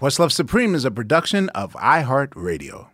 Questlove 0.00 0.32
Supreme 0.32 0.74
is 0.74 0.84
a 0.84 0.90
production 0.90 1.48
of 1.50 1.74
iHeartRadio. 1.74 2.88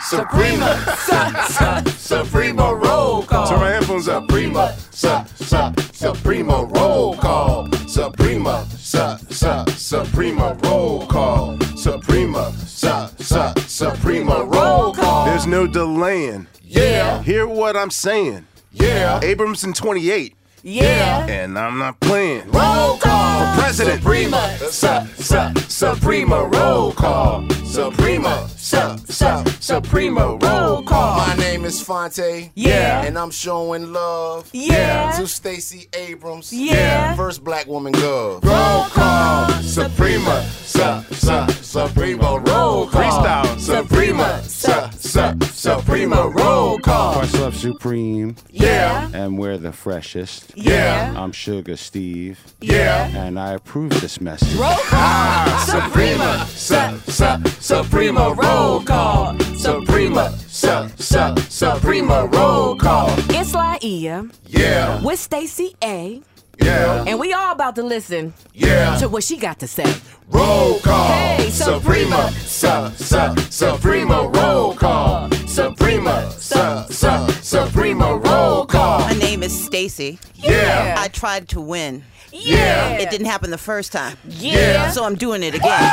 Suprema, 0.00 0.76
su, 0.96 1.14
su, 1.52 1.90
Suprema 2.24 2.74
roll 2.74 3.22
call. 3.22 3.46
Turn 3.48 3.60
my 3.60 3.70
headphones 3.70 4.08
up. 4.08 4.24
Suprema, 4.24 4.74
su, 4.90 5.08
su, 5.36 5.72
Suprema 5.92 6.64
roll 6.64 7.16
call. 7.16 7.70
Suprema, 7.86 8.66
su, 8.78 9.16
su, 9.30 9.64
Suprema 9.76 10.56
roll 10.64 11.06
call. 11.06 11.58
Suprema, 11.76 12.50
su, 12.66 13.08
su, 13.18 13.52
Suprema 13.66 14.44
roll 14.44 14.94
call. 14.94 15.26
There's 15.26 15.46
no 15.46 15.66
delaying. 15.66 16.46
Yeah, 16.62 17.22
Hear 17.22 17.46
what 17.46 17.76
I'm 17.76 17.90
saying. 17.90 18.46
yeah, 18.72 19.20
Abramson 19.22 19.74
28, 19.74 20.34
yeah. 20.62 21.26
and 21.26 21.58
I'm 21.58 21.78
not 21.78 22.00
playing. 22.00 22.50
Roll 22.50 22.96
call. 22.98 23.54
For 23.54 23.60
president. 23.62 24.02
Suprema, 24.02 24.56
su, 24.58 24.88
su, 25.22 25.60
Suprema 25.68 26.44
roll 26.44 26.92
call. 26.92 27.48
Suprema, 27.64 28.48
su, 28.56 28.76
su, 29.08 29.44
Suprema 29.60 30.36
roll 30.40 30.82
call. 30.82 31.26
My 31.26 31.34
name 31.36 31.64
is 31.64 31.80
Fonte. 31.82 32.50
Yeah. 32.54 33.02
And 33.04 33.18
I'm 33.18 33.30
showing 33.30 33.92
love. 33.92 34.48
Yeah. 34.52 35.12
To 35.12 35.26
Stacey 35.26 35.88
Abrams. 35.94 36.52
Yeah. 36.52 37.14
First 37.16 37.42
black 37.44 37.66
woman 37.66 37.92
gov. 37.92 38.44
Roll 38.44 38.84
call. 38.90 39.48
Suprema, 39.62 40.42
su, 40.64 41.04
su, 41.14 41.46
Suprema 41.62 42.38
roll 42.40 42.86
call. 42.86 42.88
Freestyle. 42.88 43.58
Suprema, 43.60 44.42
su, 44.42 44.72
su, 45.10 45.32
Suprema 45.52 46.28
roll 46.28 46.78
call. 46.78 47.16
What's 47.16 47.34
up, 47.34 47.54
Supreme, 47.54 48.36
Yeah, 48.50 49.08
and 49.12 49.38
we're 49.38 49.58
the 49.58 49.72
freshest. 49.72 50.52
yeah, 50.56 51.12
I'm 51.16 51.32
Sugar 51.32 51.76
Steve, 51.76 52.38
yeah. 52.60 53.06
and 53.08 53.38
I 53.38 53.52
approve 53.54 54.00
this 54.00 54.20
message. 54.20 54.54
Roll 54.54 54.68
call. 54.70 55.00
Ah, 55.02 55.64
Suprema, 55.66 56.46
su, 56.46 57.10
su, 57.10 57.50
Suprema 57.60 58.32
roll 58.34 58.82
call. 58.82 59.38
Suprema, 59.56 60.30
su, 60.48 60.88
su, 60.98 61.34
Suprema 61.48 62.26
roll 62.32 62.76
call. 62.76 63.08
It's 63.30 63.52
Laiya 63.52 64.30
Yeah, 64.46 65.02
with 65.02 65.18
Stacy 65.18 65.74
A. 65.82 66.22
yeah, 66.62 67.04
And 67.06 67.18
we 67.18 67.32
all 67.32 67.52
about 67.52 67.74
to 67.76 67.82
listen 67.82 68.32
yeah. 68.54 68.96
to 68.98 69.08
what 69.08 69.24
she 69.24 69.36
got 69.36 69.58
to 69.60 69.66
say. 69.66 69.92
Roll 70.28 70.78
call. 70.80 71.08
Hey, 71.08 71.50
Suprema, 71.50 72.30
su, 72.32 72.90
su, 72.96 73.34
Suprema 73.50 74.28
roll 74.28 74.74
call. 74.74 75.30
Suprema, 75.46 76.30
su, 76.30 76.84
su, 76.90 77.28
Suprema 77.42 78.16
roll 78.16 78.66
call. 78.66 79.00
My 79.00 79.14
name 79.14 79.42
is 79.42 79.64
Stacy. 79.64 80.18
Yeah, 80.36 80.94
I 80.98 81.08
tried 81.08 81.48
to 81.48 81.60
win. 81.60 82.04
yeah, 82.32 82.90
It 82.92 83.10
didn't 83.10 83.26
happen 83.26 83.50
the 83.50 83.58
first 83.58 83.90
time. 83.92 84.16
yeah. 84.24 84.90
So 84.90 85.04
I'm 85.04 85.16
doing 85.16 85.42
it 85.42 85.54
again. 85.54 85.90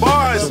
Bars. 0.00 0.42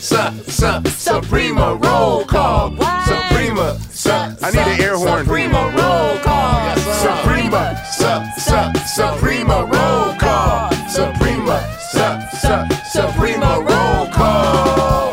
Su, 0.00 0.16
su, 0.46 0.82
Suprema 0.90 1.74
roll 1.74 2.24
call. 2.24 2.70
Suprema, 3.06 3.78
su, 3.90 4.10
I 4.10 4.50
need 4.52 4.58
an 4.60 4.80
air 4.80 4.96
horn. 4.96 5.24
Suprema 5.24 5.62
roll 5.76 6.18
call. 6.20 6.76
Suprema, 6.76 7.76
su, 8.02 8.40
su, 8.40 8.58
Suprema 8.94 9.62
roll 9.64 10.16
call. 10.18 10.70
Suprema, 10.88 11.60
su, 11.90 12.06
su, 12.40 12.98
Suprema 12.98 13.58
roll 13.58 14.08
call. 14.12 15.10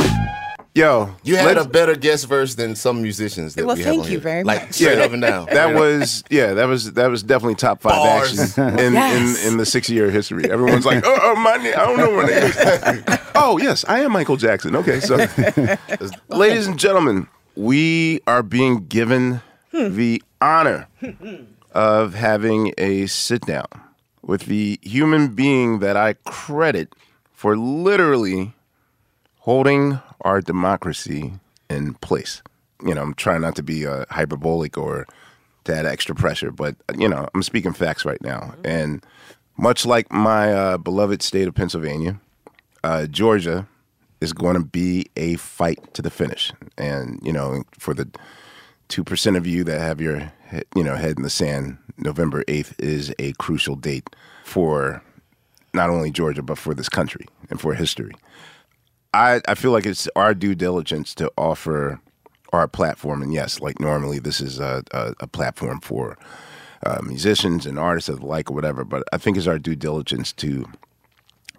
Yo, 0.75 1.09
You 1.23 1.35
had 1.35 1.57
a 1.57 1.65
better 1.65 1.95
guest 1.95 2.27
verse 2.27 2.55
than 2.55 2.75
some 2.75 3.01
musicians 3.01 3.55
that 3.55 3.65
Well, 3.65 3.75
we 3.75 3.83
have 3.83 3.91
thank 3.91 4.03
on 4.03 4.05
you 4.05 4.11
here. 4.11 4.19
very 4.19 4.43
like, 4.43 4.61
much. 4.67 4.73
Straight 4.73 4.97
Yeah. 4.97 5.03
up 5.05 5.11
and 5.11 5.21
down. 5.21 5.45
That 5.47 5.75
was 5.75 6.23
yeah, 6.29 6.53
that 6.53 6.67
was 6.67 6.93
that 6.93 7.09
was 7.09 7.21
definitely 7.21 7.55
top 7.55 7.81
five 7.81 7.95
Bars. 7.95 8.39
action 8.39 8.79
in, 8.85 8.93
Yes. 8.93 9.43
in 9.43 9.51
in 9.51 9.57
the 9.57 9.65
six 9.65 9.89
year 9.89 10.09
history. 10.09 10.49
Everyone's 10.49 10.85
like, 10.85 11.03
oh, 11.05 11.19
oh 11.21 11.35
my 11.35 11.57
name, 11.57 11.73
I 11.75 11.85
don't 11.85 11.97
know 11.97 12.15
my 12.15 12.25
name. 12.25 13.19
oh 13.35 13.57
yes, 13.59 13.83
I 13.87 13.99
am 14.01 14.13
Michael 14.13 14.37
Jackson. 14.37 14.75
Okay, 14.75 14.99
so 14.99 15.15
ladies 16.29 16.67
and 16.67 16.79
gentlemen, 16.79 17.27
we 17.55 18.21
are 18.25 18.41
being 18.43 18.85
given 18.87 19.41
hmm. 19.71 19.95
the 19.95 20.23
honor 20.39 20.87
of 21.71 22.13
having 22.13 22.73
a 22.77 23.05
sit 23.07 23.45
down 23.45 23.67
with 24.21 24.45
the 24.45 24.79
human 24.81 25.29
being 25.29 25.79
that 25.79 25.95
I 25.95 26.13
credit 26.25 26.93
for 27.31 27.57
literally 27.57 28.53
holding 29.39 29.99
our 30.21 30.41
democracy 30.41 31.33
in 31.69 31.93
place. 31.95 32.41
You 32.85 32.93
know, 32.93 33.01
I'm 33.01 33.13
trying 33.13 33.41
not 33.41 33.55
to 33.55 33.63
be 33.63 33.85
uh, 33.85 34.05
hyperbolic 34.09 34.77
or 34.77 35.07
to 35.65 35.75
add 35.75 35.85
extra 35.85 36.15
pressure, 36.15 36.51
but 36.51 36.75
you 36.97 37.07
know, 37.07 37.27
I'm 37.33 37.43
speaking 37.43 37.73
facts 37.73 38.05
right 38.05 38.21
now. 38.21 38.53
And 38.63 39.03
much 39.57 39.85
like 39.85 40.11
my 40.11 40.53
uh, 40.53 40.77
beloved 40.77 41.21
state 41.21 41.47
of 41.47 41.55
Pennsylvania, 41.55 42.19
uh, 42.83 43.07
Georgia 43.07 43.67
is 44.21 44.33
going 44.33 44.55
to 44.55 44.63
be 44.63 45.07
a 45.15 45.35
fight 45.35 45.93
to 45.93 46.01
the 46.01 46.09
finish. 46.09 46.51
And 46.77 47.19
you 47.23 47.33
know, 47.33 47.63
for 47.71 47.93
the 47.93 48.09
two 48.87 49.03
percent 49.03 49.37
of 49.37 49.45
you 49.47 49.63
that 49.65 49.79
have 49.79 50.01
your 50.01 50.31
you 50.75 50.83
know 50.83 50.95
head 50.95 51.17
in 51.17 51.23
the 51.23 51.29
sand, 51.29 51.77
November 51.97 52.43
eighth 52.47 52.75
is 52.79 53.13
a 53.19 53.33
crucial 53.33 53.75
date 53.75 54.15
for 54.43 55.01
not 55.73 55.89
only 55.89 56.11
Georgia 56.11 56.41
but 56.41 56.57
for 56.57 56.73
this 56.73 56.89
country 56.89 57.25
and 57.49 57.59
for 57.59 57.73
history. 57.73 58.13
I, 59.13 59.41
I 59.47 59.55
feel 59.55 59.71
like 59.71 59.85
it's 59.85 60.07
our 60.15 60.33
due 60.33 60.53
diligence 60.55 61.15
to 61.15 61.31
offer 61.37 61.99
our 62.53 62.67
platform, 62.67 63.21
and 63.21 63.33
yes, 63.33 63.59
like 63.59 63.79
normally 63.79 64.19
this 64.19 64.41
is 64.41 64.59
a, 64.59 64.83
a, 64.91 65.13
a 65.21 65.27
platform 65.27 65.79
for 65.81 66.17
uh, 66.85 66.99
musicians 67.03 67.65
and 67.65 67.77
artists 67.77 68.09
of 68.09 68.21
the 68.21 68.25
like 68.25 68.49
or 68.49 68.53
whatever, 68.53 68.83
but 68.83 69.03
I 69.11 69.17
think 69.17 69.37
it's 69.37 69.47
our 69.47 69.59
due 69.59 69.75
diligence 69.75 70.31
to 70.33 70.65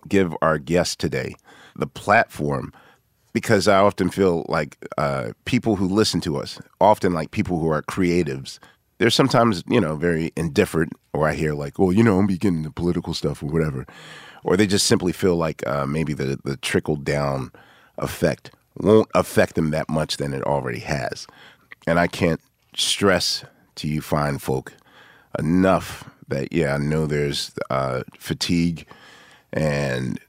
give 0.08 0.34
our 0.42 0.58
guests 0.58 0.96
today 0.96 1.34
the 1.76 1.86
platform 1.86 2.72
because 3.32 3.68
I 3.68 3.78
often 3.78 4.10
feel 4.10 4.44
like 4.48 4.76
uh, 4.98 5.32
people 5.44 5.76
who 5.76 5.86
listen 5.86 6.20
to 6.22 6.36
us, 6.36 6.60
often 6.80 7.12
like 7.12 7.30
people 7.30 7.60
who 7.60 7.68
are 7.68 7.82
creatives, 7.82 8.58
they're 9.00 9.08
sometimes, 9.08 9.64
you 9.66 9.80
know, 9.80 9.96
very 9.96 10.30
indifferent, 10.36 10.92
or 11.14 11.26
I 11.26 11.32
hear 11.32 11.54
like, 11.54 11.80
oh, 11.80 11.88
you 11.88 12.02
know, 12.02 12.18
I'm 12.18 12.26
be 12.26 12.36
getting 12.36 12.58
into 12.58 12.70
political 12.70 13.14
stuff 13.14 13.42
or 13.42 13.46
whatever. 13.46 13.86
Or 14.44 14.58
they 14.58 14.66
just 14.66 14.86
simply 14.86 15.12
feel 15.12 15.36
like 15.36 15.66
uh, 15.66 15.86
maybe 15.86 16.12
the, 16.12 16.38
the 16.44 16.58
trickle 16.58 16.96
down 16.96 17.50
effect 17.96 18.50
won't 18.76 19.08
affect 19.14 19.54
them 19.54 19.70
that 19.70 19.88
much 19.88 20.18
than 20.18 20.34
it 20.34 20.42
already 20.42 20.80
has. 20.80 21.26
And 21.86 21.98
I 21.98 22.08
can't 22.08 22.42
stress 22.76 23.42
to 23.76 23.88
you 23.88 24.02
fine 24.02 24.36
folk 24.36 24.74
enough 25.38 26.10
that, 26.28 26.52
yeah, 26.52 26.74
I 26.74 26.78
know 26.78 27.06
there's 27.06 27.52
uh, 27.70 28.02
fatigue 28.18 28.86
and 29.50 30.20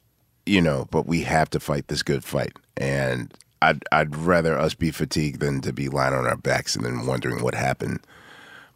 you 0.46 0.62
know, 0.62 0.88
but 0.92 1.06
we 1.06 1.22
have 1.24 1.50
to 1.50 1.60
fight 1.60 1.90
this 1.90 2.04
good 2.04 2.24
fight. 2.24 2.54
And 2.78 3.34
I'd 3.62 3.84
I'd 3.92 4.16
rather 4.16 4.58
us 4.58 4.76
be 4.76 4.92
fatigued 4.92 5.42
than 5.42 5.60
to 5.62 5.74
be 5.74 5.90
lying 5.90 6.14
on 6.14 6.26
our 6.26 6.38
backs 6.38 6.76
and 6.76 6.86
then 6.86 7.06
wondering 7.06 7.44
what 7.44 7.54
happened 7.54 8.00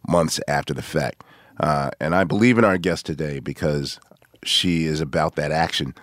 months 0.08 0.40
after 0.48 0.74
the 0.74 0.82
fact. 0.82 1.24
Uh, 1.60 1.90
and 2.00 2.14
I 2.14 2.24
believe 2.24 2.58
in 2.58 2.64
our 2.64 2.78
guest 2.78 3.06
today 3.06 3.38
because 3.38 3.98
she 4.44 4.84
is 4.84 5.00
about 5.00 5.36
that 5.36 5.52
action. 5.52 5.94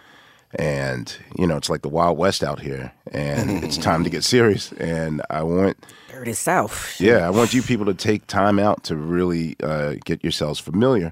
And 0.55 1.15
you 1.37 1.47
know, 1.47 1.57
it's 1.57 1.69
like 1.69 1.81
the 1.81 1.89
Wild 1.89 2.17
West 2.17 2.43
out 2.43 2.59
here, 2.59 2.91
and 3.11 3.63
it's 3.63 3.77
time 3.77 4.03
to 4.03 4.09
get 4.09 4.23
serious. 4.23 4.71
And 4.73 5.21
I 5.31 5.41
want 5.41 5.83
Dirty 6.09 6.33
South. 6.33 7.01
yeah, 7.01 7.25
I 7.25 7.31
want 7.31 7.55
you 7.55 7.63
people 7.63 7.87
to 7.87 7.93
take 7.95 8.27
time 8.27 8.59
out 8.59 8.83
to 8.83 8.95
really 8.95 9.55
uh, 9.63 9.95
get 10.05 10.23
yourselves 10.23 10.59
familiar, 10.59 11.11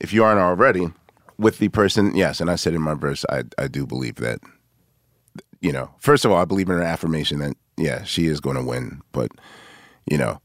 if 0.00 0.12
you 0.12 0.24
aren't 0.24 0.40
already, 0.40 0.88
with 1.38 1.58
the 1.58 1.68
person. 1.68 2.16
Yes, 2.16 2.40
and 2.40 2.50
I 2.50 2.56
said 2.56 2.74
in 2.74 2.82
my 2.82 2.94
verse, 2.94 3.24
I 3.30 3.44
I 3.56 3.68
do 3.68 3.86
believe 3.86 4.16
that. 4.16 4.40
You 5.60 5.70
know, 5.70 5.94
first 6.00 6.24
of 6.24 6.32
all, 6.32 6.38
I 6.38 6.44
believe 6.44 6.68
in 6.68 6.74
her 6.74 6.82
affirmation 6.82 7.38
that 7.38 7.56
yeah, 7.76 8.02
she 8.02 8.26
is 8.26 8.40
going 8.40 8.56
to 8.56 8.64
win. 8.64 9.00
But 9.12 9.30
you 10.10 10.18
know, 10.18 10.40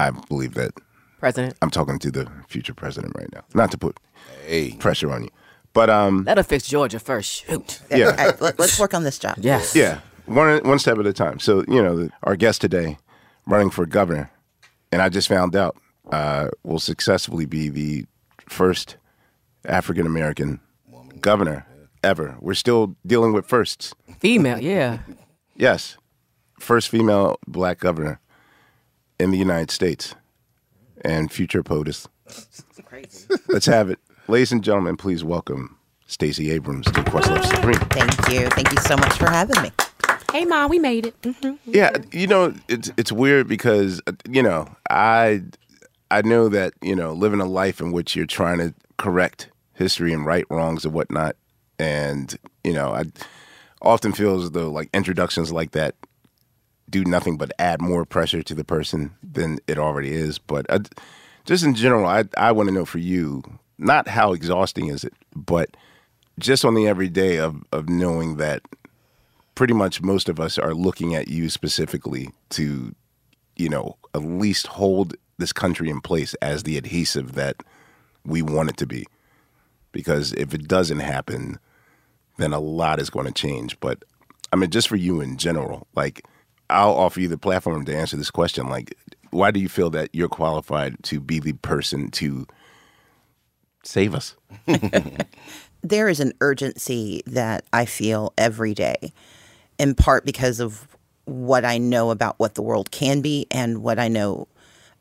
I 0.00 0.10
believe 0.10 0.54
that 0.54 0.72
President. 1.26 1.56
I'm 1.60 1.70
talking 1.70 1.98
to 1.98 2.10
the 2.12 2.30
future 2.46 2.72
president 2.72 3.12
right 3.16 3.26
now. 3.34 3.42
Not 3.52 3.72
to 3.72 3.78
put 3.78 3.98
pressure 4.78 5.10
on 5.10 5.24
you, 5.24 5.30
but 5.72 5.90
um, 5.90 6.22
That'll 6.22 6.44
fix 6.44 6.68
Georgia 6.68 7.00
first. 7.00 7.44
Shoot. 7.44 7.80
Yeah. 7.90 8.10
All 8.10 8.12
right, 8.12 8.40
let, 8.40 8.60
us 8.60 8.78
work 8.78 8.94
on 8.94 9.02
this 9.02 9.18
job. 9.18 9.34
Yes. 9.40 9.74
Yeah, 9.74 10.02
one 10.26 10.60
one 10.62 10.78
step 10.78 10.98
at 10.98 11.06
a 11.06 11.12
time. 11.12 11.40
So 11.40 11.64
you 11.66 11.82
know, 11.82 11.96
the, 11.96 12.10
our 12.22 12.36
guest 12.36 12.60
today, 12.60 12.98
running 13.44 13.70
for 13.70 13.86
governor, 13.86 14.30
and 14.92 15.02
I 15.02 15.08
just 15.08 15.26
found 15.26 15.56
out 15.56 15.76
uh, 16.12 16.50
will 16.62 16.78
successfully 16.78 17.44
be 17.44 17.70
the 17.70 18.06
first 18.48 18.96
African 19.64 20.06
American 20.06 20.60
governor 21.20 21.66
ever. 22.04 22.36
We're 22.40 22.54
still 22.54 22.94
dealing 23.04 23.32
with 23.32 23.46
firsts. 23.46 23.92
Female, 24.20 24.60
yeah. 24.60 25.00
Yes, 25.56 25.96
first 26.60 26.88
female 26.88 27.40
black 27.48 27.80
governor 27.80 28.20
in 29.18 29.32
the 29.32 29.38
United 29.38 29.72
States, 29.72 30.14
and 31.02 31.30
future 31.30 31.62
POTUS. 31.62 32.06
Let's 33.48 33.66
have 33.66 33.90
it, 33.90 33.98
ladies 34.28 34.52
and 34.52 34.62
gentlemen. 34.62 34.96
Please 34.96 35.22
welcome 35.24 35.78
Stacey 36.06 36.50
Abrams 36.50 36.86
to 36.86 37.02
Questlove 37.02 37.44
Supreme. 37.44 37.80
Thank 37.90 38.12
you. 38.32 38.48
Thank 38.50 38.72
you 38.72 38.78
so 38.78 38.96
much 38.96 39.12
for 39.14 39.30
having 39.30 39.60
me. 39.62 39.70
Hey, 40.32 40.44
Mom, 40.44 40.70
we 40.70 40.78
made 40.78 41.06
it. 41.06 41.14
hmm 41.22 41.54
Yeah, 41.66 41.96
you 42.12 42.26
know, 42.26 42.54
it's 42.68 42.90
it's 42.96 43.12
weird 43.12 43.48
because 43.48 44.00
uh, 44.06 44.12
you 44.28 44.42
know, 44.42 44.68
I 44.90 45.42
I 46.10 46.22
know 46.22 46.48
that, 46.48 46.74
you 46.82 46.94
know, 46.94 47.12
living 47.12 47.40
a 47.40 47.46
life 47.46 47.80
in 47.80 47.92
which 47.92 48.14
you're 48.14 48.26
trying 48.26 48.58
to 48.58 48.74
correct 48.96 49.50
history 49.74 50.12
and 50.12 50.24
right 50.24 50.44
wrongs 50.50 50.84
and 50.84 50.94
whatnot. 50.94 51.36
And, 51.78 52.36
you 52.64 52.72
know, 52.72 52.94
I 52.94 53.04
often 53.82 54.12
feel 54.12 54.40
as 54.40 54.50
though 54.52 54.70
like 54.70 54.88
introductions 54.94 55.52
like 55.52 55.72
that 55.72 55.94
do 56.88 57.04
nothing 57.04 57.36
but 57.36 57.52
add 57.58 57.80
more 57.80 58.04
pressure 58.04 58.42
to 58.42 58.54
the 58.54 58.64
person 58.64 59.14
than 59.22 59.58
it 59.66 59.78
already 59.78 60.12
is. 60.12 60.38
But 60.38 60.66
I, 60.70 60.80
just 61.44 61.64
in 61.64 61.74
general, 61.74 62.06
I 62.06 62.24
I 62.36 62.52
want 62.52 62.68
to 62.68 62.74
know 62.74 62.84
for 62.84 62.98
you, 62.98 63.42
not 63.78 64.08
how 64.08 64.32
exhausting 64.32 64.88
is 64.88 65.04
it, 65.04 65.14
but 65.34 65.76
just 66.38 66.64
on 66.64 66.74
the 66.74 66.86
everyday 66.86 67.38
of 67.38 67.62
of 67.72 67.88
knowing 67.88 68.36
that 68.36 68.62
pretty 69.54 69.74
much 69.74 70.02
most 70.02 70.28
of 70.28 70.38
us 70.38 70.58
are 70.58 70.74
looking 70.74 71.14
at 71.14 71.28
you 71.28 71.48
specifically 71.48 72.28
to, 72.50 72.94
you 73.56 73.68
know, 73.68 73.96
at 74.14 74.22
least 74.22 74.66
hold 74.66 75.16
this 75.38 75.52
country 75.52 75.88
in 75.88 76.00
place 76.00 76.34
as 76.34 76.62
the 76.62 76.76
adhesive 76.76 77.32
that 77.32 77.56
we 78.24 78.42
want 78.42 78.70
it 78.70 78.76
to 78.76 78.86
be. 78.86 79.06
Because 79.92 80.32
if 80.34 80.52
it 80.52 80.68
doesn't 80.68 81.00
happen, 81.00 81.58
then 82.36 82.52
a 82.52 82.60
lot 82.60 83.00
is 83.00 83.08
going 83.08 83.26
to 83.26 83.32
change. 83.32 83.80
But 83.80 84.04
I 84.52 84.56
mean, 84.56 84.70
just 84.70 84.88
for 84.88 84.96
you 84.96 85.20
in 85.20 85.38
general, 85.38 85.86
like, 85.94 86.24
I'll 86.70 86.94
offer 86.94 87.20
you 87.20 87.28
the 87.28 87.38
platform 87.38 87.84
to 87.84 87.96
answer 87.96 88.16
this 88.16 88.30
question. 88.30 88.68
Like, 88.68 88.96
why 89.30 89.50
do 89.50 89.60
you 89.60 89.68
feel 89.68 89.90
that 89.90 90.10
you're 90.12 90.28
qualified 90.28 91.02
to 91.04 91.20
be 91.20 91.38
the 91.38 91.52
person 91.54 92.10
to 92.12 92.46
save 93.82 94.14
us? 94.14 94.36
there 95.82 96.08
is 96.08 96.20
an 96.20 96.32
urgency 96.40 97.22
that 97.26 97.64
I 97.72 97.84
feel 97.84 98.32
every 98.36 98.74
day, 98.74 99.12
in 99.78 99.94
part 99.94 100.24
because 100.24 100.60
of 100.60 100.88
what 101.24 101.64
I 101.64 101.78
know 101.78 102.10
about 102.10 102.38
what 102.38 102.54
the 102.54 102.62
world 102.62 102.90
can 102.90 103.20
be 103.20 103.46
and 103.50 103.82
what 103.82 103.98
I 103.98 104.08
know 104.08 104.48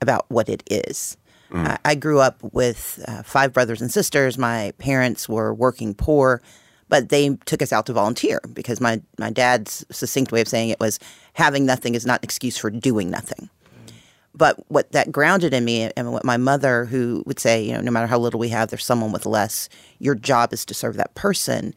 about 0.01 0.25
what 0.29 0.49
it 0.49 0.63
is. 0.69 1.17
I, 1.53 1.77
I 1.85 1.95
grew 1.95 2.19
up 2.19 2.37
with 2.51 3.03
uh, 3.07 3.23
five 3.23 3.53
brothers 3.53 3.81
and 3.81 3.91
sisters. 3.91 4.37
My 4.37 4.73
parents 4.77 5.29
were 5.29 5.53
working 5.53 5.93
poor, 5.93 6.41
but 6.89 7.09
they 7.09 7.35
took 7.45 7.61
us 7.61 7.73
out 7.73 7.85
to 7.87 7.93
volunteer 7.93 8.39
because 8.53 8.79
my, 8.79 9.01
my 9.17 9.29
dad's 9.29 9.85
succinct 9.91 10.31
way 10.31 10.41
of 10.41 10.47
saying 10.47 10.69
it 10.69 10.79
was 10.79 10.99
having 11.33 11.65
nothing 11.65 11.95
is 11.95 12.05
not 12.05 12.21
an 12.21 12.25
excuse 12.25 12.57
for 12.57 12.69
doing 12.69 13.09
nothing. 13.09 13.49
But 14.35 14.59
what 14.69 14.91
that 14.91 15.11
grounded 15.11 15.53
in 15.53 15.63
me, 15.63 15.89
and 15.95 16.11
what 16.11 16.25
my 16.25 16.35
mother, 16.35 16.85
who 16.85 17.23
would 17.25 17.39
say, 17.39 17.63
you 17.63 17.73
know, 17.73 17.79
no 17.79 17.89
matter 17.89 18.07
how 18.07 18.19
little 18.19 18.39
we 18.39 18.49
have, 18.49 18.69
there's 18.69 18.83
someone 18.83 19.13
with 19.13 19.25
less. 19.25 19.69
Your 19.99 20.13
job 20.13 20.51
is 20.51 20.65
to 20.65 20.73
serve 20.73 20.97
that 20.97 21.15
person. 21.15 21.73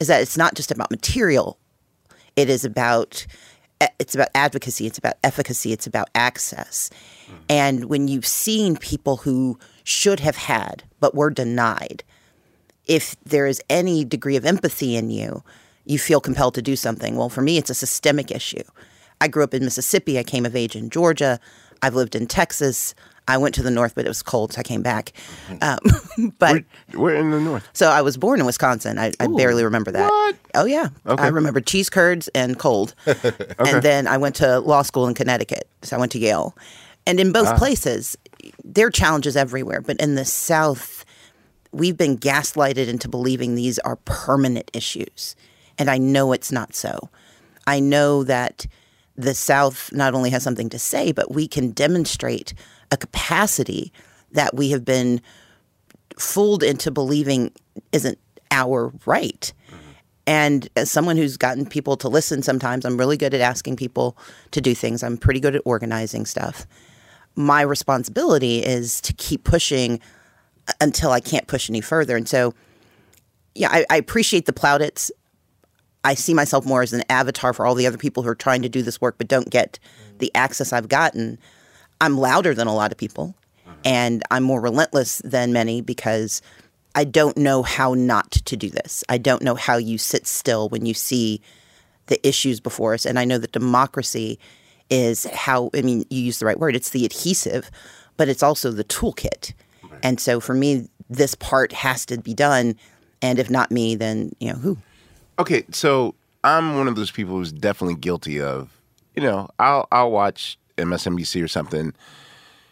Is 0.00 0.08
that 0.08 0.20
it's 0.20 0.36
not 0.36 0.54
just 0.54 0.72
about 0.72 0.90
material. 0.90 1.58
It 2.34 2.50
is 2.50 2.64
about 2.64 3.24
eh, 3.80 3.86
it's 4.00 4.16
about 4.16 4.28
advocacy. 4.34 4.84
It's 4.84 4.98
about 4.98 5.14
efficacy. 5.22 5.72
It's 5.72 5.86
about 5.86 6.10
access. 6.16 6.90
And 7.48 7.84
when 7.84 8.08
you've 8.08 8.26
seen 8.26 8.76
people 8.76 9.18
who 9.18 9.58
should 9.84 10.18
have 10.20 10.36
had 10.36 10.82
but 10.98 11.14
were 11.14 11.30
denied, 11.30 12.02
if 12.86 13.16
there 13.24 13.46
is 13.46 13.60
any 13.70 14.04
degree 14.04 14.36
of 14.36 14.44
empathy 14.44 14.96
in 14.96 15.10
you, 15.10 15.42
you 15.84 15.98
feel 15.98 16.20
compelled 16.20 16.54
to 16.54 16.62
do 16.62 16.76
something. 16.76 17.16
Well, 17.16 17.28
for 17.28 17.42
me, 17.42 17.58
it's 17.58 17.70
a 17.70 17.74
systemic 17.74 18.30
issue. 18.30 18.62
I 19.20 19.28
grew 19.28 19.44
up 19.44 19.54
in 19.54 19.64
Mississippi. 19.64 20.18
I 20.18 20.22
came 20.24 20.44
of 20.46 20.56
age 20.56 20.74
in 20.76 20.90
Georgia. 20.90 21.38
I've 21.80 21.94
lived 21.94 22.14
in 22.14 22.26
Texas. 22.26 22.94
I 23.28 23.38
went 23.38 23.54
to 23.54 23.62
the 23.62 23.70
north, 23.70 23.94
but 23.94 24.04
it 24.04 24.08
was 24.08 24.22
cold, 24.22 24.52
so 24.52 24.58
I 24.60 24.62
came 24.62 24.82
back. 24.82 25.12
Um, 25.60 25.78
but 26.38 26.64
We're 26.94 27.14
in 27.14 27.30
the 27.30 27.38
north. 27.40 27.68
so 27.72 27.88
I 27.88 28.00
was 28.02 28.16
born 28.16 28.40
in 28.40 28.46
Wisconsin. 28.46 28.98
I, 28.98 29.12
I 29.20 29.26
barely 29.28 29.62
remember 29.64 29.92
that. 29.92 30.10
What? 30.10 30.36
Oh 30.54 30.64
yeah, 30.64 30.88
Okay. 31.06 31.22
I 31.22 31.28
remember 31.28 31.60
cheese 31.60 31.88
curds 31.90 32.28
and 32.28 32.58
cold. 32.58 32.94
okay. 33.06 33.32
And 33.58 33.82
then 33.82 34.06
I 34.08 34.16
went 34.16 34.34
to 34.36 34.58
law 34.60 34.82
school 34.82 35.06
in 35.06 35.14
Connecticut. 35.14 35.68
So 35.82 35.96
I 35.96 36.00
went 36.00 36.10
to 36.12 36.18
Yale, 36.18 36.56
and 37.06 37.20
in 37.20 37.32
both 37.32 37.56
places, 37.58 38.16
there 38.64 38.86
are 38.86 38.90
challenges 38.90 39.36
everywhere. 39.36 39.80
But 39.82 40.00
in 40.00 40.14
the 40.16 40.24
South, 40.24 41.04
we've 41.72 41.96
been 41.96 42.16
gaslighted 42.16 42.88
into 42.88 43.08
believing 43.08 43.54
these 43.54 43.78
are 43.80 43.96
permanent 43.96 44.70
issues, 44.72 45.34
and 45.78 45.90
I 45.90 45.98
know 45.98 46.32
it's 46.32 46.52
not 46.52 46.74
so. 46.74 47.10
I 47.66 47.80
know 47.80 48.24
that 48.24 48.66
the 49.16 49.34
South 49.34 49.92
not 49.92 50.14
only 50.14 50.30
has 50.30 50.42
something 50.42 50.68
to 50.70 50.78
say, 50.78 51.12
but 51.12 51.32
we 51.32 51.46
can 51.46 51.70
demonstrate 51.70 52.54
a 52.90 52.96
capacity 52.96 53.92
that 54.32 54.54
we 54.54 54.70
have 54.70 54.84
been 54.84 55.20
fooled 56.18 56.62
into 56.62 56.90
believing 56.90 57.52
isn't 57.92 58.18
our 58.50 58.92
right. 59.06 59.52
And 60.26 60.68
as 60.76 60.90
someone 60.90 61.16
who's 61.16 61.36
gotten 61.36 61.66
people 61.66 61.96
to 61.96 62.08
listen 62.08 62.42
sometimes, 62.42 62.84
I'm 62.84 62.96
really 62.96 63.16
good 63.16 63.34
at 63.34 63.40
asking 63.40 63.76
people 63.76 64.16
to 64.52 64.60
do 64.60 64.74
things. 64.74 65.02
I'm 65.02 65.16
pretty 65.16 65.40
good 65.40 65.56
at 65.56 65.62
organizing 65.64 66.26
stuff. 66.26 66.66
My 67.34 67.62
responsibility 67.62 68.58
is 68.58 69.00
to 69.02 69.12
keep 69.14 69.44
pushing 69.44 70.00
until 70.80 71.10
I 71.10 71.20
can't 71.20 71.46
push 71.46 71.68
any 71.68 71.80
further. 71.80 72.16
And 72.16 72.28
so, 72.28 72.54
yeah, 73.54 73.68
I, 73.70 73.84
I 73.90 73.96
appreciate 73.96 74.46
the 74.46 74.52
plaudits. 74.52 75.10
I 76.04 76.14
see 76.14 76.34
myself 76.34 76.64
more 76.66 76.82
as 76.82 76.92
an 76.92 77.04
avatar 77.08 77.52
for 77.52 77.66
all 77.66 77.74
the 77.74 77.86
other 77.86 77.98
people 77.98 78.22
who 78.22 78.28
are 78.28 78.34
trying 78.34 78.62
to 78.62 78.68
do 78.68 78.82
this 78.82 79.00
work 79.00 79.16
but 79.18 79.28
don't 79.28 79.50
get 79.50 79.78
the 80.18 80.34
access 80.34 80.72
I've 80.72 80.88
gotten. 80.88 81.38
I'm 82.00 82.18
louder 82.18 82.54
than 82.54 82.66
a 82.66 82.74
lot 82.74 82.90
of 82.90 82.98
people 82.98 83.36
and 83.84 84.22
I'm 84.30 84.42
more 84.42 84.60
relentless 84.60 85.18
than 85.24 85.52
many 85.52 85.80
because 85.80 86.42
I 86.94 87.04
don't 87.04 87.36
know 87.36 87.62
how 87.62 87.94
not 87.94 88.30
to 88.32 88.56
do 88.56 88.68
this. 88.68 89.04
I 89.08 89.18
don't 89.18 89.42
know 89.42 89.54
how 89.54 89.76
you 89.76 89.98
sit 89.98 90.26
still 90.26 90.68
when 90.68 90.86
you 90.86 90.94
see 90.94 91.40
the 92.06 92.26
issues 92.26 92.60
before 92.60 92.94
us. 92.94 93.06
And 93.06 93.18
I 93.18 93.24
know 93.24 93.38
that 93.38 93.52
democracy 93.52 94.38
is 94.90 95.24
how, 95.24 95.70
I 95.74 95.82
mean, 95.82 96.04
you 96.10 96.20
use 96.20 96.38
the 96.38 96.46
right 96.46 96.58
word, 96.58 96.76
it's 96.76 96.90
the 96.90 97.06
adhesive, 97.06 97.70
but 98.16 98.28
it's 98.28 98.42
also 98.42 98.70
the 98.70 98.84
toolkit. 98.84 99.54
And 100.02 100.20
so 100.20 100.40
for 100.40 100.54
me, 100.54 100.88
this 101.08 101.34
part 101.34 101.72
has 101.72 102.06
to 102.06 102.18
be 102.18 102.34
done. 102.34 102.76
And 103.20 103.38
if 103.38 103.50
not 103.50 103.70
me, 103.70 103.94
then, 103.94 104.32
you 104.40 104.52
know, 104.52 104.58
who? 104.58 104.78
Okay, 105.38 105.64
so 105.70 106.14
I'm 106.44 106.76
one 106.76 106.88
of 106.88 106.96
those 106.96 107.10
people 107.10 107.34
who's 107.36 107.52
definitely 107.52 107.94
guilty 107.94 108.40
of, 108.40 108.70
you 109.14 109.22
know, 109.22 109.48
I'll 109.58 109.86
I'll 109.92 110.10
watch 110.10 110.58
MSNBC 110.76 111.42
or 111.42 111.48
something, 111.48 111.92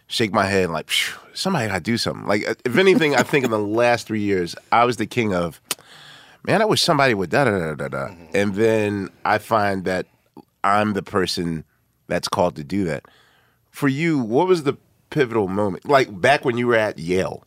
shake 0.06 0.32
my 0.32 0.46
head 0.46 0.70
like, 0.70 0.88
"Phew, 0.88 1.18
somebody 1.34 1.68
got 1.68 1.74
to 1.74 1.80
do 1.80 1.96
something. 1.96 2.26
Like, 2.26 2.48
uh, 2.48 2.54
if 2.64 2.76
anything, 2.76 3.14
I 3.14 3.22
think 3.22 3.44
in 3.44 3.50
the 3.50 3.58
last 3.82 4.06
three 4.06 4.20
years, 4.20 4.54
I 4.72 4.84
was 4.84 4.96
the 4.96 5.06
king 5.06 5.34
of, 5.34 5.60
man, 6.46 6.62
I 6.62 6.64
wish 6.64 6.82
somebody 6.82 7.14
would 7.14 7.30
da 7.30 7.44
da 7.44 7.58
da 7.58 7.74
da 7.74 7.88
da. 7.88 8.14
And 8.34 8.54
then 8.54 9.10
I 9.24 9.38
find 9.38 9.84
that 9.84 10.06
I'm 10.64 10.94
the 10.94 11.02
person 11.02 11.64
that's 12.08 12.28
called 12.28 12.56
to 12.56 12.64
do 12.64 12.84
that. 12.84 13.04
For 13.70 13.88
you, 13.88 14.18
what 14.18 14.46
was 14.48 14.64
the 14.64 14.76
pivotal 15.10 15.48
moment? 15.48 15.88
Like 15.88 16.20
back 16.20 16.44
when 16.44 16.56
you 16.56 16.66
were 16.66 16.76
at 16.76 16.98
Yale, 16.98 17.44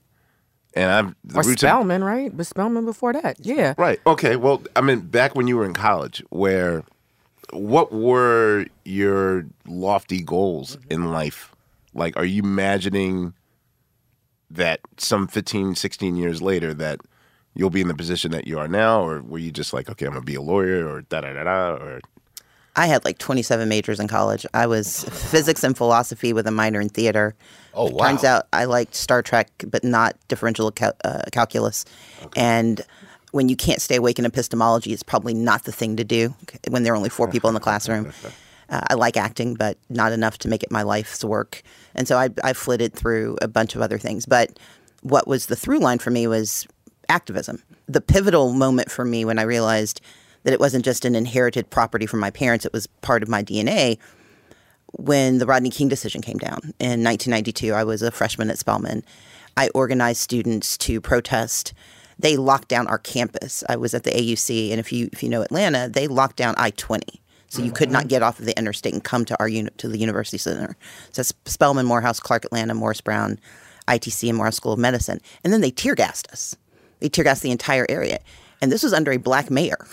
and 0.76 0.92
I'm 0.92 1.16
the 1.24 1.40
Or 1.40 1.44
Spelman, 1.44 2.04
right? 2.04 2.36
But 2.36 2.48
Spelman 2.48 2.86
before 2.86 3.14
that. 3.14 3.38
Yeah. 3.40 3.74
Right. 3.78 4.00
Okay. 4.06 4.36
Well, 4.36 4.64
I 4.76 4.82
mean, 4.82 5.02
back 5.02 5.36
when 5.36 5.48
you 5.48 5.58
were 5.58 5.66
in 5.66 5.74
college, 5.74 6.24
where 6.30 6.84
what 7.52 7.92
were 7.92 8.66
your 8.84 9.46
lofty 9.68 10.22
goals 10.22 10.78
mm-hmm. 10.78 10.92
in 10.92 11.12
life? 11.12 11.54
Like, 11.94 12.18
are 12.18 12.26
you 12.26 12.42
imagining 12.42 13.34
that 14.50 14.80
some 14.98 15.28
15, 15.28 15.76
16 15.76 16.16
years 16.16 16.42
later 16.42 16.74
that 16.74 17.02
you'll 17.56 17.70
be 17.70 17.82
in 17.82 17.88
the 17.88 17.96
position 17.96 18.32
that 18.32 18.48
you 18.48 18.58
are 18.58 18.68
now, 18.68 19.02
or 19.02 19.22
were 19.22 19.38
you 19.38 19.52
just 19.52 19.74
like, 19.74 19.90
okay, 19.90 20.06
I'm 20.06 20.14
gonna 20.14 20.26
be 20.26 20.36
a 20.36 20.42
lawyer, 20.42 20.88
or 20.88 21.02
da 21.02 21.22
da 21.22 21.34
da 21.34 21.44
da, 21.44 21.74
or 21.74 22.02
I 22.76 22.88
had 22.88 23.06
like 23.06 23.20
27 23.20 23.70
majors 23.70 24.00
in 24.00 24.08
college. 24.08 24.46
I 24.54 24.66
was 24.66 25.04
physics 25.06 25.64
and 25.64 25.78
philosophy 25.78 26.34
with 26.34 26.48
a 26.48 26.52
minor 26.52 26.82
in 26.82 26.90
theater. 26.90 27.36
Oh, 27.74 27.92
wow. 27.92 28.08
Turns 28.08 28.24
out 28.24 28.48
I 28.52 28.66
liked 28.66 28.96
Star 28.96 29.22
Trek, 29.22 29.50
but 29.68 29.84
not 29.84 30.16
differential 30.28 30.72
cal- 30.72 30.96
uh, 31.04 31.22
calculus. 31.32 31.86
And 32.36 32.82
when 33.32 33.50
you 33.50 33.56
can't 33.56 33.82
stay 33.82 33.96
awake 33.96 34.18
in 34.18 34.26
epistemology, 34.26 34.92
it's 34.92 35.04
probably 35.04 35.34
not 35.34 35.66
the 35.66 35.72
thing 35.72 35.98
to 35.98 36.04
do 36.04 36.34
when 36.70 36.84
there 36.84 36.94
are 36.94 36.96
only 36.96 37.10
four 37.10 37.28
people 37.28 37.48
in 37.48 37.54
the 37.54 37.60
classroom. 37.60 38.12
Uh, 38.70 38.82
I 38.90 38.94
like 38.94 39.18
acting, 39.18 39.54
but 39.54 39.78
not 39.90 40.14
enough 40.14 40.38
to 40.40 40.48
make 40.48 40.64
it 40.64 40.72
my 40.72 40.82
life's 40.84 41.24
work. 41.24 41.62
And 41.94 42.08
so 42.08 42.18
I, 42.18 42.30
I 42.44 42.54
flitted 42.54 42.94
through 42.94 43.38
a 43.42 43.48
bunch 43.48 43.76
of 43.76 43.82
other 43.82 44.00
things. 44.00 44.26
But 44.26 44.58
what 45.02 45.28
was 45.28 45.46
the 45.46 45.56
through 45.56 45.80
line 45.80 46.00
for 46.00 46.10
me 46.10 46.28
was 46.28 46.66
activism. 47.10 47.62
The 47.88 48.02
pivotal 48.02 48.54
moment 48.54 48.90
for 48.90 49.06
me 49.06 49.26
when 49.26 49.38
I 49.38 49.44
realized 49.44 50.02
that 50.44 50.54
it 50.54 50.60
wasn't 50.60 50.86
just 50.86 51.06
an 51.06 51.16
inherited 51.16 51.70
property 51.70 52.06
from 52.06 52.20
my 52.20 52.30
parents, 52.30 52.66
it 52.66 52.74
was 52.74 52.88
part 52.88 53.24
of 53.24 53.30
my 53.30 53.44
DNA. 53.44 53.98
When 54.94 55.40
the 55.40 55.46
Rodney 55.46 55.72
King 55.72 55.88
decision 55.88 56.22
came 56.22 56.38
down 56.38 56.74
in 56.80 57.04
1992, 57.04 57.74
I 57.74 57.84
was 57.84 58.02
a 58.02 58.12
freshman 58.12 58.52
at 58.52 58.60
Spelman. 58.60 59.04
I 59.58 59.70
organized 59.70 60.20
students 60.20 60.78
to 60.80 61.02
protest. 61.02 61.74
They 62.20 62.38
locked 62.38 62.68
down 62.68 62.88
our 62.88 63.00
campus. 63.00 63.64
I 63.68 63.76
was 63.76 63.94
at 63.94 64.04
the 64.04 64.12
AUC, 64.12 64.72
and 64.72 64.80
if 64.80 64.92
you 64.92 65.10
if 65.12 65.24
you 65.24 65.30
know 65.30 65.42
Atlanta, 65.42 65.90
they 65.90 66.08
locked 66.08 66.36
down 66.36 66.54
I 66.58 66.70
20. 66.72 67.22
So 67.50 67.62
you 67.62 67.72
could 67.72 67.92
not 67.92 68.08
get 68.08 68.24
off 68.24 68.40
of 68.40 68.46
the 68.48 68.58
interstate 68.58 68.94
and 68.94 69.04
come 69.04 69.26
to 69.26 69.40
our 69.40 69.48
unit 69.48 69.78
to 69.78 69.88
the 69.88 70.00
University 70.00 70.40
Center. 70.40 70.76
So 71.12 71.22
that's 71.22 71.34
Spelman, 71.46 71.86
Morehouse, 71.86 72.20
Clark, 72.20 72.46
Atlanta, 72.46 72.74
Morris 72.74 73.00
Brown, 73.00 73.40
ITC, 73.88 74.28
and 74.28 74.38
Morehouse 74.38 74.56
School 74.56 74.74
of 74.74 74.80
Medicine. 74.80 75.22
And 75.44 75.54
then 75.54 75.62
they 75.62 75.70
tear 75.70 75.94
gassed 75.94 76.28
us. 76.32 76.56
They 77.00 77.10
tear 77.10 77.24
gassed 77.24 77.44
the 77.44 77.52
entire 77.52 77.86
area, 77.90 78.20
and 78.60 78.72
this 78.72 78.82
was 78.82 78.94
under 78.94 79.12
a 79.12 79.18
black 79.18 79.52
mayor. 79.52 79.86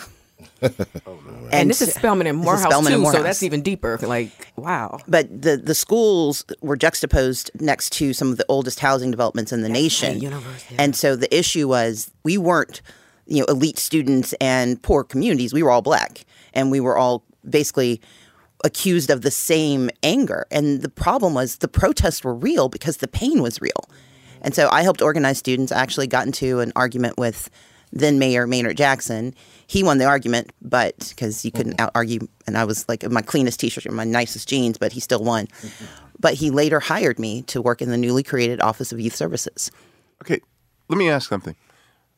Oh, 0.63 1.19
and, 1.53 1.71
this 1.71 1.83
is 1.83 1.95
Spelman 1.95 2.27
and 2.27 2.39
Morehouse 2.39 2.65
Spelman 2.65 2.93
too, 2.93 3.03
and 3.03 3.13
so 3.13 3.23
that's 3.23 3.43
even 3.43 3.63
deeper. 3.63 3.99
Like, 4.03 4.53
wow. 4.57 4.99
But 5.09 5.43
the 5.43 5.57
the 5.57 5.75
schools 5.75 6.45
were 6.61 6.77
juxtaposed 6.77 7.51
next 7.61 7.91
to 7.95 8.13
some 8.13 8.31
of 8.31 8.37
the 8.37 8.45
oldest 8.49 8.81
housing 8.81 9.11
developments 9.11 9.53
in 9.53 9.63
the 9.63 9.69
nation. 9.69 10.21
university, 10.21 10.77
And 10.79 10.95
so 10.95 11.17
the 11.17 11.35
issue 11.37 11.69
was 11.69 12.11
we 12.25 12.39
weren't, 12.39 12.83
you 13.27 13.41
know, 13.41 13.47
elite 13.47 13.79
students 13.79 14.33
and 14.41 14.81
poor 14.83 15.03
communities. 15.05 15.53
We 15.53 15.63
were 15.63 15.71
all 15.71 15.83
black, 15.83 16.25
and 16.53 16.71
we 16.71 16.81
were 16.81 16.97
all 16.97 17.25
basically 17.49 18.01
accused 18.65 19.11
of 19.11 19.23
the 19.23 19.31
same 19.31 19.91
anger. 20.03 20.47
And 20.51 20.83
the 20.83 20.89
problem 20.89 21.35
was 21.35 21.57
the 21.57 21.69
protests 21.69 22.23
were 22.23 22.35
real 22.35 22.69
because 22.69 22.99
the 22.99 23.09
pain 23.09 23.43
was 23.43 23.61
real. 23.61 23.89
And 24.43 24.55
so 24.55 24.69
I 24.71 24.83
helped 24.83 25.03
organize 25.03 25.39
students. 25.39 25.73
I 25.73 25.81
actually 25.81 26.07
got 26.07 26.27
into 26.27 26.61
an 26.61 26.73
argument 26.77 27.19
with 27.19 27.51
then 27.93 28.19
Mayor 28.19 28.47
Maynard 28.47 28.77
Jackson. 28.77 29.35
He 29.67 29.83
won 29.83 29.99
the 29.99 30.05
argument, 30.05 30.53
but 30.63 31.09
because 31.11 31.45
you 31.45 31.51
couldn't 31.51 31.81
out 31.81 31.91
argue, 31.95 32.21
and 32.47 32.57
I 32.57 32.65
was 32.65 32.89
like 32.89 33.09
my 33.11 33.23
cleanest 33.23 33.61
t-shirt 33.61 33.87
and 33.87 33.95
my 33.95 34.05
nicest 34.05 34.49
jeans, 34.49 34.79
but 34.79 34.93
he 34.93 35.01
still 35.01 35.23
won. 35.23 35.49
But 36.19 36.35
he 36.35 36.51
later 36.51 36.81
hired 36.81 37.19
me 37.19 37.43
to 37.43 37.63
work 37.63 37.81
in 37.81 37.91
the 37.91 37.97
newly 37.97 38.23
created 38.23 38.61
Office 38.61 38.93
of 38.93 39.01
Youth 39.01 39.15
Services. 39.15 39.71
Okay, 40.23 40.41
let 40.89 40.99
me 40.99 41.09
ask 41.09 41.29
something. 41.29 41.57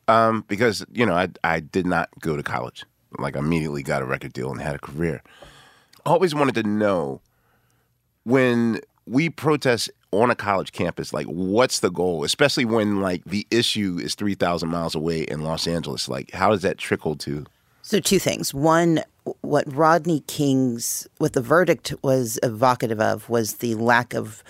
Um, 0.07 0.43
because 0.47 0.85
you 0.91 1.05
know, 1.05 1.15
I 1.15 1.29
I 1.43 1.59
did 1.59 1.85
not 1.85 2.09
go 2.19 2.35
to 2.35 2.43
college. 2.43 2.85
Like, 3.19 3.35
I 3.35 3.39
immediately 3.39 3.83
got 3.83 4.01
a 4.01 4.05
record 4.05 4.33
deal 4.33 4.51
and 4.51 4.59
had 4.59 4.75
a 4.75 4.79
career. 4.79 5.21
I 6.05 6.09
always 6.09 6.33
wanted 6.33 6.55
to 6.55 6.63
know 6.63 7.21
when 8.23 8.79
we 9.05 9.29
protest 9.29 9.91
on 10.21 10.31
a 10.31 10.35
college 10.35 10.71
campus, 10.71 11.13
like, 11.13 11.25
what's 11.27 11.79
the 11.79 11.89
goal? 11.89 12.23
Especially 12.23 12.65
when 12.65 13.01
like 13.01 13.23
the 13.25 13.47
issue 13.51 13.99
is 14.01 14.15
three 14.15 14.35
thousand 14.35 14.69
miles 14.69 14.95
away 14.95 15.21
in 15.23 15.41
Los 15.41 15.67
Angeles. 15.67 16.07
Like, 16.07 16.31
how 16.31 16.49
does 16.51 16.61
that 16.61 16.77
trickle 16.77 17.15
to? 17.17 17.45
So 17.81 17.99
two 17.99 18.19
things. 18.19 18.53
One, 18.53 19.03
what 19.41 19.65
Rodney 19.73 20.21
King's, 20.27 21.07
what 21.17 21.33
the 21.33 21.41
verdict 21.41 21.93
was 22.01 22.39
evocative 22.41 23.01
of 23.01 23.29
was 23.29 23.55
the 23.55 23.75
lack 23.75 24.13
of 24.13 24.43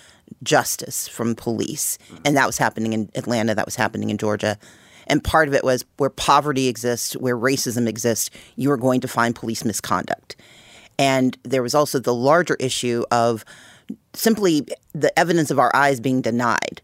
justice 0.44 1.08
from 1.08 1.36
police, 1.36 1.98
mm-hmm. 2.06 2.18
and 2.26 2.38
that 2.38 2.46
was 2.46 2.58
happening 2.58 2.94
in 2.94 3.10
Atlanta. 3.16 3.56
That 3.56 3.66
was 3.66 3.76
happening 3.76 4.10
in 4.10 4.18
Georgia. 4.18 4.58
And 5.08 5.24
part 5.24 5.48
of 5.48 5.54
it 5.54 5.64
was 5.64 5.84
where 5.98 6.10
poverty 6.10 6.68
exists, 6.68 7.18
where 7.18 7.36
racism 7.36 7.88
exists, 7.88 8.30
you 8.56 8.72
are 8.72 8.78
going 8.78 9.02
to 9.02 9.08
find 9.08 9.36
police 9.36 9.66
misconduct. 9.66 10.38
And 10.98 11.38
there 11.44 11.64
was 11.64 11.76
also 11.76 12.00
the 12.00 12.14
larger 12.14 12.56
issue 12.60 13.04
of 13.12 13.44
simply 14.14 14.66
the 14.94 15.18
evidence 15.18 15.52
of 15.52 15.60
our 15.60 15.72
eyes 15.76 16.00
being 16.00 16.22
denied. 16.22 16.82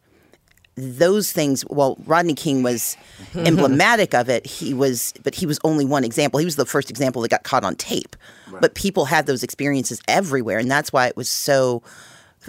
Those 0.75 1.31
things, 1.31 1.65
well, 1.69 1.97
Rodney 2.05 2.33
King 2.33 2.63
was 2.63 2.95
emblematic 3.35 4.13
of 4.13 4.29
it. 4.29 4.45
He 4.45 4.73
was, 4.73 5.13
but 5.23 5.35
he 5.35 5.45
was 5.45 5.59
only 5.63 5.85
one 5.85 6.03
example. 6.03 6.39
He 6.39 6.45
was 6.45 6.55
the 6.55 6.65
first 6.65 6.89
example 6.89 7.21
that 7.21 7.29
got 7.29 7.43
caught 7.43 7.63
on 7.65 7.75
tape. 7.75 8.15
But 8.61 8.75
people 8.75 9.05
had 9.05 9.25
those 9.25 9.43
experiences 9.43 10.01
everywhere, 10.07 10.57
and 10.57 10.71
that's 10.71 10.91
why 10.93 11.07
it 11.07 11.15
was 11.17 11.29
so 11.29 11.83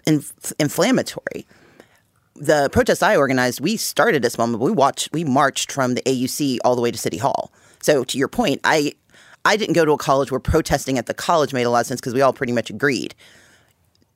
inf- 0.06 0.52
inflammatory 0.58 1.46
the 2.40 2.70
protest 2.72 3.02
I 3.02 3.16
organized, 3.16 3.60
we 3.60 3.76
started 3.76 4.24
at 4.24 4.32
Spelman. 4.32 4.58
but 4.58 4.64
We 4.64 4.72
watched, 4.72 5.12
we 5.12 5.24
marched 5.24 5.70
from 5.70 5.94
the 5.94 6.02
AUC 6.02 6.58
all 6.64 6.74
the 6.74 6.80
way 6.80 6.90
to 6.90 6.98
City 6.98 7.18
Hall. 7.18 7.52
So 7.82 8.02
to 8.04 8.18
your 8.18 8.28
point, 8.28 8.60
I, 8.64 8.94
I 9.44 9.56
didn't 9.56 9.74
go 9.74 9.84
to 9.84 9.92
a 9.92 9.98
college 9.98 10.30
where 10.30 10.40
protesting 10.40 10.98
at 10.98 11.06
the 11.06 11.14
college 11.14 11.52
made 11.52 11.64
a 11.64 11.70
lot 11.70 11.80
of 11.80 11.86
sense 11.86 12.00
because 12.00 12.14
we 12.14 12.22
all 12.22 12.32
pretty 12.32 12.52
much 12.52 12.70
agreed. 12.70 13.14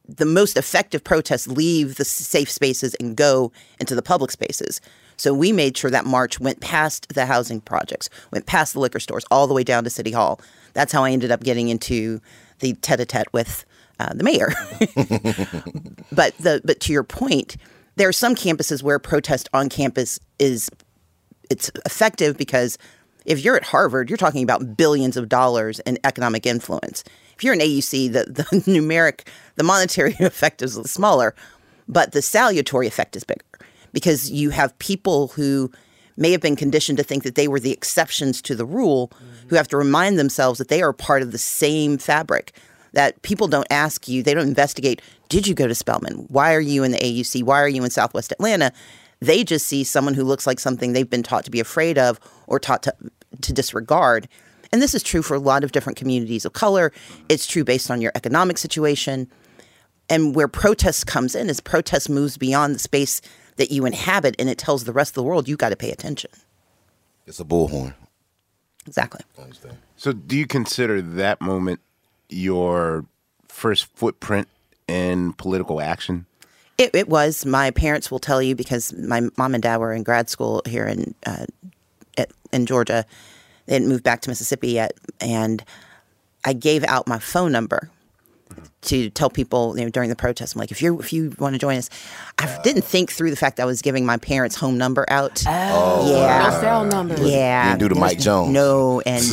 The 0.06 0.26
most 0.26 0.56
effective 0.56 1.02
protests 1.02 1.46
leave 1.46 1.96
the 1.96 2.04
safe 2.04 2.50
spaces 2.50 2.94
and 2.96 3.16
go 3.16 3.52
into 3.80 3.94
the 3.94 4.02
public 4.02 4.30
spaces. 4.30 4.80
So 5.16 5.32
we 5.32 5.52
made 5.52 5.76
sure 5.76 5.90
that 5.90 6.04
march 6.04 6.40
went 6.40 6.60
past 6.60 7.14
the 7.14 7.26
housing 7.26 7.60
projects, 7.60 8.10
went 8.30 8.46
past 8.46 8.72
the 8.72 8.80
liquor 8.80 9.00
stores, 9.00 9.24
all 9.30 9.46
the 9.46 9.54
way 9.54 9.64
down 9.64 9.84
to 9.84 9.90
City 9.90 10.10
Hall. 10.10 10.40
That's 10.72 10.92
how 10.92 11.04
I 11.04 11.12
ended 11.12 11.30
up 11.30 11.42
getting 11.42 11.68
into 11.68 12.20
the 12.58 12.74
tete-a-tete 12.74 13.32
with 13.32 13.64
uh, 14.00 14.12
the 14.12 14.24
mayor. 14.24 14.48
but 16.12 16.36
the 16.38 16.60
but 16.64 16.80
to 16.80 16.92
your 16.92 17.04
point, 17.04 17.56
there 17.96 18.08
are 18.08 18.12
some 18.12 18.34
campuses 18.34 18.82
where 18.82 18.98
protest 18.98 19.48
on 19.52 19.68
campus 19.68 20.18
is 20.38 20.70
it's 21.50 21.70
effective 21.84 22.36
because 22.36 22.78
if 23.24 23.44
you're 23.44 23.56
at 23.56 23.64
Harvard, 23.64 24.10
you're 24.10 24.16
talking 24.16 24.42
about 24.42 24.76
billions 24.76 25.16
of 25.16 25.28
dollars 25.28 25.80
in 25.80 25.98
economic 26.04 26.46
influence. 26.46 27.04
If 27.36 27.44
you're 27.44 27.54
an 27.54 27.60
AUC, 27.60 28.12
the, 28.12 28.24
the 28.24 28.42
numeric, 28.70 29.26
the 29.56 29.64
monetary 29.64 30.16
effect 30.20 30.62
is 30.62 30.74
smaller, 30.90 31.34
but 31.88 32.12
the 32.12 32.22
salutary 32.22 32.86
effect 32.86 33.16
is 33.16 33.24
bigger 33.24 33.44
because 33.92 34.30
you 34.30 34.50
have 34.50 34.78
people 34.78 35.28
who 35.28 35.70
may 36.16 36.30
have 36.30 36.40
been 36.40 36.56
conditioned 36.56 36.98
to 36.98 37.04
think 37.04 37.24
that 37.24 37.34
they 37.34 37.48
were 37.48 37.60
the 37.60 37.72
exceptions 37.72 38.40
to 38.42 38.54
the 38.54 38.64
rule 38.64 39.10
who 39.48 39.56
have 39.56 39.68
to 39.68 39.76
remind 39.76 40.18
themselves 40.18 40.58
that 40.58 40.68
they 40.68 40.80
are 40.80 40.92
part 40.92 41.22
of 41.22 41.32
the 41.32 41.38
same 41.38 41.98
fabric 41.98 42.52
that 42.94 43.20
people 43.22 43.48
don't 43.48 43.66
ask 43.70 44.08
you, 44.08 44.22
they 44.22 44.34
don't 44.34 44.48
investigate, 44.48 45.02
did 45.28 45.46
you 45.46 45.54
go 45.54 45.66
to 45.66 45.74
Spelman? 45.74 46.26
Why 46.28 46.54
are 46.54 46.60
you 46.60 46.84
in 46.84 46.92
the 46.92 46.98
AUC? 46.98 47.42
Why 47.42 47.60
are 47.60 47.68
you 47.68 47.84
in 47.84 47.90
Southwest 47.90 48.32
Atlanta? 48.32 48.72
They 49.20 49.44
just 49.44 49.66
see 49.66 49.84
someone 49.84 50.14
who 50.14 50.24
looks 50.24 50.46
like 50.46 50.60
something 50.60 50.92
they've 50.92 51.08
been 51.08 51.22
taught 51.22 51.44
to 51.44 51.50
be 51.50 51.60
afraid 51.60 51.98
of 51.98 52.20
or 52.46 52.58
taught 52.58 52.84
to, 52.84 52.94
to 53.42 53.52
disregard. 53.52 54.28
And 54.74 54.82
this 54.82 54.92
is 54.92 55.04
true 55.04 55.22
for 55.22 55.34
a 55.34 55.38
lot 55.38 55.62
of 55.62 55.70
different 55.70 55.96
communities 55.96 56.44
of 56.44 56.52
color. 56.52 56.90
It's 57.28 57.46
true 57.46 57.62
based 57.62 57.92
on 57.92 58.00
your 58.00 58.10
economic 58.16 58.58
situation. 58.58 59.30
And 60.08 60.34
where 60.34 60.48
protest 60.48 61.06
comes 61.06 61.36
in 61.36 61.48
is 61.48 61.60
protest 61.60 62.10
moves 62.10 62.36
beyond 62.36 62.74
the 62.74 62.80
space 62.80 63.20
that 63.54 63.70
you 63.70 63.86
inhabit 63.86 64.34
and 64.36 64.50
it 64.50 64.58
tells 64.58 64.82
the 64.82 64.92
rest 64.92 65.12
of 65.12 65.14
the 65.14 65.22
world 65.22 65.48
you 65.48 65.56
got 65.56 65.68
to 65.68 65.76
pay 65.76 65.92
attention. 65.92 66.32
It's 67.24 67.38
a 67.38 67.44
bullhorn. 67.44 67.94
Exactly. 68.84 69.20
So, 69.96 70.12
do 70.12 70.36
you 70.36 70.48
consider 70.48 71.00
that 71.00 71.40
moment 71.40 71.78
your 72.28 73.06
first 73.46 73.86
footprint 73.94 74.48
in 74.88 75.34
political 75.34 75.80
action? 75.80 76.26
It, 76.78 76.92
it 76.96 77.08
was. 77.08 77.46
My 77.46 77.70
parents 77.70 78.10
will 78.10 78.18
tell 78.18 78.42
you 78.42 78.56
because 78.56 78.92
my 78.92 79.28
mom 79.38 79.54
and 79.54 79.62
dad 79.62 79.76
were 79.76 79.92
in 79.92 80.02
grad 80.02 80.28
school 80.28 80.62
here 80.66 80.84
in 80.84 81.14
uh, 81.24 81.46
in 82.52 82.66
Georgia. 82.66 83.06
They 83.66 83.74
hadn't 83.74 83.88
moved 83.88 84.02
back 84.04 84.20
to 84.22 84.30
Mississippi 84.30 84.68
yet, 84.72 84.92
and 85.20 85.64
I 86.44 86.52
gave 86.52 86.84
out 86.84 87.06
my 87.06 87.18
phone 87.18 87.52
number 87.52 87.90
to 88.82 89.08
tell 89.10 89.30
people 89.30 89.76
you 89.78 89.84
know, 89.84 89.90
during 89.90 90.10
the 90.10 90.14
protest. 90.16 90.54
I'm 90.54 90.58
like, 90.60 90.70
if 90.70 90.82
you 90.82 91.00
if 91.00 91.12
you 91.12 91.32
want 91.38 91.54
to 91.54 91.58
join 91.58 91.76
us, 91.78 91.88
I 92.38 92.60
didn't 92.62 92.82
think 92.82 93.10
through 93.10 93.30
the 93.30 93.36
fact 93.36 93.58
I 93.58 93.64
was 93.64 93.80
giving 93.80 94.04
my 94.04 94.18
parents' 94.18 94.54
home 94.54 94.76
number 94.76 95.06
out. 95.08 95.42
Oh, 95.46 96.12
yeah, 96.14 96.50
No 96.50 96.60
cell 96.60 96.84
numbers. 96.84 97.20
yeah, 97.20 97.72
You 97.72 97.78
didn't 97.78 97.88
do 97.88 97.94
the 97.94 98.00
Mike 98.00 98.18
Jones. 98.18 98.52
No, 98.52 99.00
and 99.06 99.24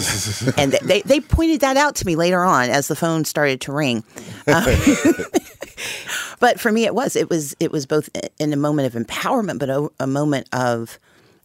and 0.57 0.71
they 0.88 1.01
they 1.01 1.19
pointed 1.19 1.59
that 1.61 1.75
out 1.75 1.95
to 1.97 2.05
me 2.07 2.15
later 2.15 2.41
on 2.43 2.69
as 2.69 2.88
the 2.88 2.95
phone 2.95 3.25
started 3.25 3.59
to 3.61 3.73
ring. 3.73 4.03
Uh, 4.47 4.63
but 6.39 6.59
for 6.59 6.71
me, 6.71 6.85
it 6.85 6.95
was 6.95 7.15
it 7.15 7.29
was 7.29 7.55
it 7.59 7.71
was 7.71 7.85
both 7.85 8.09
in 8.39 8.53
a 8.53 8.57
moment 8.57 8.95
of 8.95 9.01
empowerment, 9.05 9.59
but 9.59 9.69
a, 9.69 9.89
a 10.00 10.07
moment 10.07 10.47
of 10.53 10.97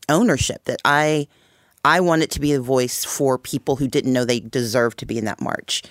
ownership 0.09 0.65
that 0.65 0.81
I 0.85 1.27
I 1.87 2.01
wanted 2.01 2.33
to 2.33 2.41
be 2.41 2.53
a 2.53 2.61
voice 2.61 3.05
for 3.05 3.39
people 3.39 3.77
who 3.77 3.87
didn't 3.87 4.13
know 4.13 4.25
they 4.25 4.41
deserved 4.41 4.99
to 4.99 5.07
be 5.07 5.19
in 5.19 5.25
that 5.27 5.41
march. 5.41 5.85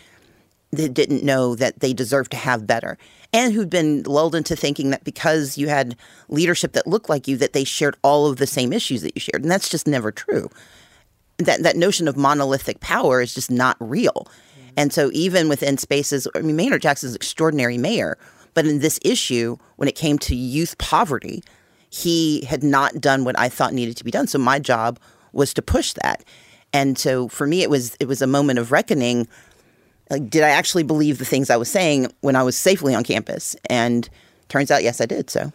That 0.72 0.94
didn't 0.94 1.24
know 1.24 1.56
that 1.56 1.80
they 1.80 1.94
deserved 1.94 2.32
to 2.32 2.38
have 2.38 2.68
better. 2.68 2.98
And 3.32 3.54
who'd 3.54 3.70
been 3.70 4.04
lulled 4.04 4.36
into 4.36 4.58
thinking 4.58 4.90
that 4.90 5.06
because 5.06 5.58
you 5.58 5.70
had 5.70 5.96
leadership 6.28 6.74
that 6.74 6.86
looked 6.86 7.08
like 7.08 7.30
you, 7.30 7.38
that 7.38 7.54
they 7.54 7.64
shared 7.64 7.96
all 8.04 8.28
of 8.28 8.36
the 8.36 8.46
same 8.46 8.74
issues 8.74 9.04
that 9.04 9.16
you 9.16 9.22
shared. 9.22 9.44
And 9.44 9.50
that's 9.50 9.70
just 9.70 9.88
never 9.88 10.12
true. 10.12 10.50
That 11.38 11.64
that 11.64 11.78
notion 11.78 12.10
of 12.10 12.18
monolithic 12.18 12.82
power 12.82 13.22
is 13.22 13.34
just 13.34 13.50
not 13.50 13.78
real. 13.80 14.28
And 14.76 14.92
so 14.92 15.12
even 15.14 15.48
within 15.48 15.78
spaces, 15.78 16.28
I 16.36 16.42
mean 16.42 16.58
Maynard 16.58 16.82
Jackson's 16.82 17.14
an 17.14 17.18
extraordinary 17.18 17.78
mayor, 17.78 18.18
but 18.54 18.66
in 18.66 18.80
this 18.80 19.00
issue, 19.06 19.56
when 19.78 19.88
it 19.88 19.96
came 19.96 20.20
to 20.20 20.36
youth 20.36 20.78
poverty, 20.78 21.42
he 21.90 22.44
had 22.44 22.64
not 22.64 23.00
done 23.00 23.24
what 23.24 23.40
I 23.40 23.48
thought 23.48 23.74
needed 23.74 23.96
to 23.96 24.04
be 24.04 24.12
done. 24.12 24.28
So 24.28 24.38
my 24.38 24.60
job 24.60 25.00
was 25.36 25.54
to 25.54 25.62
push 25.62 25.94
that. 25.94 26.24
And 26.74 26.98
so 26.98 27.28
for 27.28 27.46
me 27.48 27.62
it 27.62 27.70
was 27.70 27.96
it 28.00 28.08
was 28.08 28.22
a 28.22 28.28
moment 28.28 28.60
of 28.60 28.72
reckoning 28.72 29.28
like 30.10 30.30
did 30.30 30.44
I 30.44 30.50
actually 30.50 30.84
believe 30.84 31.18
the 31.18 31.26
things 31.26 31.50
I 31.50 31.58
was 31.58 31.70
saying 31.70 32.12
when 32.22 32.36
I 32.36 32.44
was 32.44 32.58
safely 32.58 32.94
on 32.96 33.04
campus? 33.04 33.56
And 33.70 34.08
turns 34.50 34.72
out 34.72 34.84
yes 34.84 35.02
I 35.02 35.06
did. 35.06 35.30
So 35.30 35.52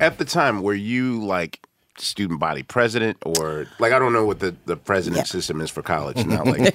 At 0.00 0.18
the 0.18 0.24
time, 0.24 0.62
were 0.62 0.74
you 0.74 1.22
like 1.24 1.60
student 1.98 2.40
body 2.40 2.62
president 2.62 3.18
or 3.24 3.66
like 3.78 3.92
I 3.92 3.98
don't 3.98 4.14
know 4.14 4.24
what 4.24 4.40
the, 4.40 4.56
the 4.64 4.76
president 4.76 5.18
Yeah. 5.18 5.24
system 5.24 5.60
is 5.60 5.68
for 5.70 5.82
college 5.82 6.24
now. 6.24 6.42
Like 6.42 6.74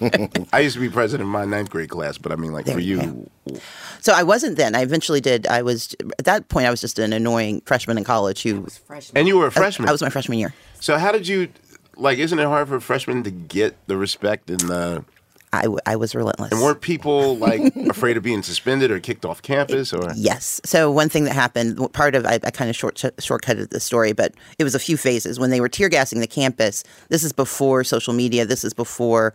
I 0.54 0.60
used 0.60 0.76
to 0.76 0.80
be 0.80 0.90
president 0.90 1.28
of 1.28 1.32
my 1.34 1.44
ninth 1.44 1.70
grade 1.72 1.90
class, 1.90 2.18
but 2.20 2.32
I 2.32 2.36
mean 2.36 2.54
like 2.54 2.66
There 2.66 2.76
for 2.76 2.82
you 2.82 3.30
you, 3.48 3.60
So 4.00 4.14
I 4.14 4.22
wasn't 4.24 4.58
then. 4.58 4.76
I 4.76 4.82
eventually 4.84 5.20
did. 5.20 5.48
I 5.48 5.64
was 5.64 5.96
at 6.20 6.26
that 6.26 6.48
point. 6.50 6.68
I 6.68 6.70
was 6.70 6.80
just 6.82 7.00
an 7.00 7.14
annoying 7.14 7.62
freshman 7.66 7.98
in 7.98 8.04
college 8.04 8.44
who. 8.44 8.68
and 9.16 9.28
you 9.28 9.38
were 9.40 9.48
a 9.48 9.52
freshman. 9.52 9.90
I 9.90 9.92
was 9.92 10.02
my 10.04 10.10
freshman 10.12 10.38
year. 10.38 10.54
so 10.80 10.98
how 11.00 11.12
did 11.12 11.28
you 11.28 11.50
like? 11.98 12.20
Isn't 12.20 12.40
it 12.40 12.46
hard 12.46 12.68
for 12.68 12.80
freshmen 12.80 13.24
to 13.24 13.32
get 13.32 13.76
the 13.88 13.98
respect 13.98 14.50
and 14.50 14.60
the? 14.62 15.06
I, 15.54 15.64
w- 15.64 15.80
I 15.86 15.96
was 15.96 16.14
relentless. 16.14 16.52
And 16.52 16.62
weren't 16.62 16.82
people 16.82 17.38
like 17.38 17.76
afraid 17.90 18.18
of 18.18 18.24
being 18.24 18.44
suspended 18.44 18.92
or 18.92 19.00
kicked 19.00 19.26
off 19.26 19.42
campus 19.42 19.94
or? 19.94 20.12
Yes. 20.16 20.60
So 20.66 20.92
one 20.92 21.10
thing 21.10 21.24
that 21.24 21.34
happened, 21.34 21.94
part 21.94 22.16
of 22.16 22.26
I, 22.26 22.40
I 22.44 22.52
kind 22.52 22.70
of 22.70 22.76
short 22.76 22.96
shortcutted 22.96 23.70
the 23.70 23.80
story, 23.80 24.14
but 24.14 24.34
it 24.60 24.64
was 24.64 24.76
a 24.76 24.80
few 24.80 24.98
phases 24.98 25.40
when 25.40 25.50
they 25.50 25.62
were 25.62 25.70
tear 25.70 25.90
gassing 25.90 26.20
the 26.20 26.28
campus. 26.28 26.84
This 27.10 27.24
is 27.24 27.32
before 27.32 27.84
social 27.84 28.14
media. 28.14 28.46
This 28.46 28.64
is 28.64 28.74
before 28.74 29.34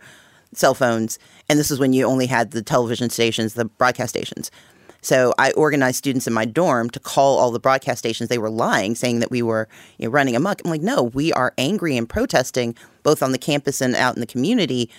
cell 0.53 0.75
phones, 0.75 1.17
and 1.49 1.57
this 1.57 1.71
is 1.71 1.79
when 1.79 1.93
you 1.93 2.05
only 2.05 2.27
had 2.27 2.51
the 2.51 2.61
television 2.61 3.09
stations, 3.09 3.55
the 3.55 3.65
broadcast 3.65 4.09
stations. 4.11 4.51
So 5.03 5.33
I 5.37 5.51
organized 5.51 5.97
students 5.97 6.27
in 6.27 6.33
my 6.33 6.45
dorm 6.45 6.89
to 6.91 6.99
call 6.99 7.37
all 7.37 7.51
the 7.51 7.59
broadcast 7.59 7.99
stations. 7.99 8.29
They 8.29 8.37
were 8.37 8.49
lying, 8.49 8.95
saying 8.95 9.19
that 9.19 9.29
we 9.29 9.41
were 9.41 9.67
you 9.97 10.07
know, 10.07 10.11
running 10.11 10.35
amok. 10.35 10.61
I'm 10.63 10.71
like, 10.71 10.81
no, 10.81 11.03
we 11.03 11.33
are 11.33 11.53
angry 11.57 11.97
and 11.97 12.07
protesting 12.07 12.75
both 13.03 13.21
on 13.21 13.33
the 13.33 13.37
campus 13.37 13.81
and 13.81 13.95
out 13.95 14.15
in 14.15 14.21
the 14.21 14.25
community, 14.27 14.89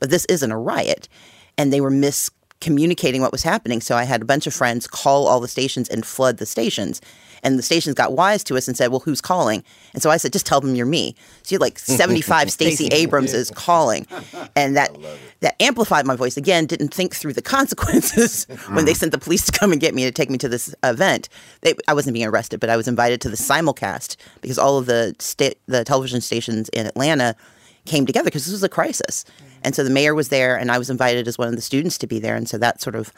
but 0.00 0.10
this 0.10 0.26
isn't 0.26 0.52
a 0.52 0.58
riot. 0.58 1.08
And 1.56 1.72
they 1.72 1.80
were 1.80 1.90
miscommunicating 1.90 3.20
what 3.20 3.32
was 3.32 3.42
happening. 3.42 3.80
So 3.80 3.96
I 3.96 4.04
had 4.04 4.22
a 4.22 4.26
bunch 4.26 4.46
of 4.46 4.52
friends 4.52 4.86
call 4.86 5.26
all 5.26 5.40
the 5.40 5.48
stations 5.48 5.88
and 5.88 6.04
flood 6.04 6.36
the 6.36 6.46
stations. 6.46 7.00
And 7.44 7.58
the 7.58 7.62
stations 7.62 7.94
got 7.94 8.14
wise 8.14 8.42
to 8.44 8.56
us 8.56 8.66
and 8.66 8.76
said, 8.76 8.88
well, 8.90 9.00
who's 9.00 9.20
calling? 9.20 9.62
And 9.92 10.02
so 10.02 10.10
I 10.10 10.16
said, 10.16 10.32
just 10.32 10.46
tell 10.46 10.60
them 10.60 10.74
you're 10.74 10.86
me. 10.86 11.14
So 11.42 11.52
you 11.52 11.56
had 11.56 11.60
like 11.60 11.78
75 11.78 12.50
Stacey 12.50 12.88
Abrams 12.88 13.32
is 13.34 13.50
calling. 13.50 14.06
And 14.56 14.76
that 14.76 14.90
that 15.40 15.60
amplified 15.62 16.06
my 16.06 16.16
voice. 16.16 16.36
Again, 16.36 16.66
didn't 16.66 16.92
think 16.92 17.14
through 17.14 17.34
the 17.34 17.42
consequences 17.56 18.46
when 18.72 18.86
they 18.86 18.94
sent 18.94 19.12
the 19.12 19.18
police 19.18 19.44
to 19.46 19.52
come 19.52 19.70
and 19.72 19.80
get 19.80 19.94
me 19.94 20.04
to 20.04 20.10
take 20.10 20.30
me 20.30 20.38
to 20.38 20.48
this 20.48 20.74
event. 20.82 21.28
They, 21.60 21.74
I 21.86 21.94
wasn't 21.94 22.14
being 22.14 22.26
arrested, 22.26 22.60
but 22.60 22.70
I 22.70 22.76
was 22.76 22.88
invited 22.88 23.20
to 23.20 23.28
the 23.28 23.36
simulcast 23.36 24.16
because 24.40 24.58
all 24.58 24.78
of 24.78 24.86
the 24.86 25.14
sta- 25.18 25.54
the 25.66 25.84
television 25.84 26.20
stations 26.20 26.70
in 26.70 26.86
Atlanta 26.86 27.36
came 27.84 28.06
together 28.06 28.24
because 28.24 28.46
this 28.46 28.52
was 28.52 28.62
a 28.62 28.68
crisis. 28.68 29.24
And 29.62 29.74
so 29.74 29.82
the 29.84 29.90
mayor 29.90 30.14
was 30.14 30.28
there, 30.28 30.56
and 30.56 30.70
I 30.70 30.78
was 30.78 30.90
invited 30.90 31.26
as 31.26 31.38
one 31.38 31.48
of 31.48 31.56
the 31.56 31.62
students 31.62 31.98
to 31.98 32.06
be 32.06 32.18
there. 32.18 32.36
And 32.36 32.48
so 32.48 32.58
that 32.58 32.80
sort 32.80 32.94
of 32.94 33.12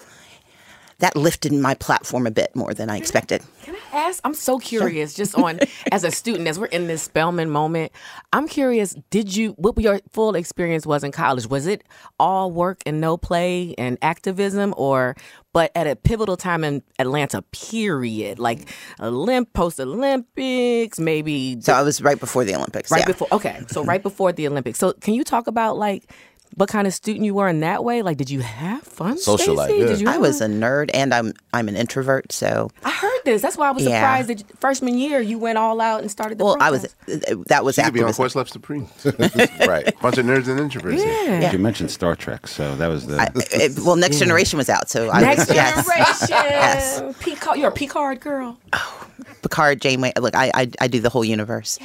that 0.99 1.15
lifted 1.15 1.53
my 1.53 1.75
platform 1.75 2.27
a 2.27 2.31
bit 2.31 2.55
more 2.57 2.73
than 2.73 2.89
I 2.89 2.97
expected. 2.97 3.43
Can 3.63 3.77
I 3.93 3.97
ask? 3.99 4.21
I'm 4.25 4.35
so 4.35 4.59
curious, 4.59 5.15
just 5.15 5.35
on 5.35 5.61
as 5.93 6.05
a 6.05 6.11
student, 6.11 6.49
as 6.49 6.59
we're 6.59 6.67
in 6.67 6.87
this 6.87 7.03
Spelman 7.03 7.51
moment. 7.51 7.93
I'm 8.33 8.49
curious. 8.49 8.95
Did 9.11 9.37
you 9.37 9.51
what 9.53 9.79
your 9.79 10.01
full 10.11 10.35
experience 10.35 10.87
was 10.87 11.05
in 11.05 11.13
college? 11.13 11.47
Was 11.47 11.67
it 11.67 11.85
all 12.19 12.51
work 12.51 12.83
and 12.87 13.01
no 13.01 13.17
play 13.17 13.75
and 13.77 13.99
activism, 14.01 14.73
or 14.77 15.17
but 15.53 15.71
at 15.75 15.87
a 15.87 15.97
pivotal 15.97 16.37
time 16.37 16.65
in 16.65 16.83
Atlanta? 16.99 17.43
Period. 17.43 18.39
Like 18.39 18.67
Olymp 18.99 19.53
post 19.53 19.79
Olympics, 19.79 20.99
maybe. 20.99 21.61
So 21.61 21.75
I 21.75 21.83
was 21.83 22.01
right 22.01 22.19
before 22.19 22.45
the 22.45 22.55
Olympics. 22.55 22.91
Right 22.91 23.01
yeah. 23.01 23.07
before. 23.07 23.29
Okay, 23.33 23.63
so 23.69 23.85
right 23.93 24.03
before 24.03 24.33
the 24.33 24.47
Olympics. 24.47 24.79
So 24.79 24.95
can 24.95 25.13
you 25.15 25.25
talk 25.25 25.47
about 25.47 25.77
like? 25.77 26.11
What 26.57 26.71
kind 26.71 26.87
of 26.87 26.95
student 26.95 27.25
you 27.27 27.35
were 27.35 27.49
in 27.49 27.61
that 27.61 27.85
way? 27.85 28.01
Like, 28.01 28.17
did 28.17 28.31
you 28.31 28.41
have 28.41 28.83
fun? 28.83 29.17
Socialite, 29.19 29.65
Stacey? 29.67 29.79
yeah. 29.79 29.87
Did 29.87 30.01
you 30.01 30.09
I 30.09 30.17
was 30.17 30.39
fun? 30.39 30.53
a 30.53 30.55
nerd, 30.67 30.91
and 30.95 31.13
I'm 31.13 31.35
I'm 31.53 31.69
an 31.69 31.77
introvert. 31.77 32.33
So 32.33 32.71
I 32.83 32.91
heard 32.91 33.21
this. 33.27 33.43
That's 33.43 33.59
why 33.59 33.69
I 33.69 33.73
was 33.73 33.85
Yeah. 33.85 34.01
surprised 34.01 34.29
that 34.31 34.59
freshman 34.59 34.97
year 34.97 35.21
you 35.21 35.39
went 35.39 35.59
all 35.59 35.83
out 35.83 36.01
and 36.01 36.11
started 36.11 36.39
the 36.39 36.45
well, 36.47 36.57
I 36.59 36.71
was 36.71 36.87
uh, 36.87 36.89
uh, 37.29 37.35
that 37.49 37.63
was 37.63 37.75
She 37.75 37.83
could 37.83 37.93
be 37.93 38.03
on. 38.03 38.11
Questlove 38.11 38.49
Supreme. 38.49 38.89
right. 39.69 39.93
Bunch 40.01 40.17
of 40.17 40.25
nerds 40.25 40.49
and 40.49 40.59
introverts. 40.59 40.95
here. 40.97 41.41
Yeah. 41.41 41.53
You 41.53 41.59
mentioned 41.59 41.91
Star 41.91 42.17
Trek, 42.17 42.47
so 42.47 42.75
that 42.77 42.87
was 42.87 43.07
the. 43.07 43.21
I, 43.21 43.29
it, 43.53 43.79
well, 43.85 43.97
Next 43.97 44.19
Generation 44.19 44.57
was 44.57 44.71
out, 44.71 44.89
so 44.89 45.11
I 45.11 45.21
Next 45.21 45.49
was 45.49 45.55
yes. 45.55 45.87
generation. 45.87 46.27
Yes. 46.57 47.03
Picard, 47.21 47.59
you're 47.59 47.69
a 47.69 47.73
Picard 47.73 48.21
girl. 48.21 48.59
Oh, 48.73 49.07
Picard, 49.43 49.83
Janeway. 49.83 50.13
Look, 50.19 50.35
I, 50.35 50.51
I 50.55 50.71
I 50.81 50.89
do 50.89 51.01
the 51.01 51.11
whole 51.11 51.25
universe. 51.25 51.79
So 51.79 51.85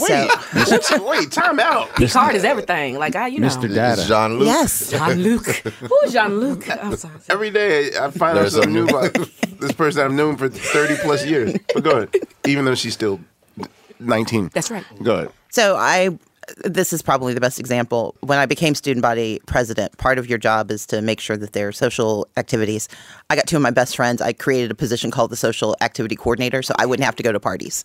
Wait, 0.00 0.30
wait, 1.00 1.30
time 1.30 1.60
out. 1.60 1.94
Picard 1.94 2.34
is 2.34 2.44
everything. 2.44 2.98
Like 2.98 3.14
I, 3.14 3.28
you 3.28 3.38
know. 3.40 3.46
Mr. 3.46 3.72
Data. 3.72 4.04
Jean 4.06 4.38
Luc. 4.38 4.46
yes, 4.46 4.90
Jean 4.90 5.22
Luc. 5.22 5.46
Who's 5.46 6.12
Jean 6.12 6.40
Luc? 6.40 6.68
I'm 6.70 6.96
sorry. 6.96 7.14
Every 7.28 7.50
day 7.50 7.90
I 7.96 8.10
find 8.10 8.36
out 8.36 8.42
There's 8.42 8.54
something 8.54 8.76
a- 8.76 8.80
new 8.80 8.86
about 8.88 9.12
this 9.60 9.72
person 9.72 10.02
I've 10.02 10.12
known 10.12 10.36
for 10.36 10.48
30 10.48 10.96
plus 11.02 11.24
years. 11.24 11.54
But 11.72 11.84
go 11.84 11.90
ahead. 11.90 12.14
Even 12.46 12.64
though 12.64 12.74
she's 12.74 12.94
still 12.94 13.20
19. 14.00 14.50
That's 14.52 14.70
right. 14.70 14.84
Go 15.02 15.14
ahead. 15.14 15.30
So 15.50 15.76
I 15.76 16.18
this 16.64 16.92
is 16.92 17.02
probably 17.02 17.34
the 17.34 17.40
best 17.40 17.58
example. 17.58 18.14
When 18.20 18.38
I 18.38 18.46
became 18.46 18.74
student 18.76 19.02
body 19.02 19.40
president, 19.46 19.96
part 19.98 20.18
of 20.18 20.28
your 20.28 20.38
job 20.38 20.70
is 20.70 20.86
to 20.86 21.02
make 21.02 21.20
sure 21.20 21.36
that 21.36 21.52
there 21.54 21.68
are 21.68 21.72
social 21.72 22.26
activities. 22.36 22.88
I 23.30 23.36
got 23.36 23.46
two 23.48 23.56
of 23.56 23.62
my 23.62 23.70
best 23.72 23.96
friends. 23.96 24.22
I 24.22 24.32
created 24.32 24.70
a 24.70 24.74
position 24.74 25.10
called 25.10 25.30
the 25.30 25.36
social 25.36 25.76
activity 25.80 26.14
coordinator, 26.14 26.62
so 26.62 26.74
I 26.78 26.86
wouldn't 26.86 27.04
have 27.04 27.16
to 27.16 27.22
go 27.22 27.32
to 27.32 27.40
parties. 27.40 27.84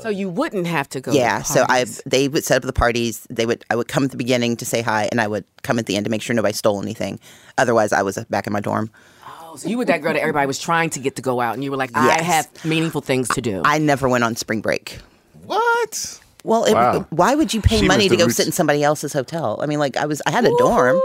So 0.00 0.08
you 0.08 0.28
wouldn't 0.28 0.66
have 0.66 0.88
to 0.90 1.00
go. 1.00 1.12
to 1.12 1.16
yeah, 1.18 1.42
so 1.42 1.64
I 1.68 1.84
they 2.06 2.28
would 2.28 2.44
set 2.44 2.56
up 2.56 2.62
the 2.62 2.72
parties. 2.72 3.26
They 3.28 3.44
would 3.46 3.64
I 3.70 3.76
would 3.76 3.88
come 3.88 4.04
at 4.04 4.10
the 4.10 4.16
beginning 4.16 4.56
to 4.56 4.64
say 4.64 4.80
hi, 4.82 5.08
and 5.10 5.20
I 5.20 5.26
would 5.28 5.44
come 5.62 5.78
at 5.78 5.86
the 5.86 5.96
end 5.96 6.04
to 6.04 6.10
make 6.10 6.22
sure 6.22 6.34
nobody 6.34 6.54
stole 6.54 6.80
anything. 6.80 7.20
Otherwise, 7.58 7.92
I 7.92 8.02
was 8.02 8.16
uh, 8.18 8.24
back 8.30 8.46
in 8.46 8.52
my 8.52 8.60
dorm. 8.60 8.90
Oh, 9.26 9.56
so 9.56 9.68
you 9.68 9.76
were 9.78 9.84
that 9.84 10.00
girl 10.02 10.12
that 10.14 10.20
everybody 10.20 10.46
was 10.46 10.58
trying 10.58 10.88
to 10.90 10.98
get 11.00 11.16
to 11.16 11.22
go 11.22 11.40
out, 11.40 11.54
and 11.54 11.62
you 11.62 11.70
were 11.70 11.76
like, 11.76 11.90
I 11.94 12.06
Yes. 12.06 12.24
have 12.26 12.64
meaningful 12.64 13.00
things 13.02 13.28
to 13.30 13.42
do. 13.42 13.60
I 13.64 13.78
never 13.78 14.08
went 14.08 14.24
on 14.24 14.34
spring 14.36 14.60
break. 14.62 14.98
What? 15.44 16.20
Well, 16.44 16.64
it, 16.64 16.72
Wow. 16.74 17.06
why 17.10 17.34
would 17.34 17.52
you 17.54 17.60
pay 17.60 17.80
She 17.80 17.86
money 17.86 18.08
to 18.08 18.16
go 18.16 18.24
roots- 18.24 18.36
sit 18.36 18.46
in 18.46 18.52
somebody 18.52 18.82
else's 18.82 19.12
hotel? 19.12 19.60
I 19.62 19.66
mean, 19.66 19.78
like 19.78 19.96
I 19.96 20.06
was, 20.06 20.22
I 20.26 20.30
had 20.30 20.44
a 20.44 20.50
dorm. 20.58 20.96